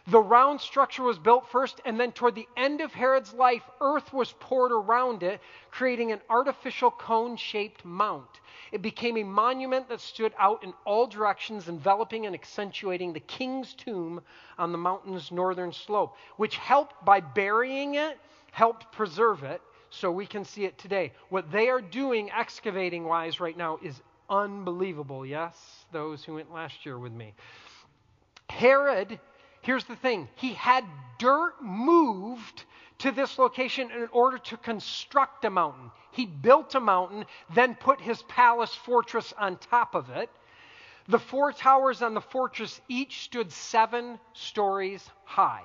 The 0.09 0.21
round 0.21 0.61
structure 0.61 1.05
was 1.05 1.19
built 1.19 1.49
first, 1.49 1.81
and 1.85 1.99
then 1.99 2.11
toward 2.11 2.35
the 2.35 2.49
end 2.57 2.81
of 2.81 2.93
Herod's 2.93 3.33
life, 3.33 3.63
earth 3.81 4.13
was 4.13 4.35
poured 4.41 4.73
around 4.73 5.23
it, 5.23 5.41
creating 5.71 6.11
an 6.11 6.21
artificial 6.29 6.91
cone 6.91 7.37
shaped 7.37 7.85
mount. 7.85 8.41
It 8.73 8.83
became 8.83 9.17
a 9.17 9.23
monument 9.23 9.89
that 9.91 10.01
stood 10.01 10.33
out 10.39 10.65
in 10.65 10.75
all 10.85 11.07
directions, 11.07 11.69
enveloping 11.69 12.27
and 12.27 12.35
accentuating 12.35 13.13
the 13.13 13.21
king's 13.21 13.75
tomb 13.75 14.21
on 14.59 14.73
the 14.73 14.79
mountain's 14.79 15.31
northern 15.31 15.73
slope, 15.73 16.17
which 16.37 16.57
helped 16.57 17.05
by 17.05 17.21
burying 17.21 17.95
it, 17.95 18.19
helped 18.51 18.91
preserve 18.91 19.45
it, 19.45 19.63
so 19.91 20.11
we 20.11 20.27
can 20.27 20.45
see 20.45 20.65
it 20.65 20.79
today. 20.79 21.13
What 21.29 21.53
they 21.53 21.69
are 21.69 21.81
doing 21.81 22.29
excavating 22.33 23.05
wise 23.05 23.39
right 23.39 23.57
now 23.57 23.79
is 23.81 24.01
unbelievable. 24.29 25.25
Yes, 25.25 25.85
those 25.93 26.25
who 26.25 26.35
went 26.35 26.53
last 26.53 26.85
year 26.85 26.99
with 26.99 27.13
me. 27.13 27.35
Herod 28.49 29.21
Here's 29.63 29.85
the 29.85 29.97
thing 29.97 30.29
he 30.35 30.55
had 30.55 30.85
dirt 31.19 31.55
moved 31.63 32.65
to 32.99 33.11
this 33.11 33.39
location 33.39 33.91
in 33.91 34.09
order 34.13 34.39
to 34.39 34.57
construct 34.57 35.45
a 35.45 35.51
mountain. 35.51 35.91
He 36.11 36.27
built 36.27 36.75
a 36.75 36.81
mountain, 36.81 37.25
then 37.55 37.75
put 37.75 38.01
his 38.01 38.23
palace 38.25 38.75
fortress 38.75 39.33
on 39.39 39.57
top 39.57 39.95
of 39.95 40.11
it. 40.11 40.31
The 41.09 41.19
four 41.19 41.53
towers 41.53 42.03
on 42.03 42.15
the 42.15 42.21
fortress 42.21 42.81
each 42.89 43.23
stood 43.25 43.53
seven 43.53 44.21
stories 44.35 45.09
high. 45.25 45.65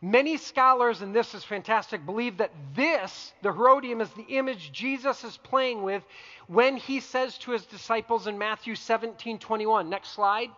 Many 0.00 0.36
scholars, 0.36 1.00
and 1.00 1.14
this 1.14 1.32
is 1.32 1.44
fantastic, 1.44 2.04
believe 2.04 2.38
that 2.38 2.50
this, 2.74 3.32
the 3.42 3.52
Herodium, 3.52 4.00
is 4.00 4.10
the 4.10 4.22
image 4.22 4.72
Jesus 4.72 5.22
is 5.22 5.36
playing 5.36 5.82
with 5.82 6.02
when 6.46 6.76
he 6.76 6.98
says 6.98 7.38
to 7.38 7.52
his 7.52 7.64
disciples 7.66 8.26
in 8.26 8.36
Matthew 8.36 8.74
17 8.74 9.38
21. 9.38 9.88
Next 9.88 10.08
slide. 10.08 10.50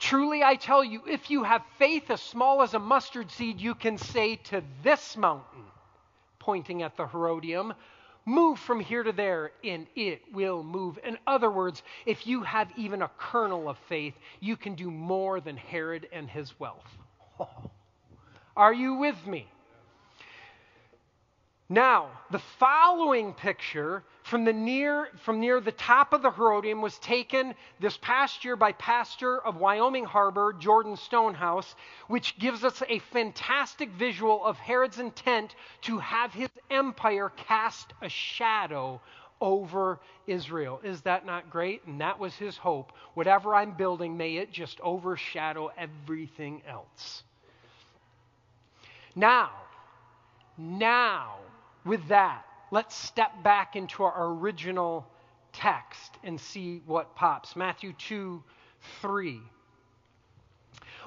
Truly 0.00 0.42
I 0.42 0.56
tell 0.56 0.82
you, 0.82 1.02
if 1.06 1.30
you 1.30 1.44
have 1.44 1.62
faith 1.78 2.10
as 2.10 2.22
small 2.22 2.62
as 2.62 2.72
a 2.72 2.78
mustard 2.78 3.30
seed, 3.30 3.60
you 3.60 3.74
can 3.74 3.98
say 3.98 4.36
to 4.36 4.62
this 4.82 5.14
mountain, 5.14 5.64
pointing 6.38 6.82
at 6.82 6.96
the 6.96 7.06
Herodium, 7.06 7.74
move 8.24 8.58
from 8.58 8.80
here 8.80 9.02
to 9.02 9.12
there, 9.12 9.52
and 9.62 9.86
it 9.94 10.22
will 10.32 10.62
move. 10.62 10.98
In 11.04 11.18
other 11.26 11.50
words, 11.50 11.82
if 12.06 12.26
you 12.26 12.42
have 12.42 12.72
even 12.78 13.02
a 13.02 13.10
kernel 13.18 13.68
of 13.68 13.76
faith, 13.88 14.14
you 14.40 14.56
can 14.56 14.74
do 14.74 14.90
more 14.90 15.38
than 15.38 15.58
Herod 15.58 16.08
and 16.12 16.30
his 16.30 16.58
wealth. 16.58 16.96
Are 18.56 18.72
you 18.72 18.94
with 18.94 19.26
me? 19.26 19.48
Now, 21.72 22.10
the 22.32 22.40
following 22.40 23.32
picture 23.32 24.02
from 24.24 24.44
the 24.44 24.52
near 24.52 25.08
from 25.22 25.38
near 25.38 25.60
the 25.60 25.70
top 25.70 26.12
of 26.12 26.20
the 26.20 26.32
Herodium 26.32 26.82
was 26.82 26.98
taken 26.98 27.54
this 27.78 27.96
past 27.96 28.44
year 28.44 28.56
by 28.56 28.72
pastor 28.72 29.38
of 29.38 29.56
Wyoming 29.56 30.04
Harbor, 30.04 30.52
Jordan 30.52 30.96
Stonehouse, 30.96 31.76
which 32.08 32.36
gives 32.40 32.64
us 32.64 32.82
a 32.88 32.98
fantastic 32.98 33.88
visual 33.90 34.44
of 34.44 34.58
Herod's 34.58 34.98
intent 34.98 35.54
to 35.82 35.98
have 35.98 36.32
his 36.32 36.48
empire 36.70 37.30
cast 37.36 37.92
a 38.02 38.08
shadow 38.08 39.00
over 39.40 40.00
Israel. 40.26 40.80
Is 40.82 41.02
that 41.02 41.24
not 41.24 41.50
great? 41.50 41.84
And 41.86 42.00
that 42.00 42.18
was 42.18 42.34
his 42.34 42.56
hope. 42.56 42.92
Whatever 43.14 43.54
I'm 43.54 43.76
building, 43.76 44.16
may 44.16 44.38
it 44.38 44.50
just 44.50 44.80
overshadow 44.80 45.70
everything 45.78 46.62
else. 46.66 47.22
Now, 49.14 49.52
now, 50.58 51.36
with 51.84 52.06
that, 52.08 52.44
let's 52.70 52.94
step 52.94 53.42
back 53.42 53.76
into 53.76 54.02
our 54.02 54.34
original 54.34 55.06
text 55.52 56.16
and 56.22 56.40
see 56.40 56.82
what 56.86 57.14
pops. 57.16 57.56
Matthew 57.56 57.92
2 57.92 58.42
3. 59.00 59.40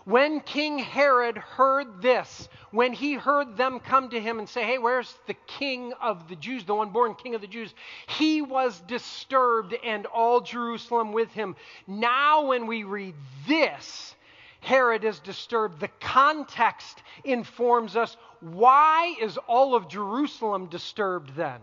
When 0.06 0.42
King 0.42 0.80
Herod 0.80 1.38
heard 1.38 2.02
this, 2.02 2.50
when 2.72 2.92
he 2.92 3.14
heard 3.14 3.56
them 3.56 3.80
come 3.80 4.10
to 4.10 4.20
him 4.20 4.40
and 4.40 4.50
say, 4.50 4.64
Hey, 4.64 4.78
where's 4.78 5.18
the 5.28 5.34
king 5.48 5.94
of 6.02 6.28
the 6.28 6.36
Jews, 6.36 6.66
the 6.66 6.76
one 6.76 6.90
born 6.90 7.16
king 7.16 7.36
of 7.36 7.42
the 7.42 7.48
Jews? 7.48 7.74
He 8.08 8.42
was 8.42 8.82
disturbed 8.82 9.74
and 9.84 10.06
all 10.08 10.42
Jerusalem 10.42 11.14
with 11.14 11.32
him. 11.32 11.56
Now, 11.88 12.48
when 12.48 12.68
we 12.68 12.84
read 12.84 13.16
this, 13.48 14.14
Herod 14.64 15.04
is 15.04 15.20
disturbed. 15.20 15.80
The 15.82 15.90
context 16.00 17.04
informs 17.26 17.98
us 17.98 18.16
why 18.40 19.16
is 19.20 19.38
all 19.38 19.76
of 19.76 19.90
Jerusalem 19.90 20.68
disturbed 20.68 21.36
then? 21.36 21.60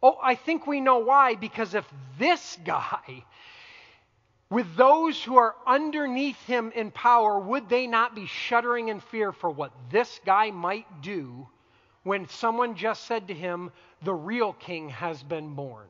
Oh, 0.00 0.18
I 0.22 0.36
think 0.36 0.66
we 0.66 0.80
know 0.80 0.98
why, 0.98 1.34
because 1.34 1.74
if 1.74 1.84
this 2.18 2.58
guy, 2.64 3.24
with 4.50 4.76
those 4.76 5.22
who 5.22 5.36
are 5.36 5.56
underneath 5.66 6.40
him 6.44 6.70
in 6.76 6.92
power, 6.92 7.40
would 7.40 7.68
they 7.68 7.88
not 7.88 8.14
be 8.14 8.26
shuddering 8.26 8.88
in 8.88 9.00
fear 9.00 9.32
for 9.32 9.50
what 9.50 9.72
this 9.90 10.20
guy 10.24 10.52
might 10.52 11.02
do 11.02 11.48
when 12.04 12.28
someone 12.28 12.76
just 12.76 13.04
said 13.04 13.28
to 13.28 13.34
him, 13.34 13.72
The 14.02 14.14
real 14.14 14.52
king 14.52 14.90
has 14.90 15.22
been 15.22 15.54
born? 15.54 15.88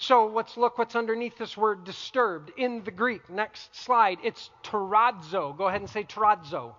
So 0.00 0.28
let's 0.28 0.56
look 0.56 0.78
what's 0.78 0.96
underneath 0.96 1.36
this 1.36 1.58
word 1.58 1.84
disturbed 1.84 2.52
in 2.56 2.82
the 2.84 2.90
Greek. 2.90 3.28
Next 3.28 3.76
slide. 3.76 4.16
It's 4.24 4.48
taradzo. 4.64 5.54
Go 5.58 5.68
ahead 5.68 5.82
and 5.82 5.90
say 5.90 6.04
taradzo. 6.04 6.72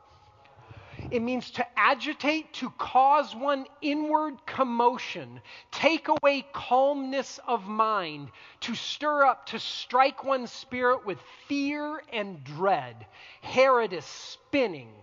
It 1.11 1.22
means 1.22 1.51
to 1.51 1.80
agitate, 1.80 2.51
to 2.53 2.72
cause 2.80 3.36
one 3.36 3.67
inward 3.80 4.43
commotion, 4.47 5.39
take 5.72 6.07
away 6.07 6.43
calmness 6.51 7.39
of 7.47 7.67
mind, 7.67 8.32
to 8.61 8.74
stir 8.74 9.24
up, 9.24 9.45
to 9.47 9.59
strike 9.59 10.24
one's 10.24 10.51
spirit 10.51 11.05
with 11.05 11.19
fear 11.47 12.01
and 12.11 12.43
dread. 12.43 13.05
Herod 13.41 13.93
is 13.93 14.05
spinning. 14.05 14.93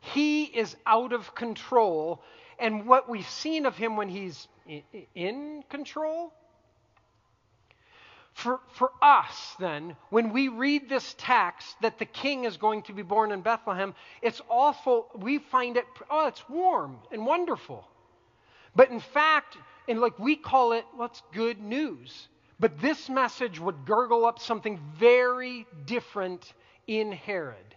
He 0.00 0.44
is 0.46 0.74
out 0.84 1.12
of 1.12 1.32
control. 1.36 2.24
And 2.58 2.86
what 2.88 3.08
we've 3.08 3.28
seen 3.28 3.66
of 3.66 3.76
him 3.76 3.96
when 3.96 4.08
he's 4.08 4.48
in 5.14 5.62
control 5.68 6.32
for, 8.34 8.60
for 8.72 8.90
us, 9.00 9.54
then, 9.60 9.96
when 10.10 10.32
we 10.32 10.48
read 10.48 10.88
this 10.88 11.14
text 11.16 11.76
that 11.82 11.98
the 11.98 12.04
king 12.04 12.44
is 12.44 12.56
going 12.56 12.82
to 12.82 12.92
be 12.92 13.02
born 13.02 13.30
in 13.30 13.42
Bethlehem, 13.42 13.94
it's 14.22 14.42
awful. 14.48 15.06
We 15.14 15.38
find 15.38 15.76
it, 15.76 15.86
oh, 16.10 16.26
it's 16.26 16.46
warm 16.48 16.98
and 17.12 17.24
wonderful. 17.24 17.86
But 18.74 18.90
in 18.90 18.98
fact, 18.98 19.56
and 19.88 20.00
like 20.00 20.18
we 20.18 20.34
call 20.34 20.72
it, 20.72 20.84
what's 20.96 21.22
well, 21.22 21.46
good 21.46 21.62
news. 21.62 22.28
But 22.58 22.80
this 22.80 23.08
message 23.08 23.60
would 23.60 23.86
gurgle 23.86 24.24
up 24.26 24.40
something 24.40 24.80
very 24.98 25.64
different 25.86 26.54
in 26.88 27.12
Herod. 27.12 27.76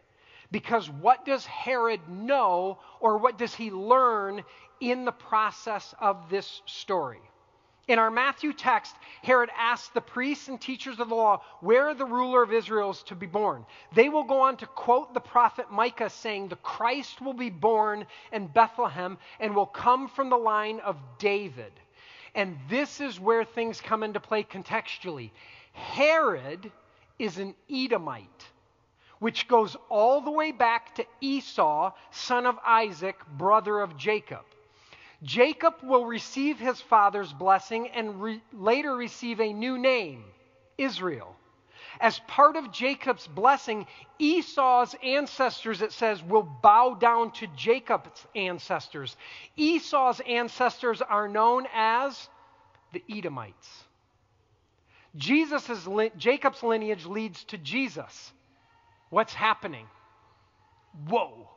Because 0.52 0.90
what 0.90 1.24
does 1.24 1.46
Herod 1.46 2.02
know 2.10 2.80
or 3.00 3.18
what 3.18 3.38
does 3.38 3.54
he 3.54 3.70
learn 3.70 4.44
in 4.80 5.06
the 5.06 5.12
process 5.12 5.94
of 6.00 6.30
this 6.30 6.62
story? 6.66 7.22
In 7.88 8.00
our 8.00 8.12
Matthew 8.12 8.52
text, 8.52 8.94
Herod 9.24 9.50
asks 9.58 9.88
the 9.90 10.02
priests 10.02 10.50
and 10.50 10.60
teachers 10.60 11.00
of 11.00 11.08
the 11.08 11.16
law 11.16 11.42
where 11.62 11.94
the 11.94 12.06
ruler 12.06 12.44
of 12.44 12.52
Israel 12.52 12.90
is 12.90 13.02
to 13.04 13.16
be 13.16 13.28
born. 13.28 13.66
They 13.94 14.10
will 14.10 14.26
go 14.26 14.42
on 14.42 14.58
to 14.58 14.66
quote 14.66 15.14
the 15.14 15.22
prophet 15.22 15.72
Micah 15.72 16.10
saying, 16.10 16.50
The 16.50 16.58
Christ 16.58 17.22
will 17.22 17.34
be 17.34 17.50
born 17.50 18.06
in 18.34 18.48
Bethlehem 18.48 19.18
and 19.40 19.56
will 19.56 19.66
come 19.66 20.10
from 20.10 20.30
the 20.30 20.38
line 20.38 20.82
of 20.82 20.98
David. 21.18 21.72
And 22.36 22.58
this 22.70 23.00
is 23.00 23.22
where 23.22 23.46
things 23.46 23.80
come 23.80 24.04
into 24.04 24.20
play 24.20 24.44
contextually. 24.44 25.32
Herod 25.72 26.70
is 27.18 27.38
an 27.38 27.56
Edomite, 27.72 28.46
which 29.20 29.48
goes 29.48 29.78
all 29.88 30.20
the 30.20 30.32
way 30.32 30.52
back 30.52 30.94
to 30.96 31.06
Esau, 31.22 31.94
son 32.12 32.46
of 32.46 32.60
Isaac, 32.66 33.16
brother 33.38 33.80
of 33.80 33.96
Jacob. 33.96 34.44
Jacob 35.24 35.76
will 35.84 36.06
receive 36.06 36.60
his 36.60 36.80
father's 36.80 37.34
blessing 37.34 37.90
and 37.90 38.22
re- 38.22 38.42
later 38.54 38.96
receive 38.96 39.42
a 39.42 39.52
new 39.52 39.78
name, 39.78 40.24
Israel. 40.78 41.36
As 42.00 42.20
part 42.28 42.56
of 42.56 42.72
Jacob's 42.72 43.26
blessing, 43.26 43.88
Esau's 44.20 44.96
ancestors, 45.02 45.82
it 45.82 45.92
says, 45.92 46.22
will 46.22 46.44
bow 46.44 46.94
down 46.94 47.32
to 47.32 47.48
Jacob's 47.56 48.26
ancestors. 48.36 49.18
Esau's 49.56 50.20
ancestors 50.28 51.02
are 51.02 51.28
known 51.28 51.66
as 51.74 52.30
the 52.94 53.04
Edomites. 53.10 53.84
Jesus's, 55.16 55.88
Jacob's 56.18 56.62
lineage 56.62 57.08
leads 57.08 57.44
to 57.46 57.58
Jesus. 57.58 58.32
What's 59.10 59.34
happening? 59.34 59.88
Whoa. 61.08 61.50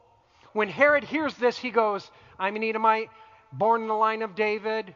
When 0.54 0.70
Herod 0.70 1.04
hears 1.04 1.34
this, 1.34 1.58
he 1.58 1.70
goes, 1.70 2.10
I'm 2.38 2.56
an 2.56 2.64
Edomite 2.64 3.10
born 3.52 3.82
in 3.82 3.88
the 3.88 3.94
line 3.94 4.22
of 4.22 4.34
David, 4.34 4.94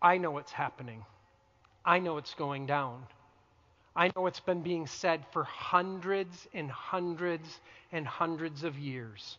I 0.00 0.18
know 0.18 0.30
what's 0.30 0.52
happening. 0.52 1.04
I 1.84 1.98
know 1.98 2.18
it's 2.18 2.34
going 2.34 2.66
down. 2.66 3.06
I 3.94 4.10
know 4.14 4.26
it's 4.26 4.40
been 4.40 4.62
being 4.62 4.86
said 4.86 5.24
for 5.32 5.44
hundreds 5.44 6.48
and 6.54 6.70
hundreds 6.70 7.60
and 7.92 8.06
hundreds 8.06 8.64
of 8.64 8.78
years. 8.78 9.38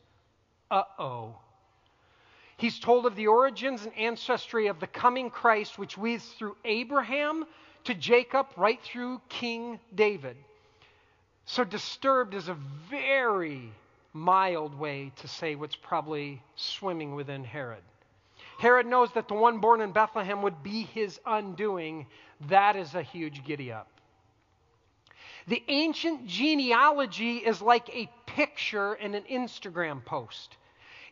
Uh 0.70 0.84
oh. 1.00 1.36
He's 2.58 2.80
told 2.80 3.06
of 3.06 3.16
the 3.16 3.28
origins 3.28 3.84
and 3.84 3.98
ancestry 3.98 4.68
of 4.68 4.80
the 4.80 4.88
coming 4.88 5.30
Christ, 5.30 5.80
which 5.80 5.98
weaves 5.98 6.26
through 6.34 6.56
Abraham 6.64 7.46
to 7.86 7.94
Jacob, 7.94 8.48
right 8.56 8.80
through 8.82 9.22
King 9.28 9.80
David. 9.94 10.38
So, 11.46 11.64
disturbed 11.64 12.34
is 12.34 12.48
a 12.48 12.58
very 12.90 13.72
mild 14.14 14.78
way 14.78 15.12
to 15.18 15.28
say 15.28 15.56
what's 15.56 15.76
probably 15.76 16.42
swimming 16.56 17.16
within 17.16 17.44
Herod. 17.44 17.84
Herod 18.58 18.86
knows 18.86 19.12
that 19.14 19.28
the 19.28 19.34
one 19.34 19.60
born 19.60 19.82
in 19.82 19.92
Bethlehem 19.92 20.42
would 20.42 20.64
be 20.64 20.84
his 20.84 21.20
undoing. 21.26 22.08
That 22.48 22.76
is 22.76 22.96
a 22.96 23.02
huge 23.02 23.44
giddy 23.44 23.72
up. 23.72 23.88
The 25.48 25.64
ancient 25.68 26.28
genealogy 26.28 27.38
is 27.38 27.62
like 27.62 27.90
a 27.90 28.10
picture 28.26 28.94
in 28.96 29.14
an 29.14 29.24
Instagram 29.24 30.04
post. 30.06 30.56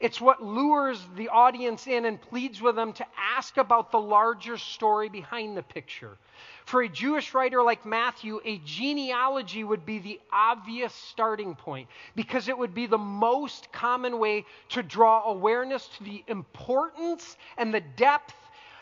It's 0.02 0.20
what 0.20 0.42
lures 0.42 1.00
the 1.16 1.30
audience 1.30 1.86
in 1.86 2.06
and 2.06 2.20
pleads 2.20 2.60
with 2.60 2.76
them 2.76 2.92
to 2.94 3.06
ask 3.36 3.58
about 3.58 3.92
the 3.92 4.00
larger 4.00 4.58
story 4.58 5.10
behind 5.10 5.56
the 5.56 5.62
picture. 5.62 6.18
For 6.66 6.82
a 6.82 6.90
Jewish 6.90 7.36
writer 7.36 7.62
like 7.62 7.86
Matthew, 7.86 8.42
a 8.44 8.58
genealogy 8.66 9.64
would 9.64 9.86
be 9.86 10.00
the 10.00 10.20
obvious 10.34 10.92
starting 10.92 11.54
point 11.54 11.88
because 12.16 12.48
it 12.48 12.58
would 12.58 12.74
be 12.74 12.88
the 12.88 12.98
most 12.98 13.72
common 13.72 14.18
way 14.18 14.46
to 14.70 14.82
draw 14.82 15.30
awareness 15.30 15.88
to 15.98 16.04
the 16.04 16.24
importance 16.28 17.38
and 17.58 17.72
the 17.72 17.82
depth 17.82 18.34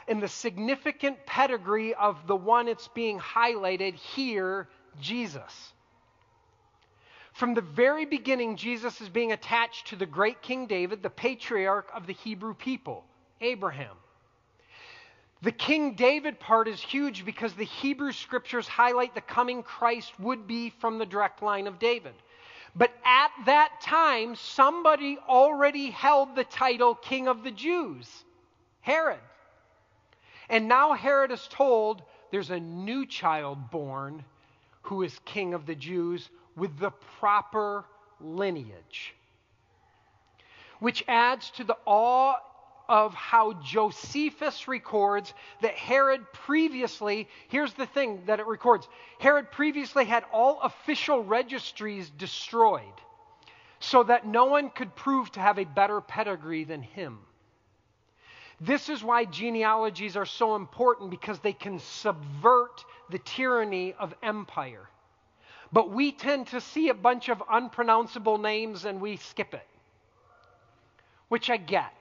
and 0.07 0.23
the 0.23 0.27
significant 0.29 1.25
pedigree 1.25 1.93
of 1.95 2.27
the 2.27 2.35
one 2.35 2.69
it's 2.69 2.87
being 2.87 3.19
highlighted 3.19 3.95
here, 3.95 4.69
Jesus. 5.01 5.73
From 7.39 7.53
the 7.53 7.61
very 7.61 8.03
beginning, 8.03 8.57
Jesus 8.57 8.99
is 8.99 9.07
being 9.07 9.31
attached 9.31 9.87
to 9.87 9.95
the 9.95 10.05
great 10.05 10.41
King 10.41 10.67
David, 10.67 11.01
the 11.01 11.09
patriarch 11.09 11.89
of 11.95 12.05
the 12.05 12.11
Hebrew 12.11 12.53
people, 12.53 13.05
Abraham. 13.39 13.95
The 15.41 15.53
King 15.53 15.93
David 15.93 16.37
part 16.41 16.67
is 16.67 16.81
huge 16.81 17.23
because 17.23 17.53
the 17.53 17.63
Hebrew 17.63 18.11
scriptures 18.11 18.67
highlight 18.67 19.15
the 19.15 19.21
coming 19.21 19.63
Christ 19.63 20.11
would 20.19 20.47
be 20.47 20.69
from 20.81 20.97
the 20.97 21.05
direct 21.05 21.41
line 21.41 21.65
of 21.65 21.79
David. 21.79 22.11
But 22.75 22.91
at 23.05 23.31
that 23.45 23.71
time, 23.81 24.35
somebody 24.35 25.17
already 25.25 25.91
held 25.91 26.35
the 26.35 26.43
title 26.43 26.93
King 26.93 27.29
of 27.29 27.45
the 27.45 27.51
Jews 27.51 28.25
Herod. 28.81 29.21
And 30.49 30.67
now 30.67 30.91
Herod 30.91 31.31
is 31.31 31.47
told 31.49 32.03
there's 32.31 32.49
a 32.49 32.59
new 32.59 33.05
child 33.05 33.71
born 33.71 34.25
who 34.81 35.03
is 35.03 35.17
King 35.23 35.53
of 35.53 35.65
the 35.65 35.75
Jews 35.75 36.29
with 36.59 36.77
the 36.77 36.91
proper 37.19 37.85
lineage, 38.19 39.15
which 40.79 41.03
adds 41.07 41.49
to 41.51 41.63
the 41.63 41.77
awe 41.85 42.35
of 42.89 43.13
how 43.13 43.53
Josephus 43.63 44.67
records 44.67 45.33
that 45.61 45.75
Herod 45.75 46.21
previously, 46.33 47.27
here's 47.47 47.73
the 47.73 47.85
thing 47.85 48.23
that 48.25 48.39
it 48.39 48.47
records 48.47 48.87
Herod 49.19 49.51
previously 49.51 50.05
had 50.05 50.25
all 50.33 50.59
official 50.61 51.23
registries 51.23 52.09
destroyed 52.09 52.83
so 53.79 54.03
that 54.03 54.25
no 54.25 54.45
one 54.45 54.71
could 54.71 54.95
prove 54.95 55.31
to 55.31 55.39
have 55.39 55.59
a 55.59 55.65
better 55.65 56.01
pedigree 56.01 56.63
than 56.63 56.81
him. 56.81 57.19
This 58.59 58.89
is 58.89 59.03
why 59.03 59.23
genealogies 59.23 60.17
are 60.17 60.25
so 60.25 60.55
important 60.55 61.11
because 61.11 61.39
they 61.39 61.53
can 61.53 61.79
subvert 61.79 62.83
the 63.09 63.19
tyranny 63.19 63.93
of 63.93 64.13
empire. 64.21 64.89
But 65.71 65.91
we 65.91 66.11
tend 66.11 66.47
to 66.47 66.61
see 66.61 66.89
a 66.89 66.93
bunch 66.93 67.29
of 67.29 67.43
unpronounceable 67.49 68.37
names 68.37 68.85
and 68.85 68.99
we 68.99 69.17
skip 69.17 69.53
it, 69.53 69.67
which 71.27 71.49
I 71.49 71.57
get. 71.57 71.93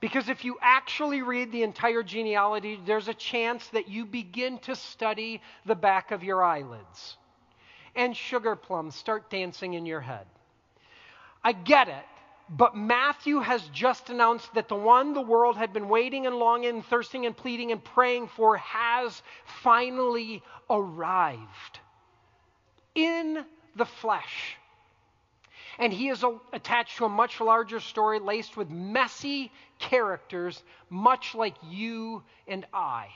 Because 0.00 0.28
if 0.28 0.44
you 0.44 0.56
actually 0.60 1.22
read 1.22 1.52
the 1.52 1.62
entire 1.62 2.02
genealogy, 2.02 2.78
there's 2.84 3.08
a 3.08 3.14
chance 3.14 3.66
that 3.68 3.88
you 3.88 4.04
begin 4.04 4.58
to 4.60 4.74
study 4.74 5.40
the 5.64 5.74
back 5.74 6.10
of 6.10 6.24
your 6.24 6.42
eyelids. 6.42 7.16
And 7.94 8.16
sugar 8.16 8.56
plums 8.56 8.94
start 8.94 9.30
dancing 9.30 9.74
in 9.74 9.86
your 9.86 10.00
head. 10.00 10.26
I 11.44 11.52
get 11.52 11.88
it, 11.88 12.04
but 12.48 12.76
Matthew 12.76 13.40
has 13.40 13.62
just 13.68 14.10
announced 14.10 14.52
that 14.54 14.68
the 14.68 14.76
one 14.76 15.12
the 15.12 15.20
world 15.20 15.56
had 15.56 15.72
been 15.72 15.88
waiting 15.88 16.26
and 16.26 16.36
longing 16.36 16.70
and 16.70 16.86
thirsting 16.86 17.26
and 17.26 17.36
pleading 17.36 17.72
and 17.72 17.82
praying 17.82 18.28
for 18.28 18.56
has 18.56 19.22
finally 19.62 20.42
arrived 20.70 21.80
in 22.94 23.44
the 23.76 23.86
flesh. 23.86 24.56
And 25.78 25.92
he 25.92 26.08
is 26.08 26.24
attached 26.52 26.98
to 26.98 27.06
a 27.06 27.08
much 27.08 27.40
larger 27.40 27.80
story 27.80 28.18
laced 28.18 28.56
with 28.56 28.70
messy 28.70 29.50
characters, 29.78 30.62
much 30.90 31.34
like 31.34 31.54
you 31.68 32.22
and 32.46 32.66
I. 32.72 33.08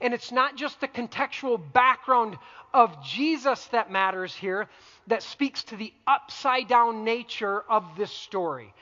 And 0.00 0.12
it's 0.12 0.32
not 0.32 0.56
just 0.56 0.80
the 0.80 0.88
contextual 0.88 1.60
background 1.72 2.36
of 2.72 3.04
Jesus 3.04 3.64
that 3.66 3.90
matters 3.90 4.34
here, 4.34 4.68
that 5.06 5.22
speaks 5.22 5.62
to 5.64 5.76
the 5.76 5.92
upside 6.06 6.68
down 6.68 7.04
nature 7.04 7.60
of 7.68 7.84
this 7.96 8.10
story. 8.10 8.74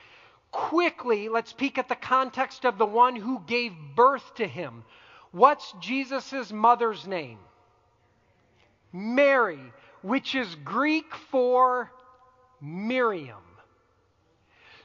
Quickly, 0.51 1.29
let's 1.29 1.53
peek 1.53 1.77
at 1.77 1.87
the 1.87 1.95
context 1.95 2.65
of 2.65 2.77
the 2.77 2.85
one 2.85 3.15
who 3.15 3.41
gave 3.45 3.73
birth 3.95 4.35
to 4.35 4.47
him. 4.47 4.83
What's 5.31 5.73
Jesus' 5.79 6.51
mother's 6.51 7.07
name? 7.07 7.39
Mary, 8.93 9.73
which 10.01 10.35
is 10.35 10.55
Greek 10.63 11.13
for 11.31 11.91
Miriam. 12.61 13.37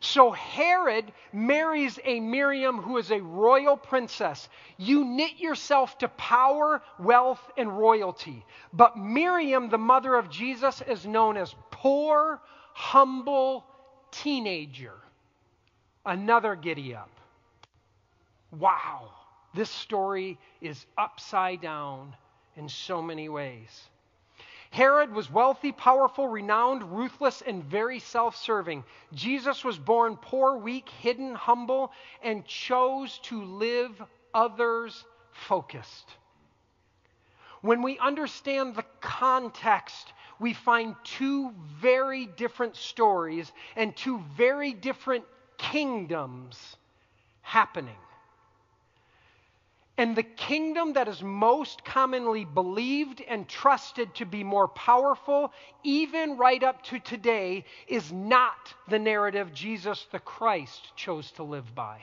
So 0.01 0.31
Herod 0.31 1.13
marries 1.33 1.99
a 2.05 2.21
Miriam 2.21 2.79
who 2.79 2.99
is 2.99 3.11
a 3.11 3.21
royal 3.21 3.77
princess. 3.77 4.49
You 4.77 5.05
knit 5.05 5.39
yourself 5.39 5.99
to 5.99 6.09
power, 6.09 6.83
wealth, 6.99 7.41
and 7.57 7.77
royalty. 7.77 8.45
But 8.73 8.97
Miriam, 8.97 9.69
the 9.69 9.79
mother 9.79 10.15
of 10.15 10.31
Jesus, 10.31 10.83
is 10.83 11.05
known 11.05 11.37
as 11.37 11.55
poor, 11.71 12.41
humble 12.75 13.65
teenager. 14.13 14.95
Another 16.07 16.55
giddy 16.55 16.95
up. 16.95 17.11
Wow, 18.53 19.11
this 19.53 19.69
story 19.69 20.39
is 20.61 20.87
upside 20.97 21.61
down 21.61 22.15
in 22.57 22.69
so 22.69 23.03
many 23.03 23.29
ways. 23.29 23.89
Herod 24.71 25.13
was 25.13 25.31
wealthy, 25.31 25.73
powerful, 25.73 26.29
renowned, 26.29 26.97
ruthless, 26.97 27.43
and 27.43 27.65
very 27.65 27.99
self 27.99 28.37
serving. 28.37 28.85
Jesus 29.15 29.65
was 29.65 29.79
born 29.79 30.17
poor, 30.17 30.57
weak, 30.57 30.89
hidden, 30.89 31.35
humble, 31.35 31.93
and 32.23 32.45
chose 32.45 33.19
to 33.25 33.43
live 33.43 34.03
others 34.35 35.05
focused. 35.31 36.09
When 37.61 37.83
we 37.83 37.99
understand 37.99 38.77
the 38.77 38.85
context, 39.01 40.13
we 40.39 40.55
find 40.55 40.95
two 41.03 41.53
very 41.81 42.27
different 42.27 42.77
stories 42.77 43.51
and 43.75 43.97
two 43.97 44.23
very 44.37 44.73
different 44.73 45.25
kingdoms 45.57 46.77
happening. 47.41 47.97
And 49.99 50.15
the 50.15 50.23
kingdom 50.23 50.93
that 50.93 51.09
is 51.09 51.21
most 51.25 51.85
commonly 51.85 52.45
believed 52.45 53.21
and 53.21 53.49
trusted 53.49 54.15
to 54.15 54.25
be 54.25 54.45
more 54.45 54.69
powerful, 54.69 55.53
even 55.83 56.37
right 56.37 56.63
up 56.63 56.85
to 56.85 57.01
today, 57.01 57.65
is 57.89 58.13
not 58.13 58.75
the 58.89 59.01
narrative 59.01 59.53
Jesus 59.53 60.07
the 60.13 60.21
Christ 60.21 60.93
chose 60.95 61.33
to 61.33 61.43
live 61.43 61.75
by. 61.75 62.01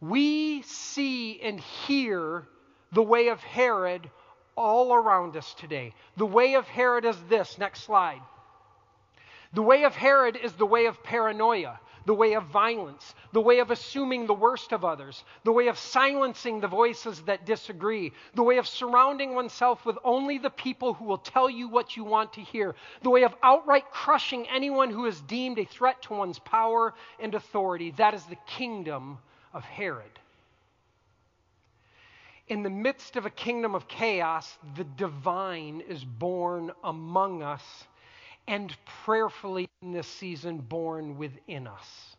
We 0.00 0.62
see 0.62 1.40
and 1.40 1.58
hear 1.58 2.46
the 2.92 3.02
way 3.02 3.28
of 3.28 3.40
Herod 3.40 4.08
all 4.56 4.94
around 4.94 5.36
us 5.36 5.52
today. 5.54 5.94
The 6.16 6.26
way 6.26 6.54
of 6.54 6.68
Herod 6.68 7.04
is 7.04 7.20
this. 7.28 7.58
Next 7.58 7.82
slide. 7.82 8.22
The 9.52 9.62
way 9.62 9.82
of 9.82 9.96
Herod 9.96 10.36
is 10.36 10.52
the 10.52 10.66
way 10.66 10.86
of 10.86 11.02
paranoia 11.02 11.80
the 12.06 12.14
way 12.14 12.34
of 12.34 12.44
violence, 12.44 13.14
the 13.32 13.40
way 13.40 13.58
of 13.58 13.70
assuming 13.70 14.26
the 14.26 14.32
worst 14.34 14.72
of 14.72 14.84
others, 14.84 15.24
the 15.44 15.52
way 15.52 15.66
of 15.66 15.76
silencing 15.76 16.60
the 16.60 16.68
voices 16.68 17.20
that 17.22 17.44
disagree, 17.44 18.12
the 18.34 18.42
way 18.42 18.58
of 18.58 18.66
surrounding 18.66 19.34
oneself 19.34 19.84
with 19.84 19.98
only 20.04 20.38
the 20.38 20.50
people 20.50 20.94
who 20.94 21.04
will 21.04 21.18
tell 21.18 21.50
you 21.50 21.68
what 21.68 21.96
you 21.96 22.04
want 22.04 22.32
to 22.32 22.40
hear, 22.40 22.74
the 23.02 23.10
way 23.10 23.24
of 23.24 23.34
outright 23.42 23.90
crushing 23.90 24.46
anyone 24.48 24.90
who 24.90 25.06
is 25.06 25.20
deemed 25.22 25.58
a 25.58 25.64
threat 25.64 26.00
to 26.02 26.14
one's 26.14 26.38
power 26.38 26.94
and 27.18 27.34
authority. 27.34 27.90
That 27.96 28.14
is 28.14 28.24
the 28.24 28.38
kingdom 28.46 29.18
of 29.52 29.64
Herod. 29.64 30.20
In 32.48 32.62
the 32.62 32.70
midst 32.70 33.16
of 33.16 33.26
a 33.26 33.30
kingdom 33.30 33.74
of 33.74 33.88
chaos, 33.88 34.56
the 34.76 34.84
divine 34.84 35.82
is 35.88 36.04
born 36.04 36.70
among 36.84 37.42
us 37.42 37.62
and 38.48 38.74
prayerfully 39.04 39.68
in 39.82 39.92
this 39.92 40.08
season 40.08 40.58
born 40.58 41.18
within 41.18 41.66
us. 41.66 42.16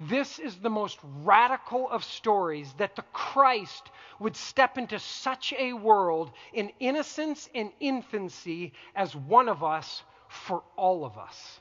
This 0.00 0.38
is 0.40 0.56
the 0.56 0.70
most 0.70 0.98
radical 1.22 1.88
of 1.88 2.02
stories 2.02 2.72
that 2.78 2.96
the 2.96 3.04
Christ 3.12 3.90
would 4.18 4.36
step 4.36 4.76
into 4.76 4.98
such 4.98 5.54
a 5.56 5.72
world 5.72 6.32
in 6.52 6.72
innocence 6.80 7.48
and 7.54 7.70
infancy 7.78 8.72
as 8.96 9.14
one 9.14 9.48
of 9.48 9.62
us 9.62 10.02
for 10.28 10.64
all 10.76 11.04
of 11.04 11.16
us. 11.16 11.60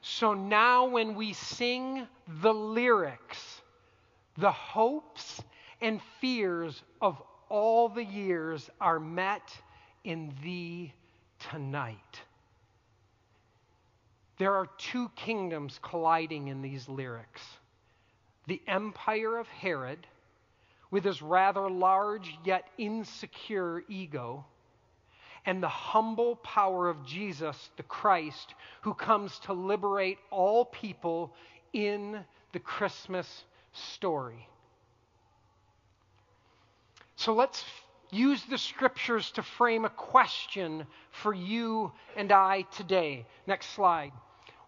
So 0.00 0.32
now, 0.32 0.86
when 0.86 1.14
we 1.14 1.34
sing 1.34 2.06
the 2.40 2.54
lyrics, 2.54 3.60
the 4.38 4.52
hopes 4.52 5.42
and 5.80 6.00
fears 6.20 6.82
of 7.00 7.20
all 7.48 7.88
the 7.88 8.04
years 8.04 8.70
are 8.80 9.00
met 9.00 9.42
in 10.08 10.32
thee 10.42 10.90
tonight. 11.50 12.22
There 14.38 14.54
are 14.54 14.66
two 14.78 15.10
kingdoms 15.14 15.78
colliding 15.82 16.48
in 16.48 16.62
these 16.62 16.88
lyrics 16.88 17.42
the 18.46 18.62
empire 18.66 19.36
of 19.36 19.46
Herod, 19.48 20.06
with 20.90 21.04
his 21.04 21.20
rather 21.20 21.68
large 21.68 22.34
yet 22.46 22.64
insecure 22.78 23.84
ego, 23.90 24.46
and 25.44 25.62
the 25.62 25.68
humble 25.68 26.36
power 26.36 26.88
of 26.88 27.04
Jesus, 27.04 27.68
the 27.76 27.82
Christ, 27.82 28.54
who 28.80 28.94
comes 28.94 29.38
to 29.40 29.52
liberate 29.52 30.16
all 30.30 30.64
people 30.64 31.34
in 31.74 32.24
the 32.52 32.58
Christmas 32.58 33.44
story. 33.74 34.48
So 37.16 37.34
let's 37.34 37.62
use 38.10 38.42
the 38.44 38.58
scriptures 38.58 39.30
to 39.32 39.42
frame 39.42 39.84
a 39.84 39.90
question 39.90 40.86
for 41.10 41.34
you 41.34 41.92
and 42.16 42.32
I 42.32 42.62
today. 42.76 43.26
Next 43.46 43.70
slide. 43.70 44.12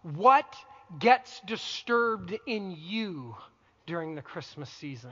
What 0.03 0.55
gets 0.99 1.39
disturbed 1.41 2.37
in 2.45 2.75
you 2.77 3.35
during 3.85 4.15
the 4.15 4.21
Christmas 4.21 4.69
season? 4.69 5.11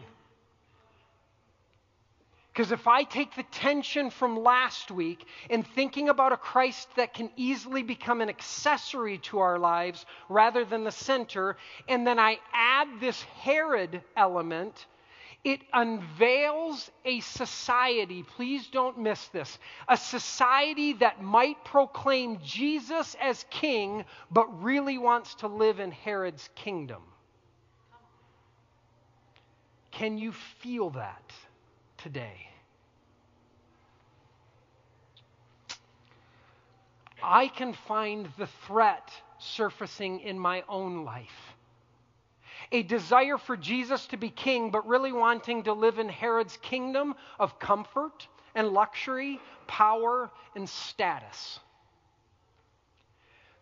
Because 2.59 2.73
if 2.73 2.87
I 2.87 3.03
take 3.03 3.35
the 3.35 3.43
tension 3.43 4.09
from 4.09 4.43
last 4.43 4.91
week 4.91 5.25
in 5.49 5.63
thinking 5.63 6.09
about 6.09 6.33
a 6.33 6.37
Christ 6.37 6.89
that 6.97 7.13
can 7.13 7.29
easily 7.37 7.83
become 7.83 8.19
an 8.19 8.27
accessory 8.27 9.19
to 9.19 9.39
our 9.39 9.57
lives 9.57 10.05
rather 10.27 10.65
than 10.65 10.83
the 10.83 10.91
center, 10.91 11.55
and 11.87 12.05
then 12.05 12.19
I 12.19 12.39
add 12.53 12.99
this 12.99 13.21
Herod 13.21 14.01
element, 14.17 14.87
it 15.43 15.61
unveils 15.71 16.91
a 17.05 17.21
society, 17.21 18.23
please 18.23 18.67
don't 18.67 18.99
miss 18.99 19.27
this, 19.29 19.57
a 19.87 19.95
society 19.95 20.93
that 20.93 21.21
might 21.23 21.63
proclaim 21.63 22.39
Jesus 22.43 23.15
as 23.21 23.45
king, 23.49 24.03
but 24.29 24.61
really 24.61 24.97
wants 24.97 25.35
to 25.35 25.47
live 25.47 25.79
in 25.79 25.91
Herod's 25.91 26.49
kingdom. 26.55 27.01
Can 29.91 30.17
you 30.17 30.33
feel 30.61 30.89
that 30.91 31.31
today? 31.97 32.47
I 37.23 37.47
can 37.47 37.73
find 37.73 38.29
the 38.37 38.47
threat 38.67 39.11
surfacing 39.39 40.21
in 40.21 40.37
my 40.39 40.63
own 40.69 41.03
life. 41.03 41.55
A 42.71 42.83
desire 42.83 43.37
for 43.37 43.57
Jesus 43.57 44.05
to 44.07 44.17
be 44.17 44.29
king, 44.29 44.69
but 44.69 44.87
really 44.87 45.11
wanting 45.11 45.63
to 45.63 45.73
live 45.73 45.97
in 45.97 46.07
Herod's 46.07 46.57
kingdom 46.57 47.15
of 47.39 47.57
comfort 47.59 48.27
and 48.53 48.69
luxury, 48.69 49.39
power 49.67 50.29
and 50.55 50.69
status. 50.69 51.59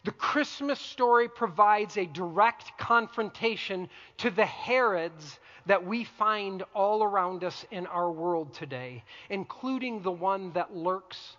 The 0.03 0.11
Christmas 0.11 0.79
story 0.79 1.27
provides 1.27 1.97
a 1.97 2.05
direct 2.05 2.77
confrontation 2.77 3.89
to 4.17 4.29
the 4.29 4.45
Herods 4.45 5.39
that 5.65 5.85
we 5.85 6.05
find 6.05 6.63
all 6.73 7.03
around 7.03 7.43
us 7.43 7.65
in 7.71 7.85
our 7.87 8.09
world 8.09 8.53
today, 8.53 9.03
including 9.29 10.01
the 10.01 10.11
one 10.11 10.53
that 10.53 10.75
lurks 10.75 11.35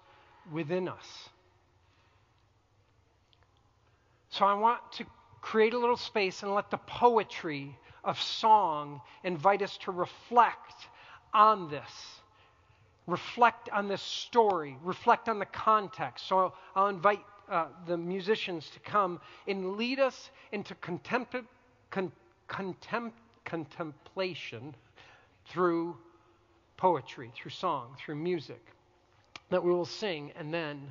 within 0.52 0.86
us. 0.86 1.30
So 4.30 4.44
I 4.44 4.54
want 4.54 4.80
to 4.92 5.06
create 5.40 5.74
a 5.74 5.78
little 5.78 5.96
space 5.96 6.42
and 6.42 6.54
let 6.54 6.70
the 6.70 6.78
poetry 6.78 7.76
of 8.04 8.20
song 8.20 9.00
invite 9.24 9.62
us 9.62 9.76
to 9.78 9.90
reflect 9.90 10.88
on 11.32 11.70
this. 11.70 11.90
Reflect 13.06 13.68
on 13.70 13.88
this 13.88 14.02
story, 14.02 14.76
reflect 14.82 15.28
on 15.28 15.38
the 15.38 15.46
context. 15.46 16.26
So 16.26 16.52
I'll 16.76 16.88
invite 16.88 17.24
uh, 17.50 17.66
the 17.86 17.96
musicians 17.96 18.68
to 18.70 18.80
come 18.80 19.20
and 19.46 19.76
lead 19.76 19.98
us 19.98 20.30
into 20.52 20.74
con- 20.76 21.00
contem- 21.90 23.12
contemplation 23.44 24.74
through 25.46 25.96
poetry, 26.76 27.32
through 27.34 27.50
song, 27.50 27.96
through 27.98 28.16
music 28.16 28.60
that 29.50 29.64
we 29.64 29.70
will 29.70 29.86
sing, 29.86 30.32
and 30.36 30.52
then 30.52 30.90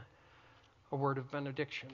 a 0.91 0.95
word 0.95 1.17
of 1.17 1.29
benediction. 1.31 1.89